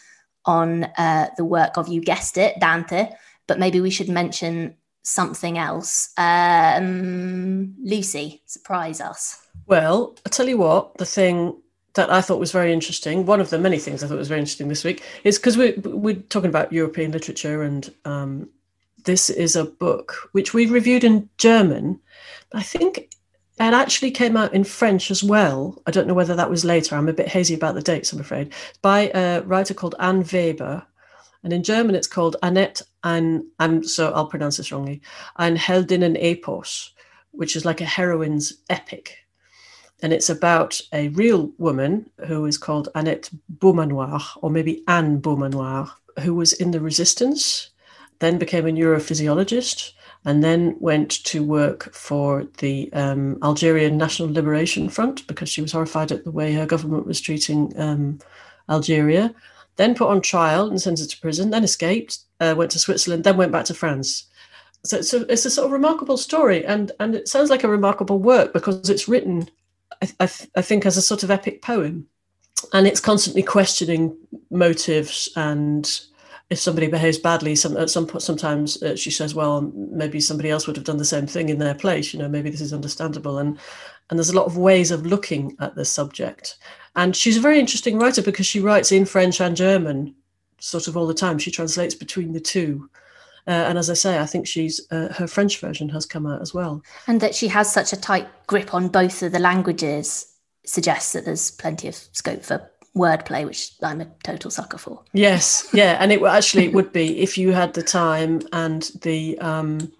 on 0.47 0.85
uh, 0.97 1.29
the 1.37 1.45
work 1.45 1.77
of, 1.77 1.87
you 1.87 2.01
guessed 2.01 2.37
it, 2.37 2.59
Dante. 2.59 3.09
But 3.45 3.59
maybe 3.59 3.79
we 3.79 3.91
should 3.91 4.09
mention 4.09 4.75
something 5.03 5.57
else. 5.57 6.11
Um, 6.17 7.75
Lucy, 7.83 8.41
surprise 8.45 8.99
us. 8.99 9.41
Well, 9.67 10.17
I 10.25 10.29
tell 10.29 10.49
you 10.49 10.57
what, 10.57 10.97
the 10.97 11.05
thing 11.05 11.61
that 11.93 12.11
I 12.11 12.21
thought 12.21 12.39
was 12.39 12.51
very 12.51 12.73
interesting, 12.73 13.25
one 13.25 13.41
of 13.41 13.49
the 13.49 13.57
many 13.57 13.79
things 13.79 14.03
I 14.03 14.07
thought 14.07 14.17
was 14.17 14.27
very 14.27 14.39
interesting 14.39 14.67
this 14.67 14.83
week, 14.83 15.03
is 15.23 15.37
because 15.37 15.57
we're, 15.57 15.75
we're 15.83 16.15
talking 16.15 16.49
about 16.49 16.73
European 16.73 17.11
literature, 17.11 17.63
and 17.63 17.93
um, 18.05 18.49
this 19.03 19.29
is 19.29 19.55
a 19.55 19.65
book 19.65 20.29
which 20.33 20.53
we 20.53 20.65
reviewed 20.67 21.03
in 21.03 21.29
German. 21.37 21.99
I 22.53 22.61
think 22.61 23.09
it 23.59 23.73
actually 23.73 24.11
came 24.11 24.37
out 24.37 24.53
in 24.53 24.63
French 24.63 25.09
as 25.09 25.23
well. 25.23 25.81
I 25.87 25.91
don't 25.91 26.07
know 26.07 26.13
whether 26.13 26.35
that 26.35 26.49
was 26.49 26.63
later. 26.63 26.95
I'm 26.95 27.09
a 27.09 27.13
bit 27.13 27.27
hazy 27.27 27.55
about 27.55 27.75
the 27.75 27.81
dates, 27.81 28.13
I'm 28.13 28.19
afraid. 28.19 28.53
By 28.81 29.11
a 29.13 29.41
writer 29.41 29.73
called 29.73 29.95
Anne 29.99 30.23
Weber. 30.31 30.85
And 31.43 31.53
in 31.53 31.63
German, 31.63 31.95
it's 31.95 32.07
called 32.07 32.35
Annette 32.43 32.81
and 33.03 33.43
I'm 33.59 33.83
so 33.83 34.11
I'll 34.11 34.27
pronounce 34.27 34.57
this 34.57 34.71
wrongly. 34.71 35.01
Ein 35.37 35.55
Heldinnen 35.55 36.21
Epos, 36.21 36.91
which 37.31 37.55
is 37.55 37.65
like 37.65 37.81
a 37.81 37.85
heroine's 37.85 38.53
epic 38.69 39.27
and 40.03 40.13
it's 40.13 40.29
about 40.29 40.79
a 40.93 41.09
real 41.09 41.51
woman 41.57 42.09
who 42.27 42.45
is 42.45 42.57
called 42.57 42.89
Annette 42.93 43.29
Beaumanoir, 43.59 44.21
or 44.37 44.49
maybe 44.49 44.83
Anne 44.87 45.19
Beaumanoir, 45.19 45.91
who 46.21 46.35
was 46.35 46.53
in 46.53 46.71
the 46.71 46.79
resistance, 46.79 47.69
then 48.19 48.37
became 48.37 48.67
a 48.67 48.71
neurophysiologist, 48.71 49.93
and 50.27 50.43
then 50.43 50.75
went 50.79 51.23
to 51.23 51.41
work 51.43 51.91
for 51.93 52.43
the 52.57 52.91
um, 52.93 53.39
Algerian 53.41 53.97
National 53.97 54.31
Liberation 54.31 54.89
Front 54.89 55.25
because 55.25 55.47
she 55.47 55.61
was 55.61 55.71
horrified 55.71 56.11
at 56.11 56.25
the 56.25 56.31
way 56.31 56.53
her 56.53 56.65
government 56.65 57.07
was 57.07 57.21
treating 57.21 57.73
um, 57.79 58.19
Algeria. 58.69 59.33
Then 59.77 59.95
put 59.95 60.09
on 60.09 60.21
trial 60.21 60.67
and 60.69 60.81
sentenced 60.81 61.11
to 61.11 61.21
prison, 61.21 61.49
then 61.49 61.63
escaped, 61.63 62.19
uh, 62.41 62.53
went 62.57 62.71
to 62.71 62.79
Switzerland, 62.79 63.23
then 63.23 63.37
went 63.37 63.53
back 63.53 63.65
to 63.65 63.73
France. 63.73 64.25
So, 64.83 65.01
so 65.01 65.25
it's 65.29 65.45
a 65.45 65.49
sort 65.49 65.67
of 65.67 65.71
remarkable 65.71 66.17
story, 66.17 66.65
and 66.65 66.91
and 66.99 67.15
it 67.15 67.27
sounds 67.27 67.49
like 67.49 67.63
a 67.63 67.69
remarkable 67.69 68.19
work 68.19 68.53
because 68.53 68.89
it's 68.89 69.07
written 69.07 69.49
I, 70.01 70.09
I, 70.19 70.29
I 70.57 70.61
think 70.61 70.85
as 70.85 70.97
a 70.97 71.01
sort 71.01 71.23
of 71.23 71.31
epic 71.31 71.61
poem, 71.61 72.07
and 72.73 72.87
it's 72.87 72.99
constantly 72.99 73.43
questioning 73.43 74.17
motives 74.49 75.29
and 75.35 75.89
if 76.49 76.59
somebody 76.59 76.87
behaves 76.87 77.17
badly, 77.17 77.55
some 77.55 77.75
at 77.75 77.89
some 77.89 78.07
point, 78.07 78.21
sometimes 78.21 78.81
uh, 78.81 78.95
she 78.95 79.11
says, 79.11 79.35
"Well, 79.35 79.71
maybe 79.75 80.21
somebody 80.21 80.49
else 80.49 80.65
would 80.65 80.77
have 80.77 80.85
done 80.85 80.97
the 80.97 81.05
same 81.05 81.27
thing 81.27 81.49
in 81.49 81.59
their 81.59 81.75
place." 81.75 82.13
You 82.13 82.19
know, 82.19 82.29
maybe 82.29 82.49
this 82.49 82.61
is 82.61 82.73
understandable, 82.73 83.37
and 83.37 83.59
and 84.09 84.17
there's 84.17 84.29
a 84.29 84.35
lot 84.35 84.45
of 84.45 84.57
ways 84.57 84.91
of 84.91 85.05
looking 85.05 85.55
at 85.59 85.75
the 85.75 85.83
subject. 85.83 86.57
And 86.95 87.15
she's 87.15 87.37
a 87.37 87.41
very 87.41 87.59
interesting 87.59 87.99
writer 87.99 88.21
because 88.21 88.45
she 88.45 88.61
writes 88.61 88.91
in 88.91 89.05
French 89.05 89.41
and 89.41 89.55
German, 89.57 90.15
sort 90.59 90.87
of 90.87 90.95
all 90.95 91.05
the 91.05 91.13
time. 91.13 91.37
She 91.37 91.51
translates 91.51 91.93
between 91.93 92.31
the 92.31 92.39
two, 92.39 92.89
uh, 93.45 93.51
and 93.51 93.77
as 93.77 93.89
I 93.89 93.93
say, 93.93 94.17
I 94.17 94.25
think 94.25 94.47
she's 94.47 94.79
uh, 94.89 95.13
her 95.13 95.27
French 95.27 95.59
version 95.59 95.89
has 95.89 96.05
come 96.05 96.25
out 96.25 96.41
as 96.41 96.53
well. 96.53 96.81
And 97.07 97.19
that 97.19 97.35
she 97.35 97.49
has 97.49 97.71
such 97.71 97.91
a 97.91 97.99
tight 97.99 98.27
grip 98.47 98.73
on 98.73 98.87
both 98.87 99.21
of 99.21 99.33
the 99.33 99.39
languages 99.39 100.33
suggests 100.65 101.11
that 101.13 101.25
there's 101.25 101.51
plenty 101.51 101.89
of 101.89 101.95
scope 101.95 102.43
for 102.43 102.69
wordplay, 102.97 103.45
which 103.45 103.71
I'm 103.81 104.01
a 104.01 104.05
total 104.23 104.51
sucker 104.51 104.77
for. 104.77 105.03
Yes, 105.13 105.67
yeah, 105.73 105.97
and 105.99 106.11
it 106.11 106.21
actually 106.23 106.65
it 106.65 106.73
would 106.73 106.91
be 106.91 107.19
if 107.19 107.37
you 107.37 107.51
had 107.51 107.73
the 107.73 107.83
time 107.83 108.41
and 108.51 108.89
the 109.01 109.37
um, 109.39 109.91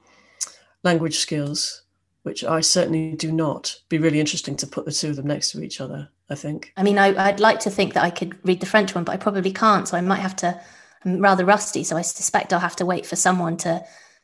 language 0.84 1.18
skills, 1.18 1.84
which 2.24 2.44
I 2.44 2.62
certainly 2.62 3.14
do 3.16 3.32
not. 3.32 3.76
Be 3.90 3.98
really 3.98 4.20
interesting 4.20 4.56
to 4.58 4.68
put 4.68 4.86
the 4.86 4.92
two 4.92 5.10
of 5.10 5.16
them 5.16 5.28
next 5.28 5.52
to 5.52 5.64
each 5.64 5.82
other. 5.82 6.10
I 6.30 6.36
think. 6.36 6.74
I 6.76 6.84
mean, 6.84 6.98
I, 6.98 7.32
would 7.32 7.40
like 7.40 7.62
to 7.62 7.70
think 7.70 7.94
that 7.94 8.04
I 8.04 8.10
could 8.10 8.38
read 8.46 8.60
the 8.60 8.66
French 8.66 8.94
one, 8.94 9.06
but 9.06 9.14
I 9.14 9.18
probably 9.18 9.54
can't. 9.54 9.88
So 9.88 9.96
I 9.96 10.02
might 10.02 10.20
have 10.20 10.36
to 10.38 10.60
I'm 11.06 11.22
rather 11.22 11.46
rusty, 11.46 11.84
so 11.84 11.98
I 11.98 12.02
suspect 12.02 12.54
I'll 12.54 12.60
have 12.60 12.76
to 12.78 12.86
wait 12.86 13.06
for 13.06 13.16
someone 13.16 13.58
to 13.58 13.84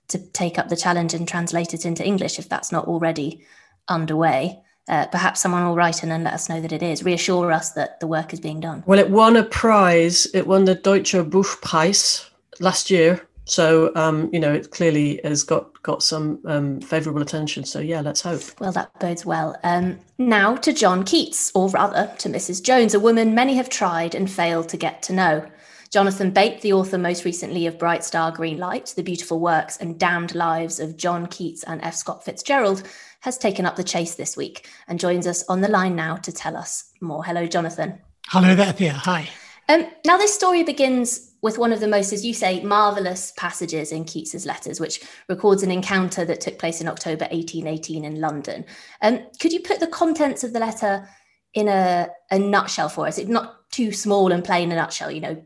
to 0.09 0.19
take 0.31 0.59
up 0.59 0.67
the 0.67 0.75
challenge 0.75 1.13
and 1.13 1.27
translate 1.27 1.73
it 1.73 1.85
into 1.85 2.05
English 2.05 2.37
if 2.37 2.49
that's 2.49 2.71
not 2.71 2.85
already 2.85 3.45
underway. 3.87 4.61
Uh, 4.89 5.07
perhaps 5.07 5.41
someone 5.41 5.65
will 5.65 5.75
write 5.75 6.03
in 6.03 6.11
and 6.11 6.23
let 6.23 6.33
us 6.33 6.49
know 6.49 6.59
that 6.59 6.73
it 6.73 6.83
is. 6.83 7.03
Reassure 7.03 7.51
us 7.51 7.71
that 7.71 7.99
the 7.99 8.07
work 8.07 8.33
is 8.33 8.39
being 8.39 8.59
done. 8.59 8.83
Well, 8.85 8.99
it 8.99 9.09
won 9.09 9.37
a 9.37 9.43
prize. 9.43 10.27
It 10.33 10.45
won 10.45 10.65
the 10.65 10.75
Deutsche 10.75 11.13
Buchpreis 11.13 12.29
last 12.59 12.91
year. 12.91 13.25
So, 13.45 13.93
um, 13.95 14.29
you 14.31 14.39
know, 14.39 14.53
it 14.53 14.71
clearly 14.71 15.19
has 15.23 15.43
got, 15.43 15.81
got 15.83 16.01
some 16.01 16.39
um, 16.45 16.79
favourable 16.81 17.21
attention. 17.21 17.65
So, 17.65 17.79
yeah, 17.79 18.01
let's 18.01 18.21
hope. 18.21 18.41
Well, 18.59 18.71
that 18.71 18.97
bodes 18.99 19.25
well. 19.25 19.57
Um, 19.63 19.99
now 20.17 20.55
to 20.57 20.71
John 20.71 21.03
Keats, 21.03 21.51
or 21.53 21.69
rather 21.69 22.13
to 22.19 22.29
Mrs. 22.29 22.63
Jones, 22.63 22.93
a 22.93 22.99
woman 22.99 23.35
many 23.35 23.55
have 23.55 23.69
tried 23.69 24.15
and 24.15 24.31
failed 24.31 24.69
to 24.69 24.77
get 24.77 25.01
to 25.03 25.13
know. 25.13 25.45
Jonathan 25.91 26.31
Bate, 26.31 26.61
the 26.61 26.73
author 26.73 26.97
most 26.97 27.23
recently 27.23 27.67
of 27.67 27.77
Bright 27.77 28.03
Star 28.03 28.31
Green 28.31 28.57
Light, 28.57 28.93
The 28.95 29.03
Beautiful 29.03 29.39
Works 29.39 29.77
and 29.77 29.99
Damned 29.99 30.33
Lives 30.33 30.79
of 30.79 30.97
John 30.97 31.27
Keats 31.27 31.63
and 31.63 31.83
F. 31.83 31.93
Scott 31.93 32.25
Fitzgerald, 32.25 32.81
has 33.23 33.37
taken 33.37 33.65
up 33.65 33.77
the 33.77 33.83
chase 33.83 34.15
this 34.15 34.35
week 34.35 34.69
and 34.89 34.99
joins 34.99 35.25
us 35.25 35.45
on 35.47 35.61
the 35.61 35.69
line 35.69 35.95
now 35.95 36.17
to 36.17 36.31
tell 36.31 36.57
us 36.57 36.91
more. 36.99 37.23
Hello, 37.23 37.47
Jonathan. 37.47 37.97
Hello 38.27 38.53
there, 38.53 38.73
Thea. 38.73 38.91
Hi. 38.91 39.29
Um, 39.69 39.87
now, 40.05 40.17
this 40.17 40.35
story 40.35 40.63
begins 40.63 41.31
with 41.41 41.57
one 41.57 41.71
of 41.71 41.79
the 41.79 41.87
most, 41.87 42.11
as 42.11 42.25
you 42.25 42.33
say, 42.33 42.61
marvelous 42.63 43.31
passages 43.37 43.93
in 43.93 44.03
Keats's 44.03 44.45
letters, 44.45 44.81
which 44.81 45.01
records 45.29 45.63
an 45.63 45.71
encounter 45.71 46.25
that 46.25 46.41
took 46.41 46.59
place 46.59 46.81
in 46.81 46.89
October 46.89 47.23
1818 47.31 48.03
in 48.03 48.19
London. 48.19 48.65
Um, 49.01 49.25
could 49.39 49.53
you 49.53 49.61
put 49.61 49.79
the 49.79 49.87
contents 49.87 50.43
of 50.43 50.51
the 50.51 50.59
letter 50.59 51.07
in 51.53 51.69
a, 51.69 52.09
a 52.29 52.37
nutshell 52.37 52.89
for 52.89 53.07
us? 53.07 53.17
It's 53.17 53.29
not 53.29 53.71
too 53.71 53.93
small 53.93 54.33
and 54.33 54.43
plain 54.43 54.69
a 54.69 54.75
nutshell, 54.75 55.11
you 55.11 55.21
know, 55.21 55.41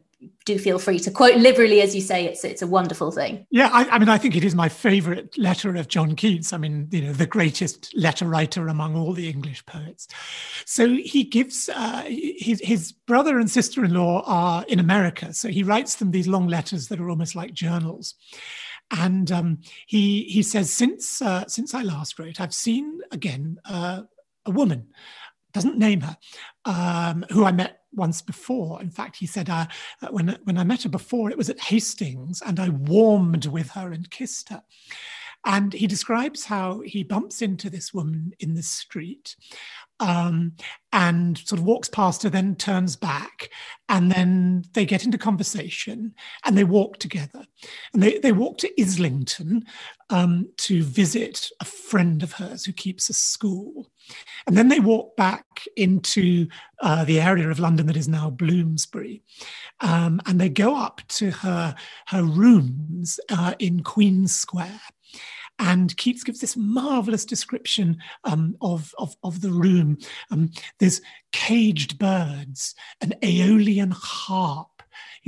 do 0.46 0.58
feel 0.58 0.80
free 0.80 0.98
to 0.98 1.12
quote 1.12 1.36
liberally 1.36 1.82
as 1.82 1.94
you 1.94 2.02
say 2.02 2.26
it's 2.26 2.44
it's 2.44 2.62
a 2.62 2.68
wonderful 2.68 3.12
thing. 3.12 3.46
Yeah 3.52 3.70
I, 3.72 3.88
I, 3.90 4.00
mean 4.00 4.10
i 4.10 4.18
think 4.18 4.36
it 4.36 4.44
is 4.44 4.56
my 4.56 4.70
favorite 4.70 5.38
letter 5.38 5.76
of 5.76 5.88
john 5.88 6.16
keats. 6.16 6.54
I 6.54 6.58
mean 6.58 6.88
you 6.92 7.02
know 7.02 7.14
the 7.14 7.28
greatest 7.28 7.96
letter 7.96 8.26
writer 8.26 8.68
among 8.68 8.96
all 8.96 9.14
the 9.14 9.30
english 9.30 9.66
poets. 9.66 10.08
So 10.66 10.88
he 10.88 11.24
gives 11.24 11.70
uh, 11.70 12.04
his, 12.08 12.62
his 12.64 12.92
brother 12.92 13.40
and 13.40 13.50
sister-in-law 13.50 14.24
are 14.26 14.66
in 14.68 14.80
america. 14.80 15.34
So 15.34 15.50
he 15.50 15.64
writes 15.64 15.96
them 15.96 16.12
these 16.12 16.28
long 16.28 16.48
letters 16.48 16.88
that 16.88 17.00
are 17.00 17.10
almost 17.10 17.36
like 17.36 17.54
journals. 17.54 18.16
And 18.90 19.32
um, 19.32 19.60
he 19.86 20.24
he 20.24 20.42
says 20.44 20.72
since 20.72 21.22
uh, 21.22 21.46
since 21.48 21.74
i 21.74 21.84
last 21.84 22.18
wrote 22.18 22.40
i've 22.40 22.54
seen 22.54 23.02
again 23.12 23.60
uh, 23.66 24.04
a 24.46 24.52
woman 24.52 24.88
doesn't 25.58 25.80
name 25.80 26.02
her 26.02 26.16
um, 26.66 27.26
who 27.32 27.44
i 27.44 27.52
met 27.52 27.80
once 27.96 28.22
before. 28.22 28.80
In 28.80 28.92
fact, 28.92 29.16
he 29.16 29.26
said, 29.26 29.50
uh, 29.50 29.66
when, 30.12 30.38
when 30.44 30.56
I 30.56 30.64
met 30.64 30.84
her 30.84 30.90
before, 30.90 31.32
it 31.32 31.38
was 31.38 31.50
at 31.50 31.60
Hastings, 31.60 32.44
and 32.46 32.60
I 32.60 32.70
warmed 32.70 33.48
with 33.48 33.72
her 33.72 33.92
and 33.92 34.12
kissed 34.12 34.50
her. 34.50 34.62
And 35.46 35.74
he 35.74 35.88
describes 35.88 36.46
how 36.46 36.82
he 36.82 37.04
bumps 37.04 37.42
into 37.42 37.70
this 37.70 37.94
woman 37.94 38.34
in 38.40 38.54
the 38.54 38.64
street 38.64 39.36
um, 40.00 40.54
and 40.92 41.38
sort 41.38 41.60
of 41.60 41.66
walks 41.66 41.90
past 41.90 42.24
her, 42.24 42.30
then 42.30 42.56
turns 42.56 42.96
back, 42.96 43.50
and 43.90 44.12
then 44.12 44.64
they 44.74 44.86
get 44.86 45.04
into 45.06 45.18
conversation 45.18 46.14
and 46.46 46.58
they 46.58 46.64
walk 46.64 46.98
together. 47.00 47.46
And 47.94 48.04
they, 48.04 48.20
they 48.20 48.32
walk 48.32 48.58
to 48.60 48.82
Islington 48.82 49.66
um, 50.10 50.50
to 50.58 50.84
visit 50.84 51.50
a 51.60 51.66
friend 51.66 52.24
of 52.24 52.34
hers 52.34 52.66
who 52.66 52.74
keeps 52.74 53.10
a 53.10 53.14
school. 53.14 53.90
And 54.46 54.56
then 54.56 54.70
they 54.70 54.80
walk 54.80 55.16
back 55.18 55.66
into 55.76 56.48
uh, 56.82 57.04
the 57.04 57.20
area 57.20 57.50
of 57.50 57.60
London 57.60 57.88
that 57.88 57.98
is 57.98 58.08
now 58.08 58.30
Bloomsbury. 58.30 59.24
Um, 59.82 60.22
and 60.26 60.40
they 60.40 60.50
go 60.50 60.76
up 60.76 61.02
to 61.10 61.32
her, 61.32 61.76
her 62.08 62.24
rooms 62.24 63.20
uh, 63.30 63.56
in 63.60 63.84
Queen 63.84 64.28
Square. 64.28 64.80
And 65.60 65.96
Keats 65.98 66.24
gives 66.24 66.40
this 66.40 66.56
marvelous 66.56 67.26
description 67.26 67.98
um, 68.24 68.56
of, 68.62 68.94
of, 68.98 69.16
of 69.24 69.42
the 69.42 69.52
room. 69.52 69.98
Um, 70.32 70.52
there's 70.80 71.02
caged 71.32 71.98
birds, 71.98 72.76
an 73.02 73.14
Aeolian 73.24 73.92
harp 73.92 74.78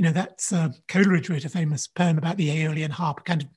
you 0.00 0.06
know, 0.06 0.12
that's 0.12 0.50
uh, 0.50 0.70
Coleridge 0.88 1.28
wrote 1.28 1.44
a 1.44 1.50
famous 1.50 1.86
poem 1.86 2.16
about 2.16 2.38
the 2.38 2.50
Aeolian 2.50 2.90
harp, 2.90 3.20
a 3.20 3.22
kind 3.22 3.42
of 3.42 3.48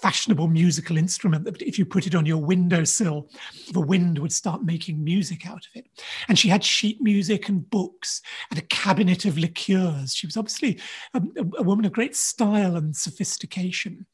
fashionable 0.00 0.48
musical 0.48 0.96
instrument 0.96 1.44
that 1.44 1.60
if 1.60 1.78
you 1.78 1.84
put 1.84 2.06
it 2.06 2.14
on 2.14 2.24
your 2.24 2.38
windowsill, 2.38 3.28
the 3.72 3.82
wind 3.82 4.18
would 4.18 4.32
start 4.32 4.64
making 4.64 5.04
music 5.04 5.46
out 5.46 5.66
of 5.66 5.70
it. 5.74 5.86
And 6.28 6.38
she 6.38 6.48
had 6.48 6.64
sheet 6.64 7.02
music 7.02 7.50
and 7.50 7.68
books 7.68 8.22
and 8.48 8.58
a 8.58 8.62
cabinet 8.62 9.26
of 9.26 9.36
liqueurs. 9.36 10.14
She 10.14 10.26
was 10.26 10.38
obviously 10.38 10.80
a, 11.12 11.20
a 11.58 11.62
woman 11.62 11.84
of 11.84 11.92
great 11.92 12.16
style 12.16 12.76
and 12.76 12.96
sophistication. 12.96 14.06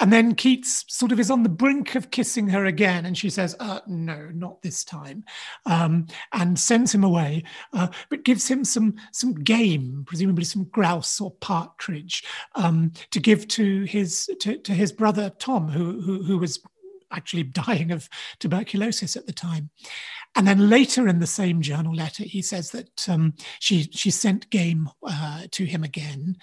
And 0.00 0.12
then 0.12 0.34
Keats 0.34 0.84
sort 0.88 1.12
of 1.12 1.20
is 1.20 1.30
on 1.30 1.44
the 1.44 1.48
brink 1.48 1.94
of 1.94 2.10
kissing 2.10 2.48
her 2.48 2.64
again, 2.64 3.06
and 3.06 3.16
she 3.16 3.30
says, 3.30 3.54
uh, 3.60 3.80
"No, 3.86 4.28
not 4.34 4.60
this 4.60 4.84
time," 4.84 5.24
um, 5.66 6.06
and 6.32 6.58
sends 6.58 6.92
him 6.92 7.04
away, 7.04 7.44
uh, 7.72 7.88
but 8.10 8.24
gives 8.24 8.48
him 8.48 8.64
some 8.64 8.96
some 9.12 9.34
game, 9.34 10.04
presumably 10.06 10.44
some 10.44 10.64
grouse 10.64 11.20
or 11.20 11.30
partridge, 11.30 12.24
um, 12.56 12.92
to 13.12 13.20
give 13.20 13.46
to 13.48 13.84
his 13.84 14.28
to, 14.40 14.58
to 14.58 14.72
his 14.72 14.90
brother 14.90 15.30
Tom, 15.38 15.68
who, 15.68 16.00
who 16.00 16.24
who 16.24 16.38
was 16.38 16.60
actually 17.12 17.42
dying 17.44 17.92
of 17.92 18.08
tuberculosis 18.40 19.14
at 19.16 19.26
the 19.26 19.32
time. 19.32 19.70
And 20.34 20.46
then 20.46 20.68
later 20.68 21.06
in 21.06 21.20
the 21.20 21.26
same 21.26 21.62
journal 21.62 21.94
letter, 21.94 22.24
he 22.24 22.42
says 22.42 22.72
that 22.72 23.08
um, 23.08 23.34
she 23.60 23.84
she 23.92 24.10
sent 24.10 24.50
game 24.50 24.88
uh, 25.06 25.44
to 25.52 25.64
him 25.64 25.84
again, 25.84 26.36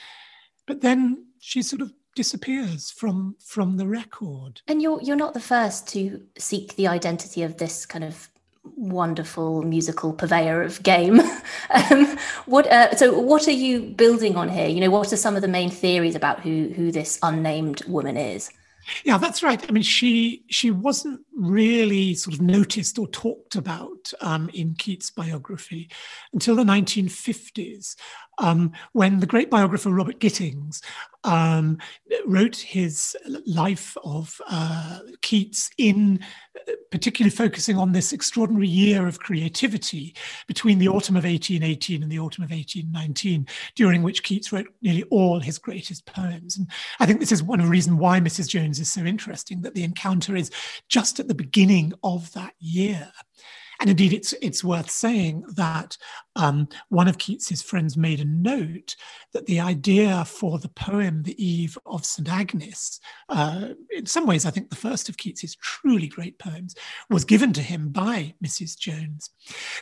but 0.65 0.79
then 0.79 1.25
she 1.39 1.61
sort 1.61 1.81
of 1.81 1.91
disappears 2.15 2.91
from 2.91 3.35
from 3.43 3.77
the 3.77 3.87
record. 3.87 4.61
And 4.67 4.81
you're 4.81 5.01
you're 5.01 5.15
not 5.15 5.33
the 5.33 5.39
first 5.39 5.87
to 5.89 6.21
seek 6.37 6.75
the 6.75 6.87
identity 6.87 7.43
of 7.43 7.57
this 7.57 7.85
kind 7.85 8.03
of 8.03 8.29
wonderful 8.75 9.63
musical 9.63 10.13
purveyor 10.13 10.61
of 10.61 10.83
game. 10.83 11.19
um, 11.69 12.17
what 12.45 12.67
uh, 12.67 12.95
so 12.95 13.19
what 13.19 13.47
are 13.47 13.51
you 13.51 13.91
building 13.91 14.35
on 14.35 14.49
here? 14.49 14.67
You 14.67 14.81
know, 14.81 14.89
what 14.89 15.11
are 15.13 15.17
some 15.17 15.35
of 15.35 15.41
the 15.41 15.47
main 15.47 15.69
theories 15.69 16.15
about 16.15 16.41
who 16.41 16.71
who 16.75 16.91
this 16.91 17.19
unnamed 17.23 17.83
woman 17.85 18.17
is? 18.17 18.51
Yeah, 19.03 19.17
that's 19.17 19.43
right. 19.43 19.63
I 19.67 19.71
mean, 19.71 19.83
she 19.83 20.43
she 20.49 20.71
wasn't 20.71 21.21
really 21.35 22.13
sort 22.15 22.35
of 22.35 22.41
noticed 22.41 22.97
or 22.97 23.07
talked 23.07 23.55
about 23.55 24.11
um, 24.21 24.49
in 24.53 24.73
Keats' 24.73 25.11
biography 25.11 25.89
until 26.33 26.55
the 26.55 26.63
1950s, 26.63 27.95
um, 28.41 28.73
when 28.91 29.19
the 29.19 29.27
great 29.27 29.49
biographer 29.49 29.91
Robert 29.91 30.19
Gittings 30.19 30.81
um, 31.23 31.77
wrote 32.25 32.57
his 32.57 33.15
life 33.45 33.95
of 34.03 34.41
uh, 34.49 34.99
Keats 35.21 35.69
in 35.77 36.19
uh, 36.67 36.71
particularly 36.89 37.29
focusing 37.29 37.77
on 37.77 37.91
this 37.91 38.11
extraordinary 38.11 38.67
year 38.67 39.07
of 39.07 39.19
creativity 39.19 40.15
between 40.47 40.79
the 40.79 40.87
autumn 40.87 41.15
of 41.15 41.23
1818 41.23 42.01
and 42.01 42.11
the 42.11 42.19
autumn 42.19 42.43
of 42.43 42.49
1819, 42.49 43.47
during 43.75 44.01
which 44.01 44.23
Keats 44.23 44.51
wrote 44.51 44.67
nearly 44.81 45.03
all 45.03 45.39
his 45.39 45.59
greatest 45.59 46.05
poems. 46.07 46.57
And 46.57 46.67
I 46.99 47.05
think 47.05 47.19
this 47.19 47.31
is 47.31 47.43
one 47.43 47.59
of 47.59 47.67
the 47.67 47.71
reasons 47.71 47.99
why 47.99 48.19
Mrs. 48.19 48.49
Jones 48.49 48.79
is 48.79 48.91
so 48.91 49.01
interesting, 49.01 49.61
that 49.61 49.75
the 49.75 49.83
encounter 49.83 50.35
is 50.35 50.51
just 50.89 51.19
at 51.19 51.27
the 51.27 51.35
beginning 51.35 51.93
of 52.03 52.33
that 52.33 52.53
year. 52.59 53.11
And 53.81 53.89
indeed, 53.89 54.13
it's, 54.13 54.33
it's 54.43 54.63
worth 54.63 54.91
saying 54.91 55.43
that 55.55 55.97
um, 56.35 56.69
one 56.89 57.07
of 57.07 57.17
Keats's 57.17 57.61
friends 57.61 57.97
made 57.97 58.19
a 58.19 58.25
note 58.25 58.95
that 59.33 59.47
the 59.47 59.59
idea 59.59 60.23
for 60.23 60.59
the 60.59 60.69
poem 60.69 61.23
The 61.23 61.43
Eve 61.43 61.77
of 61.85 62.05
St. 62.05 62.29
Agnes, 62.29 62.99
uh, 63.29 63.69
in 63.89 64.05
some 64.05 64.27
ways, 64.27 64.45
I 64.45 64.51
think 64.51 64.69
the 64.69 64.75
first 64.75 65.09
of 65.09 65.17
Keats's 65.17 65.55
truly 65.55 66.07
great 66.07 66.37
poems, 66.37 66.75
was 67.09 67.25
given 67.25 67.53
to 67.53 67.61
him 67.61 67.89
by 67.89 68.35
Mrs. 68.43 68.77
Jones. 68.77 69.31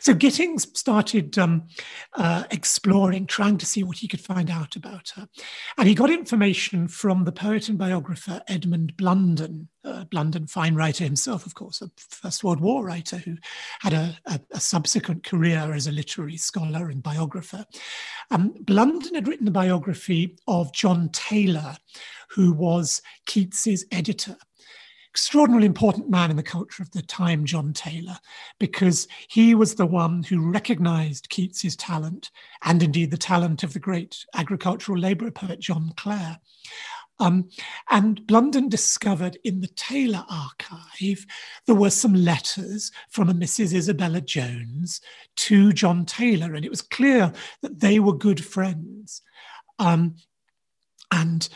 So 0.00 0.14
Gittings 0.14 0.66
started 0.78 1.38
um, 1.38 1.68
uh, 2.14 2.44
exploring, 2.50 3.26
trying 3.26 3.58
to 3.58 3.66
see 3.66 3.84
what 3.84 3.98
he 3.98 4.08
could 4.08 4.20
find 4.20 4.50
out 4.50 4.76
about 4.76 5.12
her. 5.16 5.28
And 5.78 5.86
he 5.86 5.94
got 5.94 6.10
information 6.10 6.88
from 6.88 7.24
the 7.24 7.32
poet 7.32 7.68
and 7.68 7.78
biographer 7.78 8.42
Edmund 8.48 8.96
Blunden, 8.96 9.68
uh, 9.84 10.04
Blunden, 10.04 10.46
fine 10.46 10.74
writer 10.74 11.04
himself, 11.04 11.46
of 11.46 11.54
course, 11.54 11.80
a 11.80 11.90
First 11.96 12.44
World 12.44 12.60
War 12.60 12.84
writer 12.84 13.18
who 13.18 13.36
had 13.80 13.89
a, 13.92 14.16
a, 14.26 14.40
a 14.52 14.60
subsequent 14.60 15.24
career 15.24 15.72
as 15.72 15.86
a 15.86 15.92
literary 15.92 16.36
scholar 16.36 16.88
and 16.88 17.02
biographer. 17.02 17.64
Um, 18.30 18.54
Blunden 18.60 19.14
had 19.14 19.28
written 19.28 19.48
a 19.48 19.52
biography 19.52 20.38
of 20.46 20.72
John 20.72 21.08
Taylor, 21.10 21.76
who 22.30 22.52
was 22.52 23.02
Keats's 23.26 23.84
editor 23.92 24.36
extraordinarily 25.10 25.66
important 25.66 26.08
man 26.08 26.30
in 26.30 26.36
the 26.36 26.42
culture 26.42 26.82
of 26.82 26.90
the 26.92 27.02
time, 27.02 27.44
John 27.44 27.72
Taylor, 27.72 28.16
because 28.60 29.08
he 29.28 29.56
was 29.56 29.74
the 29.74 29.86
one 29.86 30.22
who 30.22 30.50
recognized 30.50 31.28
Keats's 31.30 31.74
talent 31.74 32.30
and 32.62 32.80
indeed 32.82 33.10
the 33.10 33.18
talent 33.18 33.64
of 33.64 33.72
the 33.72 33.80
great 33.80 34.24
agricultural 34.34 34.98
laborer 34.98 35.32
poet 35.32 35.58
John 35.58 35.92
Clare. 35.96 36.38
Um, 37.20 37.50
and 37.90 38.26
Blunden 38.26 38.70
discovered 38.70 39.38
in 39.44 39.60
the 39.60 39.68
Taylor 39.68 40.24
archive 40.28 41.26
there 41.66 41.74
were 41.74 41.90
some 41.90 42.14
letters 42.14 42.90
from 43.10 43.28
a 43.28 43.34
Mrs. 43.34 43.74
Isabella 43.74 44.22
Jones 44.22 45.02
to 45.36 45.72
John 45.72 46.06
Taylor, 46.06 46.54
and 46.54 46.64
it 46.64 46.70
was 46.70 46.82
clear 46.82 47.32
that 47.60 47.80
they 47.80 48.00
were 48.00 48.14
good 48.14 48.42
friends. 48.42 49.22
Um, 49.78 50.16
and 51.12 51.48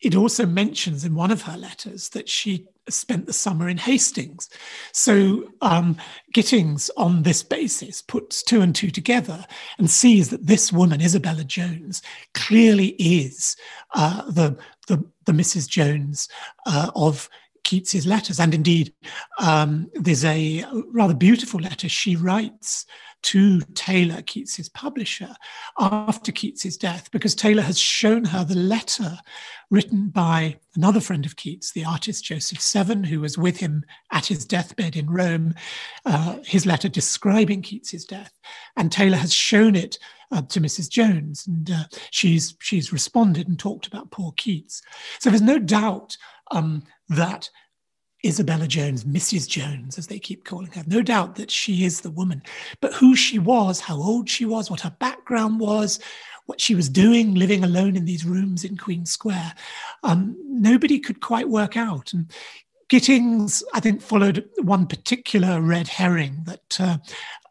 it 0.00 0.14
also 0.14 0.46
mentions 0.46 1.04
in 1.04 1.14
one 1.14 1.30
of 1.30 1.42
her 1.42 1.56
letters 1.56 2.10
that 2.10 2.28
she 2.28 2.66
spent 2.90 3.26
the 3.26 3.32
summer 3.32 3.68
in 3.68 3.78
Hastings. 3.78 4.48
So 4.92 5.52
um, 5.60 5.96
Gittings, 6.32 6.90
on 6.96 7.22
this 7.22 7.42
basis, 7.42 8.02
puts 8.02 8.42
two 8.42 8.60
and 8.60 8.74
two 8.74 8.90
together 8.90 9.46
and 9.78 9.90
sees 9.90 10.30
that 10.30 10.46
this 10.46 10.72
woman, 10.72 11.00
Isabella 11.00 11.44
Jones, 11.44 12.02
clearly 12.34 12.88
is 12.98 13.56
uh, 13.94 14.30
the, 14.30 14.56
the, 14.88 15.04
the 15.26 15.32
Mrs. 15.32 15.68
Jones 15.68 16.28
uh, 16.66 16.90
of 16.94 17.28
Keats's 17.64 18.06
letters. 18.06 18.40
And 18.40 18.54
indeed, 18.54 18.92
um, 19.38 19.90
there's 19.94 20.24
a 20.24 20.64
rather 20.92 21.14
beautiful 21.14 21.60
letter 21.60 21.88
she 21.88 22.16
writes 22.16 22.86
to 23.22 23.60
Taylor, 23.74 24.22
Keats's 24.22 24.68
publisher, 24.68 25.34
after 25.78 26.32
Keats's 26.32 26.76
death, 26.76 27.10
because 27.10 27.34
Taylor 27.34 27.62
has 27.62 27.78
shown 27.78 28.24
her 28.24 28.44
the 28.44 28.54
letter 28.54 29.18
written 29.70 30.08
by 30.08 30.56
another 30.74 31.00
friend 31.00 31.26
of 31.26 31.36
Keats, 31.36 31.72
the 31.72 31.84
artist 31.84 32.24
Joseph 32.24 32.60
Severn, 32.60 33.04
who 33.04 33.20
was 33.20 33.36
with 33.36 33.58
him 33.58 33.84
at 34.10 34.26
his 34.26 34.44
deathbed 34.46 34.96
in 34.96 35.10
Rome, 35.10 35.54
uh, 36.06 36.38
his 36.44 36.64
letter 36.64 36.88
describing 36.88 37.62
Keats's 37.62 38.04
death. 38.04 38.32
And 38.76 38.90
Taylor 38.90 39.18
has 39.18 39.32
shown 39.32 39.76
it 39.76 39.98
uh, 40.32 40.42
to 40.42 40.60
Mrs. 40.60 40.88
Jones, 40.88 41.46
and 41.46 41.70
uh, 41.70 41.84
she's, 42.10 42.54
she's 42.60 42.92
responded 42.92 43.48
and 43.48 43.58
talked 43.58 43.86
about 43.86 44.10
poor 44.10 44.32
Keats. 44.32 44.80
So 45.18 45.28
there's 45.28 45.42
no 45.42 45.58
doubt 45.58 46.16
um, 46.52 46.84
that 47.10 47.50
Isabella 48.24 48.66
Jones, 48.66 49.04
Mrs. 49.04 49.48
Jones, 49.48 49.98
as 49.98 50.06
they 50.06 50.18
keep 50.18 50.44
calling 50.44 50.70
her. 50.72 50.84
No 50.86 51.02
doubt 51.02 51.36
that 51.36 51.50
she 51.50 51.84
is 51.84 52.00
the 52.00 52.10
woman. 52.10 52.42
But 52.80 52.92
who 52.94 53.16
she 53.16 53.38
was, 53.38 53.80
how 53.80 53.96
old 53.96 54.28
she 54.28 54.44
was, 54.44 54.70
what 54.70 54.80
her 54.80 54.94
background 55.00 55.58
was, 55.58 56.00
what 56.46 56.60
she 56.60 56.74
was 56.74 56.88
doing, 56.88 57.34
living 57.34 57.64
alone 57.64 57.96
in 57.96 58.04
these 58.04 58.24
rooms 58.24 58.64
in 58.64 58.76
Queen 58.76 59.06
Square, 59.06 59.54
um, 60.02 60.36
nobody 60.44 60.98
could 60.98 61.20
quite 61.20 61.48
work 61.48 61.76
out. 61.76 62.12
And 62.12 62.30
Gittings, 62.90 63.62
I 63.72 63.80
think, 63.80 64.02
followed 64.02 64.48
one 64.62 64.86
particular 64.86 65.60
red 65.60 65.86
herring 65.86 66.42
that 66.46 66.80
uh, 66.80 66.98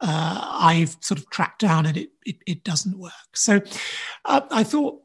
uh, 0.02 0.58
I've 0.60 0.98
sort 1.00 1.18
of 1.18 1.30
tracked 1.30 1.62
down, 1.62 1.86
and 1.86 1.96
it, 1.96 2.10
it, 2.26 2.36
it 2.46 2.64
doesn't 2.66 3.00
work. 3.00 3.14
So 3.36 3.62
uh, 4.26 4.42
I 4.52 4.64
thought 4.66 5.02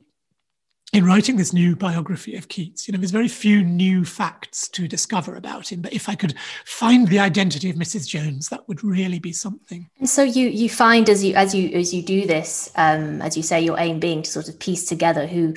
in 0.94 1.04
writing 1.04 1.36
this 1.36 1.52
new 1.52 1.74
biography 1.74 2.36
of 2.36 2.48
Keats, 2.48 2.86
you 2.86 2.92
know, 2.92 2.98
there's 2.98 3.10
very 3.10 3.26
few 3.26 3.64
new 3.64 4.04
facts 4.04 4.68
to 4.68 4.86
discover 4.86 5.34
about 5.34 5.72
him. 5.72 5.82
But 5.82 5.92
if 5.92 6.08
I 6.08 6.14
could 6.14 6.34
find 6.64 7.08
the 7.08 7.18
identity 7.18 7.68
of 7.68 7.74
Mrs. 7.74 8.06
Jones, 8.06 8.48
that 8.48 8.68
would 8.68 8.84
really 8.84 9.18
be 9.18 9.32
something. 9.32 9.90
And 9.98 10.08
so 10.08 10.22
you 10.22 10.48
you 10.48 10.68
find 10.68 11.10
as 11.10 11.24
you 11.24 11.34
as 11.34 11.52
you 11.52 11.68
as 11.70 11.92
you 11.92 12.00
do 12.00 12.26
this, 12.26 12.70
um, 12.76 13.20
as 13.22 13.36
you 13.36 13.42
say, 13.42 13.60
your 13.60 13.78
aim 13.78 13.98
being 13.98 14.22
to 14.22 14.30
sort 14.30 14.48
of 14.48 14.58
piece 14.60 14.86
together 14.86 15.26
who 15.26 15.54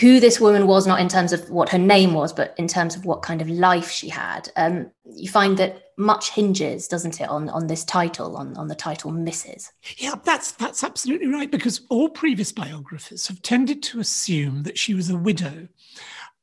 who 0.00 0.20
this 0.20 0.40
woman 0.40 0.68
was, 0.68 0.86
not 0.86 1.00
in 1.00 1.08
terms 1.08 1.32
of 1.32 1.50
what 1.50 1.68
her 1.70 1.78
name 1.78 2.14
was, 2.14 2.32
but 2.32 2.54
in 2.56 2.68
terms 2.68 2.94
of 2.94 3.04
what 3.04 3.22
kind 3.22 3.42
of 3.42 3.48
life 3.50 3.90
she 3.90 4.08
had. 4.08 4.50
Um, 4.56 4.90
you 5.04 5.28
find 5.28 5.58
that 5.58 5.85
much 5.96 6.30
hinges, 6.30 6.88
doesn't 6.88 7.20
it, 7.20 7.28
on 7.28 7.48
on 7.48 7.66
this 7.66 7.84
title, 7.84 8.36
on 8.36 8.56
on 8.56 8.68
the 8.68 8.74
title 8.74 9.12
Mrs. 9.12 9.70
Yeah, 9.96 10.14
that's 10.24 10.52
that's 10.52 10.84
absolutely 10.84 11.28
right. 11.28 11.50
Because 11.50 11.82
all 11.88 12.08
previous 12.08 12.52
biographers 12.52 13.26
have 13.28 13.42
tended 13.42 13.82
to 13.84 14.00
assume 14.00 14.62
that 14.64 14.78
she 14.78 14.94
was 14.94 15.10
a 15.10 15.16
widow. 15.16 15.68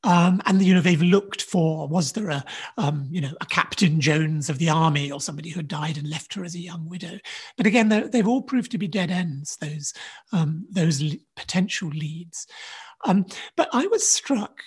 Um, 0.02 0.42
and 0.44 0.60
you 0.62 0.74
know 0.74 0.82
they've 0.82 1.00
looked 1.00 1.40
for 1.40 1.88
was 1.88 2.12
there 2.12 2.28
a 2.28 2.44
um, 2.76 3.08
you 3.10 3.22
know 3.22 3.32
a 3.40 3.46
Captain 3.46 4.00
Jones 4.00 4.50
of 4.50 4.58
the 4.58 4.68
army 4.68 5.10
or 5.10 5.20
somebody 5.20 5.48
who 5.48 5.60
had 5.60 5.68
died 5.68 5.96
and 5.96 6.10
left 6.10 6.34
her 6.34 6.44
as 6.44 6.54
a 6.54 6.60
young 6.60 6.88
widow, 6.88 7.18
but 7.56 7.66
again 7.66 7.88
they've 7.88 8.28
all 8.28 8.42
proved 8.42 8.70
to 8.72 8.78
be 8.78 8.86
dead 8.86 9.10
ends 9.10 9.56
those 9.56 9.94
um, 10.32 10.66
those 10.70 11.02
potential 11.36 11.88
leads. 11.88 12.46
Um, 13.06 13.24
but 13.56 13.68
I 13.72 13.86
was 13.86 14.06
struck 14.06 14.60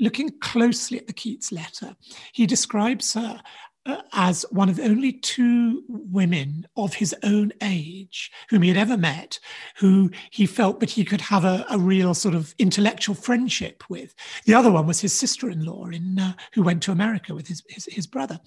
looking 0.00 0.30
closely 0.40 0.98
at 0.98 1.06
the 1.06 1.12
Keats 1.12 1.52
letter, 1.52 1.96
he 2.32 2.46
describes 2.46 3.14
her 3.14 3.40
as 4.12 4.46
one 4.50 4.68
of 4.68 4.80
only 4.80 5.12
two 5.12 5.82
women 5.88 6.66
of 6.76 6.94
his 6.94 7.14
own 7.22 7.52
age 7.62 8.30
whom 8.48 8.62
he 8.62 8.68
had 8.68 8.78
ever 8.78 8.96
met, 8.96 9.38
who 9.76 10.10
he 10.30 10.46
felt 10.46 10.80
that 10.80 10.90
he 10.90 11.04
could 11.04 11.20
have 11.20 11.44
a, 11.44 11.66
a 11.68 11.78
real 11.78 12.14
sort 12.14 12.34
of 12.34 12.54
intellectual 12.58 13.14
friendship 13.14 13.84
with. 13.90 14.14
The 14.46 14.54
other 14.54 14.72
one 14.72 14.86
was 14.86 15.00
his 15.00 15.18
sister-in-law, 15.18 15.88
in 15.88 16.18
uh, 16.18 16.32
who 16.54 16.62
went 16.62 16.82
to 16.84 16.92
America 16.92 17.34
with 17.34 17.48
his 17.48 17.62
his, 17.68 17.86
his 17.86 18.06
brother. 18.06 18.40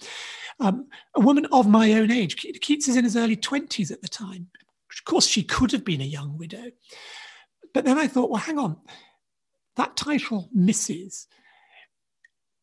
Um, 0.60 0.88
a 1.16 1.20
woman 1.20 1.46
of 1.52 1.68
my 1.68 1.94
own 1.94 2.10
age. 2.10 2.36
Keats 2.62 2.88
is 2.88 2.96
in 2.96 3.04
his 3.04 3.16
early 3.16 3.36
twenties 3.36 3.92
at 3.92 4.02
the 4.02 4.08
time. 4.08 4.48
Of 4.92 5.06
course, 5.06 5.28
she 5.28 5.44
could 5.44 5.72
have 5.72 5.86
been 5.86 6.02
a 6.02 6.06
young 6.06 6.38
widow, 6.38 6.72
but 7.74 7.86
then 7.86 8.00
I 8.00 8.08
thought, 8.08 8.32
well, 8.32 8.42
hang 8.42 8.58
on, 8.58 8.78
that 9.76 9.96
title, 9.96 10.50
Mrs 10.58 11.28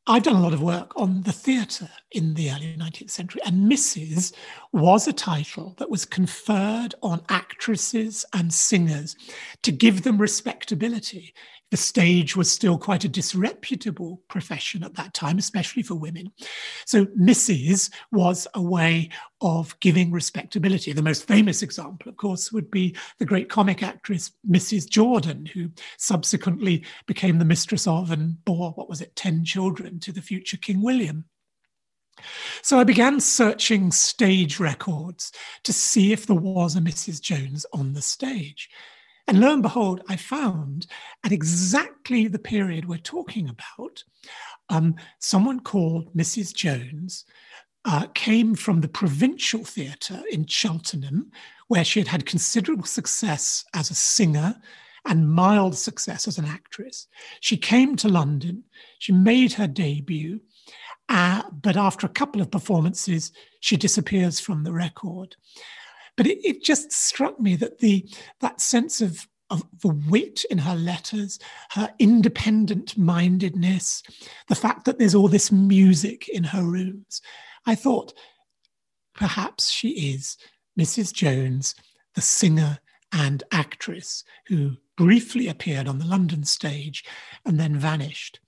I've 0.07 0.23
done 0.23 0.37
a 0.37 0.41
lot 0.41 0.53
of 0.53 0.61
work 0.61 0.93
on 0.97 1.23
the 1.23 1.33
theatre 1.33 1.89
in 2.11 2.35
the 2.35 2.51
early 2.51 2.77
19th 2.79 3.11
century, 3.11 3.41
and 3.47 3.73
Mrs. 3.73 4.35
was 4.71 5.09
a 5.09 5.15
title 5.15 5.75
that 5.79 5.89
was 5.89 6.05
conferred 6.05 6.95
on 7.03 7.23
actresses 7.31 8.27
and 8.35 8.53
singers 8.53 9.17
to 9.63 9.73
give 9.73 10.03
them 10.03 10.19
respectability 10.19 11.33
the 11.75 11.79
stage 11.79 12.37
was 12.37 12.53
still 12.53 12.79
quite 12.79 13.03
a 13.03 13.09
disreputable 13.09 14.23
profession 14.29 14.85
at 14.85 14.95
that 14.95 15.13
time, 15.13 15.39
especially 15.39 15.83
for 15.83 15.97
women. 15.97 16.31
So, 16.87 17.07
Mrs. 17.07 17.91
was 18.13 18.47
a 18.55 18.63
way 18.63 19.11
of 19.41 19.77
giving 19.81 20.13
respectability. 20.13 20.93
The 20.93 21.03
most 21.03 21.27
famous 21.27 21.63
example, 21.63 22.09
of 22.09 22.17
course, 22.17 22.53
would 22.53 22.71
be 22.71 22.95
the 23.19 23.25
great 23.25 23.49
comic 23.49 23.83
actress 23.83 24.31
Mrs. 24.49 24.89
Jordan, 24.89 25.47
who 25.47 25.69
subsequently 25.99 26.85
became 27.07 27.41
the 27.41 27.45
mistress 27.45 27.89
of 27.89 28.13
and 28.13 28.45
bore, 28.45 28.71
what 28.77 28.89
was 28.89 29.01
it, 29.01 29.17
10 29.17 29.45
children 29.45 29.99
to 29.99 30.13
the 30.13 30.23
future 30.23 30.57
King 30.57 30.81
William. 30.81 31.25
So 32.63 32.79
I 32.79 32.85
began 32.85 33.19
searching 33.19 33.91
stage 33.91 34.61
records 34.61 35.33
to 35.65 35.73
see 35.73 36.13
if 36.13 36.29
there 36.29 36.37
was 36.37 36.77
a 36.77 36.81
Mrs. 36.81 37.21
Jones 37.21 37.67
on 37.73 37.95
the 37.95 38.03
stage. 38.03 38.71
And 39.27 39.41
lo 39.41 39.53
and 39.53 39.63
behold, 39.63 40.03
I 40.09 40.17
found 40.17 40.87
at 41.25 41.33
exactly 41.33 42.29
the 42.29 42.39
period 42.39 42.87
we're 42.87 42.99
talking 42.99 43.49
about, 43.49 44.05
um, 44.69 44.97
someone 45.19 45.61
called 45.61 46.15
Mrs. 46.15 46.55
Jones 46.55 47.25
uh, 47.85 48.07
came 48.15 48.55
from 48.55 48.81
the 48.81 48.89
provincial 48.89 49.65
theatre 49.65 50.23
in 50.31 50.47
Cheltenham, 50.47 51.31
where 51.69 51.85
she 51.85 52.01
had 52.01 52.09
had 52.09 52.27
considerable 52.27 52.85
success 52.85 53.65
as 53.75 53.91
a 53.91 53.95
singer 53.95 54.57
and 55.07 55.31
mild 55.31 55.77
success 55.77 56.27
as 56.27 56.39
an 56.39 56.47
actress. 56.47 57.07
She 57.41 57.57
came 57.57 57.97
to 57.97 58.09
London, 58.09 58.65
she 58.99 59.13
made 59.13 59.53
her 59.55 59.67
debut, 59.67 60.41
uh, 61.09 61.43
but 61.51 61.77
after 61.77 62.07
a 62.07 62.11
couple 62.11 62.41
of 62.41 62.51
performances, 62.51 63.33
she 63.61 63.77
disappears 63.77 64.41
from 64.41 64.65
the 64.65 64.73
record. 64.73 65.37
But 66.17 66.27
it, 66.27 66.45
it 66.45 66.63
just 66.63 66.93
struck 66.93 67.41
me 67.41 67.57
that 67.57 67.79
the 67.79 68.09
that 68.41 68.61
sense 68.61 69.01
of 69.01 69.27
of 69.51 69.63
the 69.83 70.01
wit 70.09 70.45
in 70.51 70.59
her 70.59 70.75
letters, 70.75 71.39
her 71.71 71.93
independent 71.99 72.97
mindedness, 72.97 74.03
the 74.49 74.55
fact 74.55 74.85
that 74.85 74.99
there's 74.99 75.15
all 75.15 75.29
this 75.29 75.53
music 75.53 76.29
in 76.29 76.45
her 76.45 76.65
rooms. 76.65 77.21
I 77.67 77.75
thought 77.75 78.15
perhaps 79.15 79.71
she 79.71 80.13
is 80.13 80.37
Mrs. 80.79 81.13
Jones, 81.13 81.75
the 82.15 82.21
singer 82.21 82.79
and 83.13 83.43
actress 83.53 84.25
who 84.47 84.77
briefly 84.97 85.49
appeared 85.49 85.89
on 85.89 85.99
the 85.99 86.07
London 86.07 86.45
stage 86.45 87.05
and 87.45 87.59
then 87.59 87.79
vanished. 87.79 88.41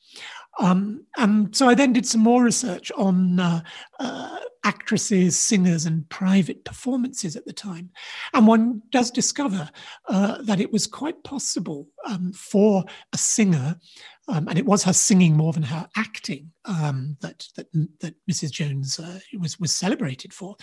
Um, 0.59 1.05
and 1.17 1.55
so 1.55 1.69
I 1.69 1.75
then 1.75 1.93
did 1.93 2.07
some 2.07 2.23
more 2.23 2.43
research 2.43 2.91
on 2.97 3.39
uh, 3.39 3.61
uh, 4.01 4.39
actresses, 4.67 5.39
singers, 5.39 5.87
and 5.87 6.09
private 6.09 6.65
performances 6.65 7.37
at 7.37 7.47
the 7.47 7.53
time. 7.53 7.91
And 8.35 8.47
one 8.47 8.83
does 8.91 9.11
discover 9.11 9.71
uh, 10.09 10.43
that 10.43 10.61
it 10.61 10.73
was 10.73 10.87
quite 10.87 11.23
possible 11.25 11.89
um, 12.07 12.33
for 12.33 12.85
a 13.13 13.19
singer 13.19 13.77
um, 14.29 14.49
and 14.49 14.59
it 14.59 14.67
was 14.67 14.83
her 14.83 14.93
singing 14.93 15.37
more 15.37 15.53
than 15.53 15.63
her 15.63 15.89
acting 15.97 16.51
um, 16.65 17.17
that, 17.21 17.47
that, 17.55 17.69
that 18.01 18.15
Mrs. 18.29 18.51
Jones 18.51 18.99
uh, 18.99 19.21
was, 19.39 19.61
was 19.61 19.73
celebrated 19.73 20.33
for. 20.33 20.57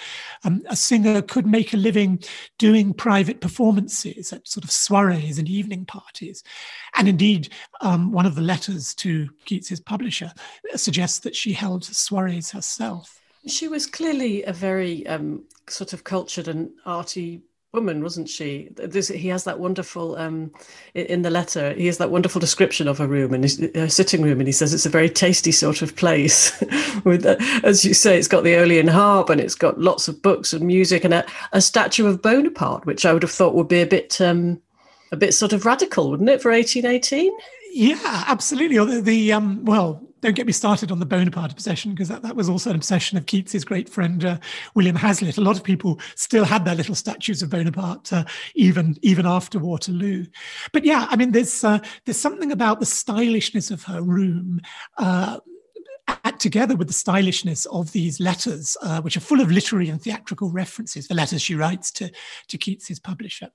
Um, 0.43 0.63
a 0.69 0.75
singer 0.75 1.21
could 1.21 1.47
make 1.47 1.73
a 1.73 1.77
living 1.77 2.21
doing 2.59 2.93
private 2.93 3.39
performances 3.39 4.33
at 4.33 4.47
sort 4.47 4.65
of 4.65 4.69
soirees 4.69 5.39
and 5.39 5.47
evening 5.47 5.85
parties. 5.85 6.43
And 6.97 7.07
indeed, 7.07 7.49
um, 7.79 8.11
one 8.11 8.25
of 8.25 8.35
the 8.35 8.41
letters 8.41 8.93
to 8.95 9.29
Keats's 9.45 9.79
publisher 9.79 10.33
suggests 10.75 11.19
that 11.19 11.35
she 11.35 11.53
held 11.53 11.83
soirees 11.83 12.51
herself. 12.51 13.22
She 13.45 13.67
was 13.67 13.85
clearly 13.85 14.43
a 14.43 14.53
very 14.53 15.05
um, 15.07 15.43
sort 15.67 15.93
of 15.93 16.03
cultured 16.03 16.47
and 16.47 16.71
arty 16.85 17.41
woman, 17.73 18.03
wasn't 18.03 18.29
she? 18.29 18.69
He 18.93 19.27
has 19.29 19.43
that 19.45 19.59
wonderful 19.59 20.15
um, 20.15 20.51
in 20.93 21.23
the 21.23 21.31
letter. 21.31 21.73
He 21.73 21.87
has 21.87 21.97
that 21.97 22.11
wonderful 22.11 22.39
description 22.39 22.87
of 22.87 22.99
a 22.99 23.07
room 23.07 23.33
and 23.33 23.43
a 23.43 23.89
sitting 23.89 24.21
room, 24.21 24.39
and 24.39 24.47
he 24.47 24.51
says 24.51 24.73
it's 24.73 24.85
a 24.85 24.89
very 24.89 25.09
tasty 25.09 25.51
sort 25.51 25.81
of 25.81 25.95
place. 25.95 26.63
With, 27.03 27.25
uh, 27.25 27.35
as 27.63 27.83
you 27.83 27.93
say, 27.95 28.17
it's 28.17 28.27
got 28.27 28.43
the 28.43 28.53
Aeolian 28.53 28.87
harp 28.87 29.29
and 29.29 29.41
it's 29.41 29.55
got 29.55 29.79
lots 29.79 30.07
of 30.07 30.21
books 30.21 30.53
and 30.53 30.65
music 30.65 31.03
and 31.03 31.13
a, 31.13 31.25
a 31.51 31.61
statue 31.61 32.05
of 32.05 32.21
Bonaparte, 32.21 32.85
which 32.85 33.05
I 33.05 33.13
would 33.13 33.23
have 33.23 33.31
thought 33.31 33.55
would 33.55 33.67
be 33.67 33.81
a 33.81 33.87
bit 33.87 34.21
um, 34.21 34.61
a 35.11 35.17
bit 35.17 35.33
sort 35.33 35.53
of 35.53 35.65
radical, 35.65 36.11
wouldn't 36.11 36.29
it, 36.29 36.41
for 36.41 36.51
1818? 36.51 37.35
Yeah, 37.73 38.23
absolutely. 38.27 38.77
the, 38.77 39.01
the 39.01 39.33
um, 39.33 39.65
well, 39.65 40.01
don't 40.23 40.35
get 40.35 40.47
me 40.47 40.53
started 40.53 40.89
on 40.89 40.99
the 40.99 41.05
Bonaparte 41.05 41.51
obsession 41.51 41.91
because 41.91 42.07
that, 42.07 42.21
that 42.21 42.37
was 42.37 42.47
also 42.47 42.69
an 42.69 42.77
obsession 42.77 43.17
of 43.17 43.25
Keats's 43.25 43.65
great 43.65 43.89
friend 43.89 44.23
uh, 44.23 44.37
William 44.73 44.95
Hazlitt. 44.95 45.37
A 45.37 45.41
lot 45.41 45.57
of 45.57 45.65
people 45.65 45.99
still 46.15 46.45
had 46.45 46.63
their 46.63 46.75
little 46.75 46.95
statues 46.95 47.41
of 47.41 47.49
Bonaparte 47.49 48.13
uh, 48.13 48.23
even 48.55 48.97
even 49.01 49.25
after 49.25 49.59
Waterloo. 49.59 50.25
But 50.71 50.85
yeah, 50.85 51.07
I 51.09 51.17
mean, 51.17 51.33
there's 51.33 51.63
uh, 51.65 51.79
there's 52.05 52.17
something 52.17 52.53
about 52.53 52.79
the 52.79 52.85
stylishness 52.85 53.69
of 53.69 53.83
her 53.83 54.01
room. 54.01 54.61
Uh, 56.07 56.31
together 56.31 56.75
with 56.75 56.87
the 56.87 56.93
stylishness 56.93 57.65
of 57.67 57.91
these 57.93 58.19
letters, 58.19 58.75
uh, 58.81 59.01
which 59.01 59.15
are 59.15 59.21
full 59.21 59.39
of 59.39 59.51
literary 59.51 59.89
and 59.89 60.01
theatrical 60.01 60.49
references, 60.51 61.07
the 61.07 61.13
letters 61.13 61.41
she 61.41 61.55
writes 61.55 61.91
to, 61.91 62.11
to 62.47 62.57
Keats's 62.57 62.99
publisher. 62.99 63.49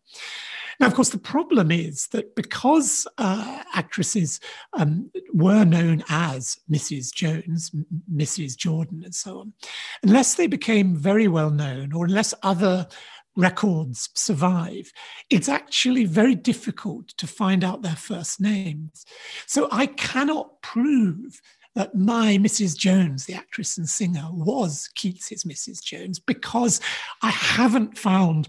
Now, 0.80 0.86
of 0.86 0.94
course, 0.94 1.10
the 1.10 1.18
problem 1.18 1.70
is 1.70 2.06
that 2.08 2.36
because 2.36 3.06
uh, 3.18 3.62
actresses 3.74 4.40
um, 4.74 5.10
were 5.34 5.64
known 5.64 6.04
as 6.08 6.58
Mrs. 6.70 7.12
Jones, 7.12 7.70
Mrs. 8.12 8.56
Jordan, 8.56 9.02
and 9.04 9.14
so 9.14 9.40
on, 9.40 9.52
unless 10.02 10.36
they 10.36 10.46
became 10.46 10.96
very 10.96 11.28
well 11.28 11.50
known 11.50 11.92
or 11.92 12.04
unless 12.04 12.32
other 12.42 12.86
records 13.36 14.08
survive, 14.14 14.92
it's 15.30 15.48
actually 15.48 16.04
very 16.04 16.34
difficult 16.34 17.08
to 17.16 17.26
find 17.26 17.64
out 17.64 17.82
their 17.82 17.96
first 17.96 18.40
names. 18.40 19.04
So 19.46 19.68
I 19.70 19.86
cannot 19.86 20.60
prove 20.62 21.40
that 21.78 21.94
my 21.94 22.36
Mrs. 22.38 22.76
Jones, 22.76 23.24
the 23.24 23.34
actress 23.34 23.78
and 23.78 23.88
singer, 23.88 24.26
was 24.32 24.90
Keats's 24.96 25.44
Mrs. 25.44 25.80
Jones 25.80 26.18
because 26.18 26.80
I 27.22 27.30
haven't 27.30 27.96
found 27.96 28.48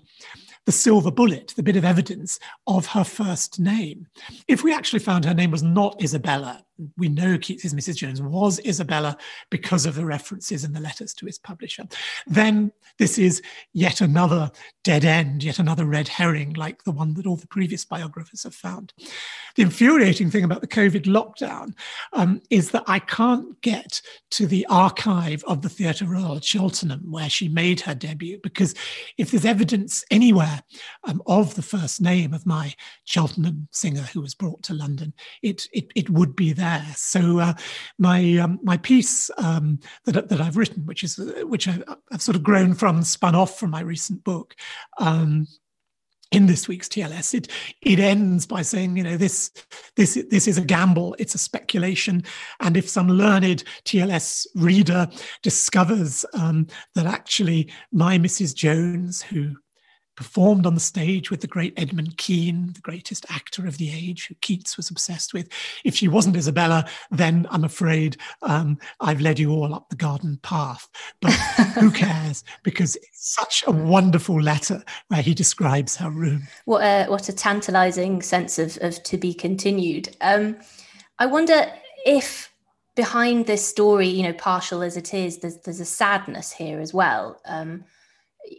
the 0.66 0.72
silver 0.72 1.12
bullet, 1.12 1.54
the 1.56 1.62
bit 1.62 1.76
of 1.76 1.86
evidence 1.86 2.40
of 2.66 2.88
her 2.88 3.04
first 3.04 3.60
name. 3.60 4.08
If 4.48 4.64
we 4.64 4.74
actually 4.74 5.02
found 5.02 5.26
her 5.26 5.36
name 5.36 5.52
was 5.52 5.62
not 5.62 6.02
Isabella, 6.02 6.66
we 6.98 7.10
know 7.10 7.38
Keats's 7.38 7.74
Mrs. 7.74 7.98
Jones 7.98 8.22
was 8.22 8.60
Isabella 8.66 9.18
because 9.50 9.86
of 9.86 9.96
the 9.96 10.06
references 10.06 10.64
in 10.64 10.74
the 10.74 10.80
letters 10.80 11.14
to 11.16 11.26
his 11.26 11.38
publisher, 11.38 11.84
then 12.28 12.72
this 12.98 13.18
is 13.18 13.42
yet 13.74 14.02
another 14.02 14.52
dead 14.84 15.06
end, 15.06 15.44
yet 15.44 15.60
another 15.60 15.86
red 15.86 16.08
herring 16.08 16.54
like 16.54 16.84
the 16.84 16.92
one 16.92 17.14
that 17.16 17.26
all 17.26 17.36
the 17.36 17.48
previous 17.48 17.86
biographers 17.86 18.44
have 18.44 18.56
found. 18.56 18.94
The 19.56 19.64
infuriating 19.64 20.32
thing 20.32 20.44
about 20.44 20.62
the 20.62 20.68
COVID 20.68 21.06
lockdown 21.06 21.74
um, 22.14 22.42
is 22.50 22.72
that 22.72 22.84
I 22.88 23.00
can't 23.00 23.60
get 23.62 24.02
to 24.32 24.48
the 24.48 24.66
archive 24.70 25.44
of 25.46 25.62
the 25.62 25.70
Theatre 25.70 26.06
Royal 26.06 26.40
Cheltenham 26.40 27.12
where 27.12 27.30
she 27.30 27.48
made 27.48 27.82
her 27.82 27.96
debut 27.96 28.40
because 28.42 28.76
if 29.18 29.32
there's 29.32 29.46
evidence 29.46 30.04
anywhere 30.12 30.62
um, 31.04 31.22
of 31.26 31.56
the 31.56 31.62
first 31.62 32.02
name 32.02 32.34
of 32.34 32.46
my 32.46 32.74
Cheltenham 33.04 33.68
singer 33.72 34.02
who 34.02 34.22
was 34.22 34.36
brought 34.36 34.64
to 34.64 34.74
London, 34.74 35.14
it, 35.42 35.68
it, 35.74 35.92
it 35.96 36.10
would 36.10 36.36
be 36.36 36.54
there 36.54 36.69
So 36.96 37.40
uh, 37.40 37.54
my 37.98 38.38
um, 38.38 38.60
my 38.64 38.78
piece 38.78 39.30
um, 39.38 39.80
that 40.06 40.30
that 40.30 40.42
I've 40.42 40.58
written, 40.58 40.86
which 40.86 41.04
is 41.04 41.18
which 41.44 41.68
I, 41.68 41.80
have 42.12 42.22
sort 42.22 42.36
of 42.36 42.44
grown 42.44 42.74
from, 42.74 43.04
spun 43.04 43.36
off 43.36 43.60
from 43.60 43.72
my 43.72 43.82
recent 43.82 44.24
book. 44.24 44.56
Um, 45.00 45.48
in 46.32 46.46
this 46.46 46.68
week's 46.68 46.88
TLS, 46.88 47.34
it 47.34 47.48
it 47.82 48.00
ends 48.00 48.46
by 48.46 48.62
saying, 48.62 48.98
you 48.98 49.04
know, 49.04 49.18
this 49.18 49.52
this 49.96 50.24
this 50.30 50.48
is 50.48 50.58
a 50.58 50.66
gamble, 50.66 51.16
it's 51.18 51.36
a 51.36 51.40
speculation, 51.40 52.24
and 52.60 52.78
if 52.78 52.88
some 52.88 53.10
learned 53.10 53.64
TLS 53.86 54.46
reader 54.56 55.08
discovers 55.42 56.26
um, 56.34 56.68
that 56.94 57.08
actually 57.08 57.72
my 57.92 58.20
Mrs. 58.20 58.54
Jones, 58.54 59.24
who 59.24 59.56
performed 60.20 60.66
on 60.66 60.74
the 60.74 60.82
stage 60.82 61.32
with 61.32 61.40
the 61.40 61.48
great 61.48 61.74
Edmund 61.78 62.18
Kean, 62.18 62.74
the 62.74 62.82
greatest 62.82 63.26
actor 63.30 63.66
of 63.66 63.78
the 63.78 63.90
age, 63.90 64.28
who 64.28 64.36
Keats 64.42 64.76
was 64.76 64.90
obsessed 64.90 65.34
with. 65.34 65.48
If 65.86 65.96
she 65.96 66.10
wasn't 66.10 66.36
Isabella, 66.36 66.86
then 67.10 67.48
I'm 67.50 67.64
afraid 67.64 68.18
um, 68.42 68.78
I've 69.00 69.22
led 69.22 69.40
you 69.40 69.54
all 69.54 69.74
up 69.74 69.88
the 69.88 69.96
garden 69.96 70.38
path. 70.44 70.90
But 71.22 71.32
who 71.80 71.90
cares? 72.06 72.44
Because 72.64 72.98
it's 72.98 73.34
such 73.34 73.64
a 73.66 73.72
wonderful 73.72 74.42
letter 74.42 74.84
where 75.08 75.22
he 75.22 75.34
describes 75.34 75.96
her 75.96 76.10
room. 76.10 76.50
What 76.66 76.84
a, 76.84 77.06
what 77.08 77.30
a 77.30 77.34
tantalizing 77.34 78.22
sense 78.22 78.60
of, 78.60 78.78
of 78.82 79.02
to 79.04 79.18
be 79.18 79.34
continued. 79.34 80.18
Um, 80.20 80.58
I 81.18 81.28
wonder 81.28 81.66
if 82.06 82.52
behind 82.98 83.46
this 83.46 83.66
story, 83.66 84.10
you 84.10 84.24
know, 84.24 84.34
partial 84.34 84.82
as 84.82 84.98
it 84.98 85.14
is, 85.14 85.38
there's, 85.38 85.60
there's 85.60 85.80
a 85.80 85.86
sadness 85.86 86.52
here 86.52 86.82
as 86.82 86.94
well. 86.94 87.40
Um, 87.46 87.86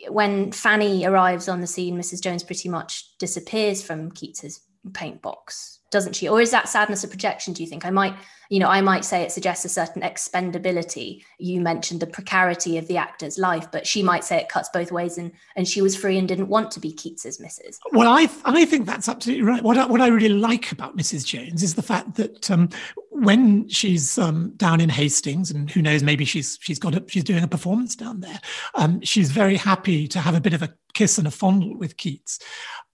when 0.09 0.53
Fanny 0.53 1.05
arrives 1.05 1.49
on 1.49 1.61
the 1.61 1.67
scene, 1.67 1.99
Mrs. 1.99 2.23
Jones 2.23 2.43
pretty 2.43 2.69
much 2.69 3.17
disappears 3.19 3.83
from 3.83 4.11
Keats's 4.13 4.61
paint 4.93 5.23
box, 5.23 5.81
doesn't 5.91 6.15
she? 6.15 6.29
Or 6.29 6.41
is 6.41 6.51
that 6.51 6.69
sadness 6.69 7.05
a 7.05 7.09
projection, 7.09 7.53
do 7.53 7.63
you 7.63 7.69
think? 7.69 7.85
I 7.85 7.91
might 7.91 8.15
you 8.51 8.59
know, 8.59 8.69
I 8.69 8.81
might 8.81 9.05
say 9.05 9.23
it 9.23 9.31
suggests 9.31 9.65
a 9.65 9.69
certain 9.69 10.03
expendability. 10.03 11.23
You 11.39 11.61
mentioned 11.61 12.01
the 12.01 12.07
precarity 12.09 12.79
of 12.79 12.89
the 12.89 12.97
actor's 12.97 13.39
life, 13.39 13.71
but 13.71 13.87
she 13.87 14.03
might 14.03 14.25
say 14.25 14.39
it 14.39 14.49
cuts 14.49 14.69
both 14.73 14.91
ways, 14.91 15.19
and 15.19 15.31
and 15.55 15.69
she 15.69 15.81
was 15.81 15.97
free 15.97 16.19
and 16.19 16.27
didn't 16.27 16.49
want 16.49 16.73
to 16.73 16.81
be 16.81 16.93
Keats's 16.93 17.39
Mrs. 17.39 17.79
Well, 17.93 18.09
I 18.09 18.29
I 18.45 18.65
think 18.65 18.87
that's 18.87 19.09
absolutely 19.09 19.45
right. 19.45 19.63
What 19.63 19.79
I, 19.79 19.87
what 19.87 20.01
I 20.01 20.09
really 20.09 20.29
like 20.31 20.73
about 20.73 20.97
Mrs. 20.97 21.25
Jones 21.25 21.63
is 21.63 21.77
the 21.77 21.83
fact 21.83 22.17
that 22.17 22.51
um, 22.51 22.69
when 23.11 23.69
she's 23.69 24.19
um, 24.19 24.53
down 24.57 24.81
in 24.81 24.89
Hastings, 24.89 25.53
and 25.53 25.71
who 25.71 25.81
knows, 25.81 26.03
maybe 26.03 26.25
she's 26.25 26.59
she's 26.61 26.81
got 26.81 26.97
a, 26.97 27.05
she's 27.07 27.25
doing 27.25 27.45
a 27.45 27.49
performance 27.49 27.95
down 27.95 28.19
there. 28.19 28.41
Um, 28.75 29.01
she's 29.03 29.31
very 29.31 29.57
happy 29.57 30.09
to 30.09 30.19
have 30.19 30.35
a 30.35 30.41
bit 30.41 30.55
of 30.55 30.63
a 30.63 30.75
kiss 30.93 31.19
and 31.19 31.29
a 31.29 31.31
fondle 31.31 31.77
with 31.77 31.97
Keats. 31.97 32.41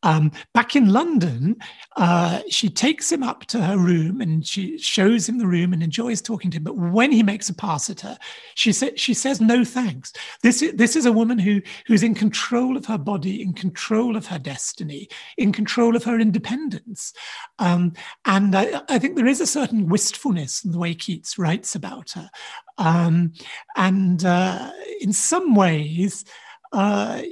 Um, 0.02 0.30
back 0.54 0.76
in 0.76 0.92
London, 0.92 1.56
uh, 1.96 2.42
she 2.48 2.68
takes 2.68 3.10
him 3.10 3.22
up 3.22 3.46
to 3.46 3.60
her 3.60 3.76
room 3.76 4.20
and 4.20 4.46
she 4.46 4.78
shows 4.78 5.28
him 5.28 5.38
the 5.38 5.45
room 5.46 5.72
and 5.72 5.82
enjoys 5.82 6.20
talking 6.20 6.50
to 6.50 6.58
him. 6.58 6.64
But 6.64 6.76
when 6.76 7.12
he 7.12 7.22
makes 7.22 7.48
a 7.48 7.54
pass 7.54 7.88
at 7.88 8.00
her, 8.00 8.18
she 8.54 8.72
says 8.72 8.92
she 8.96 9.14
says 9.14 9.40
no 9.40 9.64
thanks. 9.64 10.12
This 10.42 10.62
is, 10.62 10.74
this 10.74 10.96
is 10.96 11.06
a 11.06 11.12
woman 11.12 11.38
who 11.38 11.62
who's 11.86 12.02
in 12.02 12.14
control 12.14 12.76
of 12.76 12.86
her 12.86 12.98
body, 12.98 13.42
in 13.42 13.52
control 13.52 14.16
of 14.16 14.26
her 14.26 14.38
destiny, 14.38 15.08
in 15.36 15.52
control 15.52 15.96
of 15.96 16.04
her 16.04 16.18
independence. 16.18 17.12
Um, 17.58 17.92
and 18.24 18.54
I, 18.54 18.82
I, 18.88 18.98
think 18.98 19.16
there 19.16 19.26
is 19.26 19.40
a 19.40 19.46
certain 19.46 19.88
wistfulness 19.88 20.64
in 20.64 20.72
the 20.72 20.78
way 20.78 20.94
Keats 20.94 21.38
writes 21.38 21.74
about 21.74 22.10
her. 22.10 22.30
Um, 22.78 23.32
and 23.76 24.24
uh, 24.24 24.70
in 25.00 25.12
some 25.12 25.54
ways, 25.54 26.24
uh, 26.72 27.22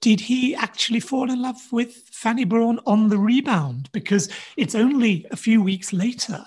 did 0.00 0.20
he 0.20 0.54
actually 0.54 1.00
fall 1.00 1.30
in 1.30 1.42
love 1.42 1.60
with 1.72 1.92
Fanny 2.10 2.44
Brawne 2.44 2.78
on 2.86 3.08
the 3.08 3.18
rebound? 3.18 3.88
Because 3.92 4.28
it's 4.56 4.74
only 4.74 5.26
a 5.30 5.36
few 5.36 5.62
weeks 5.62 5.92
later 5.92 6.46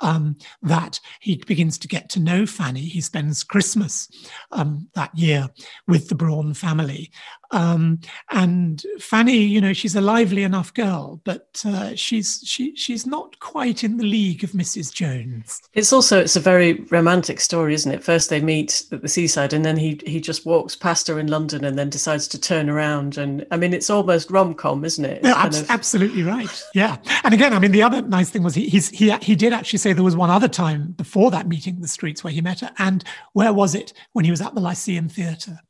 um, 0.00 0.36
that 0.62 1.00
he 1.20 1.36
begins 1.46 1.78
to 1.78 1.88
get 1.88 2.08
to 2.10 2.20
know 2.20 2.46
Fanny. 2.46 2.82
He 2.82 3.00
spends 3.00 3.44
Christmas 3.44 4.08
um, 4.52 4.88
that 4.94 5.16
year 5.16 5.48
with 5.86 6.08
the 6.08 6.14
Brawne 6.14 6.54
family. 6.54 7.10
Um, 7.50 8.00
and 8.30 8.84
Fanny, 9.00 9.38
you 9.38 9.60
know, 9.60 9.72
she's 9.72 9.96
a 9.96 10.00
lively 10.00 10.42
enough 10.42 10.74
girl, 10.74 11.20
but 11.24 11.62
uh, 11.64 11.94
she's 11.94 12.42
she 12.44 12.76
she's 12.76 13.06
not 13.06 13.38
quite 13.40 13.82
in 13.82 13.96
the 13.96 14.04
league 14.04 14.44
of 14.44 14.50
Mrs. 14.50 14.92
Jones. 14.92 15.60
It's 15.72 15.92
also 15.92 16.20
it's 16.20 16.36
a 16.36 16.40
very 16.40 16.74
romantic 16.90 17.40
story, 17.40 17.72
isn't 17.74 17.90
it? 17.90 18.04
First 18.04 18.28
they 18.28 18.40
meet 18.40 18.84
at 18.92 19.00
the 19.00 19.08
seaside, 19.08 19.54
and 19.54 19.64
then 19.64 19.78
he 19.78 19.98
he 20.04 20.20
just 20.20 20.44
walks 20.44 20.76
past 20.76 21.08
her 21.08 21.18
in 21.18 21.28
London, 21.28 21.64
and 21.64 21.78
then 21.78 21.88
decides 21.88 22.28
to 22.28 22.40
turn 22.40 22.68
around. 22.68 23.16
And 23.16 23.46
I 23.50 23.56
mean, 23.56 23.72
it's 23.72 23.88
almost 23.88 24.30
rom 24.30 24.54
com, 24.54 24.84
isn't 24.84 25.04
it? 25.04 25.22
No, 25.22 25.32
ab- 25.34 25.54
of... 25.54 25.70
absolutely 25.70 26.24
right. 26.24 26.62
Yeah, 26.74 26.98
and 27.24 27.32
again, 27.32 27.54
I 27.54 27.58
mean, 27.58 27.72
the 27.72 27.82
other 27.82 28.02
nice 28.02 28.28
thing 28.28 28.42
was 28.42 28.54
he 28.54 28.68
he's, 28.68 28.90
he 28.90 29.10
he 29.22 29.34
did 29.34 29.54
actually 29.54 29.78
say 29.78 29.87
there 29.92 30.04
was 30.04 30.16
one 30.16 30.30
other 30.30 30.48
time 30.48 30.92
before 30.92 31.30
that 31.30 31.48
meeting 31.48 31.76
in 31.76 31.82
the 31.82 31.88
streets 31.88 32.22
where 32.22 32.32
he 32.32 32.40
met 32.40 32.60
her, 32.60 32.70
and 32.78 33.04
where 33.32 33.52
was 33.52 33.74
it 33.74 33.92
when 34.12 34.24
he 34.24 34.30
was 34.30 34.40
at 34.40 34.54
the 34.54 34.60
Lyceum 34.60 35.08
Theatre? 35.08 35.60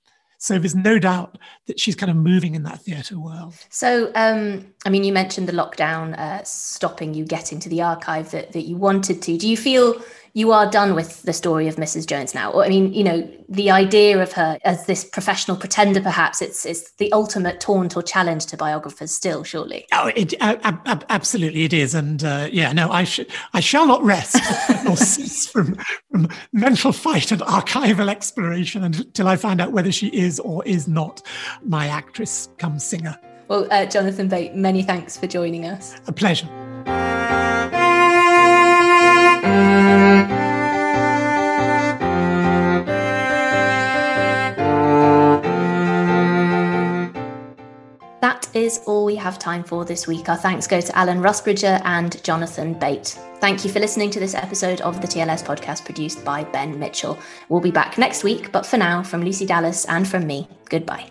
So 0.40 0.56
there's 0.56 0.76
no 0.76 1.00
doubt 1.00 1.36
that 1.66 1.80
she's 1.80 1.96
kind 1.96 2.10
of 2.10 2.16
moving 2.16 2.54
in 2.54 2.62
that 2.62 2.80
theatre 2.80 3.18
world. 3.18 3.54
So, 3.70 4.12
um, 4.14 4.72
I 4.86 4.88
mean, 4.88 5.02
you 5.02 5.12
mentioned 5.12 5.48
the 5.48 5.52
lockdown 5.52 6.16
uh, 6.16 6.44
stopping 6.44 7.12
you 7.12 7.24
getting 7.24 7.58
to 7.58 7.68
the 7.68 7.82
archive 7.82 8.30
that, 8.30 8.52
that 8.52 8.62
you 8.62 8.76
wanted 8.76 9.20
to. 9.22 9.36
Do 9.36 9.48
you 9.48 9.56
feel 9.56 10.00
you 10.34 10.52
are 10.52 10.70
done 10.70 10.94
with 10.94 11.22
the 11.22 11.32
story 11.32 11.68
of 11.68 11.76
Mrs. 11.76 12.06
Jones 12.06 12.34
now. 12.34 12.50
Or, 12.50 12.64
I 12.64 12.68
mean, 12.68 12.92
you 12.92 13.04
know, 13.04 13.28
the 13.48 13.70
idea 13.70 14.22
of 14.22 14.32
her 14.32 14.58
as 14.64 14.86
this 14.86 15.04
professional 15.04 15.56
pretender, 15.56 16.00
perhaps 16.00 16.42
it's 16.42 16.66
it's 16.66 16.92
the 16.92 17.10
ultimate 17.12 17.60
taunt 17.60 17.96
or 17.96 18.02
challenge 18.02 18.46
to 18.46 18.56
biographers. 18.56 19.10
Still, 19.10 19.42
surely. 19.44 19.86
Oh, 19.92 20.10
it, 20.14 20.34
uh, 20.40 20.56
absolutely, 21.08 21.64
it 21.64 21.72
is. 21.72 21.94
And 21.94 22.22
uh, 22.22 22.48
yeah, 22.52 22.72
no, 22.72 22.90
I 22.90 23.04
should 23.04 23.30
I 23.54 23.60
shall 23.60 23.86
not 23.86 24.02
rest 24.02 24.36
or 24.88 24.96
cease 24.96 25.48
from 25.48 25.76
from 26.10 26.28
mental 26.52 26.92
fight 26.92 27.32
and 27.32 27.40
archival 27.42 28.08
exploration 28.08 28.84
until 28.84 29.28
I 29.28 29.36
find 29.36 29.60
out 29.60 29.72
whether 29.72 29.92
she 29.92 30.08
is 30.08 30.40
or 30.40 30.64
is 30.64 30.88
not 30.88 31.22
my 31.62 31.88
actress 31.88 32.48
come 32.58 32.78
singer. 32.78 33.18
Well, 33.48 33.66
uh, 33.70 33.86
Jonathan 33.86 34.28
Bate, 34.28 34.54
many 34.54 34.82
thanks 34.82 35.16
for 35.16 35.26
joining 35.26 35.64
us. 35.64 35.96
A 36.06 36.12
pleasure. 36.12 36.48
Is 48.55 48.80
all 48.86 49.05
we 49.05 49.16
have 49.16 49.38
time 49.38 49.62
for 49.62 49.84
this 49.84 50.07
week. 50.07 50.28
Our 50.28 50.36
thanks 50.36 50.66
go 50.66 50.80
to 50.80 50.99
Alan 50.99 51.20
Rusbridger 51.20 51.80
and 51.84 52.22
Jonathan 52.24 52.74
Bate. 52.74 53.18
Thank 53.40 53.64
you 53.64 53.70
for 53.70 53.78
listening 53.78 54.11
to 54.11 54.20
this 54.20 54.34
episode 54.34 54.80
of 54.80 55.01
the 55.01 55.07
TLS 55.07 55.44
podcast 55.44 55.84
produced 55.84 56.24
by 56.24 56.44
Ben 56.44 56.78
Mitchell. 56.78 57.18
We'll 57.49 57.61
be 57.61 57.70
back 57.70 57.99
next 57.99 58.24
week, 58.24 58.51
but 58.51 58.66
for 58.66 58.76
now, 58.76 59.03
from 59.03 59.22
Lucy 59.22 59.46
Dallas 59.46 59.84
and 59.84 60.07
from 60.07 60.26
me, 60.26 60.49
goodbye. 60.68 61.11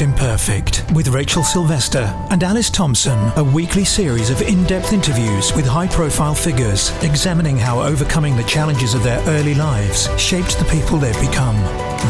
Imperfect 0.00 0.84
with 0.94 1.08
Rachel 1.08 1.42
Sylvester 1.42 2.12
and 2.30 2.42
Alice 2.42 2.70
Thompson, 2.70 3.18
a 3.36 3.44
weekly 3.44 3.84
series 3.84 4.30
of 4.30 4.40
in 4.40 4.64
depth 4.64 4.92
interviews 4.92 5.52
with 5.54 5.66
high 5.66 5.88
profile 5.88 6.34
figures 6.34 6.90
examining 7.02 7.56
how 7.56 7.82
overcoming 7.82 8.36
the 8.36 8.44
challenges 8.44 8.94
of 8.94 9.02
their 9.02 9.20
early 9.28 9.54
lives 9.54 10.08
shaped 10.20 10.58
the 10.58 10.64
people 10.66 10.98
they've 10.98 11.20
become. 11.20 11.56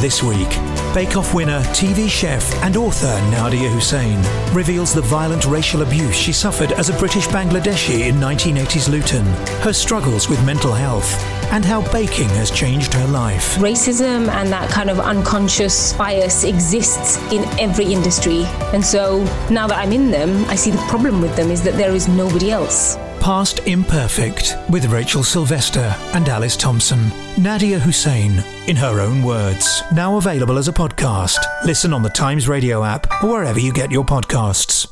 This 0.00 0.22
week, 0.22 0.48
Bake 0.94 1.16
Off 1.16 1.34
winner, 1.34 1.60
TV 1.74 2.08
chef, 2.08 2.54
and 2.62 2.76
author 2.76 3.18
Nadiya 3.30 3.72
Hussain 3.72 4.22
reveals 4.54 4.94
the 4.94 5.02
violent 5.02 5.44
racial 5.46 5.82
abuse 5.82 6.14
she 6.14 6.32
suffered 6.32 6.72
as 6.72 6.88
a 6.88 6.98
British 6.98 7.26
Bangladeshi 7.26 8.08
in 8.08 8.16
1980s 8.16 8.88
Luton, 8.88 9.24
her 9.62 9.72
struggles 9.72 10.28
with 10.28 10.44
mental 10.46 10.72
health, 10.72 11.41
and 11.52 11.64
how 11.64 11.80
baking 11.92 12.28
has 12.30 12.50
changed 12.50 12.92
her 12.94 13.06
life. 13.06 13.54
Racism 13.56 14.28
and 14.28 14.50
that 14.50 14.68
kind 14.70 14.90
of 14.90 14.98
unconscious 14.98 15.92
bias 15.92 16.44
exists 16.44 17.18
in 17.30 17.44
every 17.60 17.92
industry. 17.92 18.44
And 18.72 18.84
so 18.84 19.22
now 19.50 19.66
that 19.68 19.78
I'm 19.78 19.92
in 19.92 20.10
them, 20.10 20.44
I 20.46 20.56
see 20.56 20.70
the 20.70 20.84
problem 20.88 21.20
with 21.20 21.36
them 21.36 21.50
is 21.50 21.62
that 21.62 21.74
there 21.74 21.94
is 21.94 22.08
nobody 22.08 22.50
else. 22.50 22.96
Past 23.20 23.60
Imperfect 23.68 24.56
with 24.68 24.86
Rachel 24.86 25.22
Sylvester 25.22 25.94
and 26.14 26.28
Alice 26.28 26.56
Thompson. 26.56 26.98
Nadiya 27.36 27.78
Hussain, 27.78 28.42
in 28.66 28.74
her 28.74 29.00
own 29.00 29.22
words. 29.22 29.82
Now 29.94 30.16
available 30.16 30.58
as 30.58 30.66
a 30.66 30.72
podcast. 30.72 31.38
Listen 31.64 31.92
on 31.92 32.02
the 32.02 32.10
Times 32.10 32.48
Radio 32.48 32.82
app 32.82 33.22
or 33.22 33.30
wherever 33.30 33.60
you 33.60 33.72
get 33.72 33.92
your 33.92 34.04
podcasts. 34.04 34.91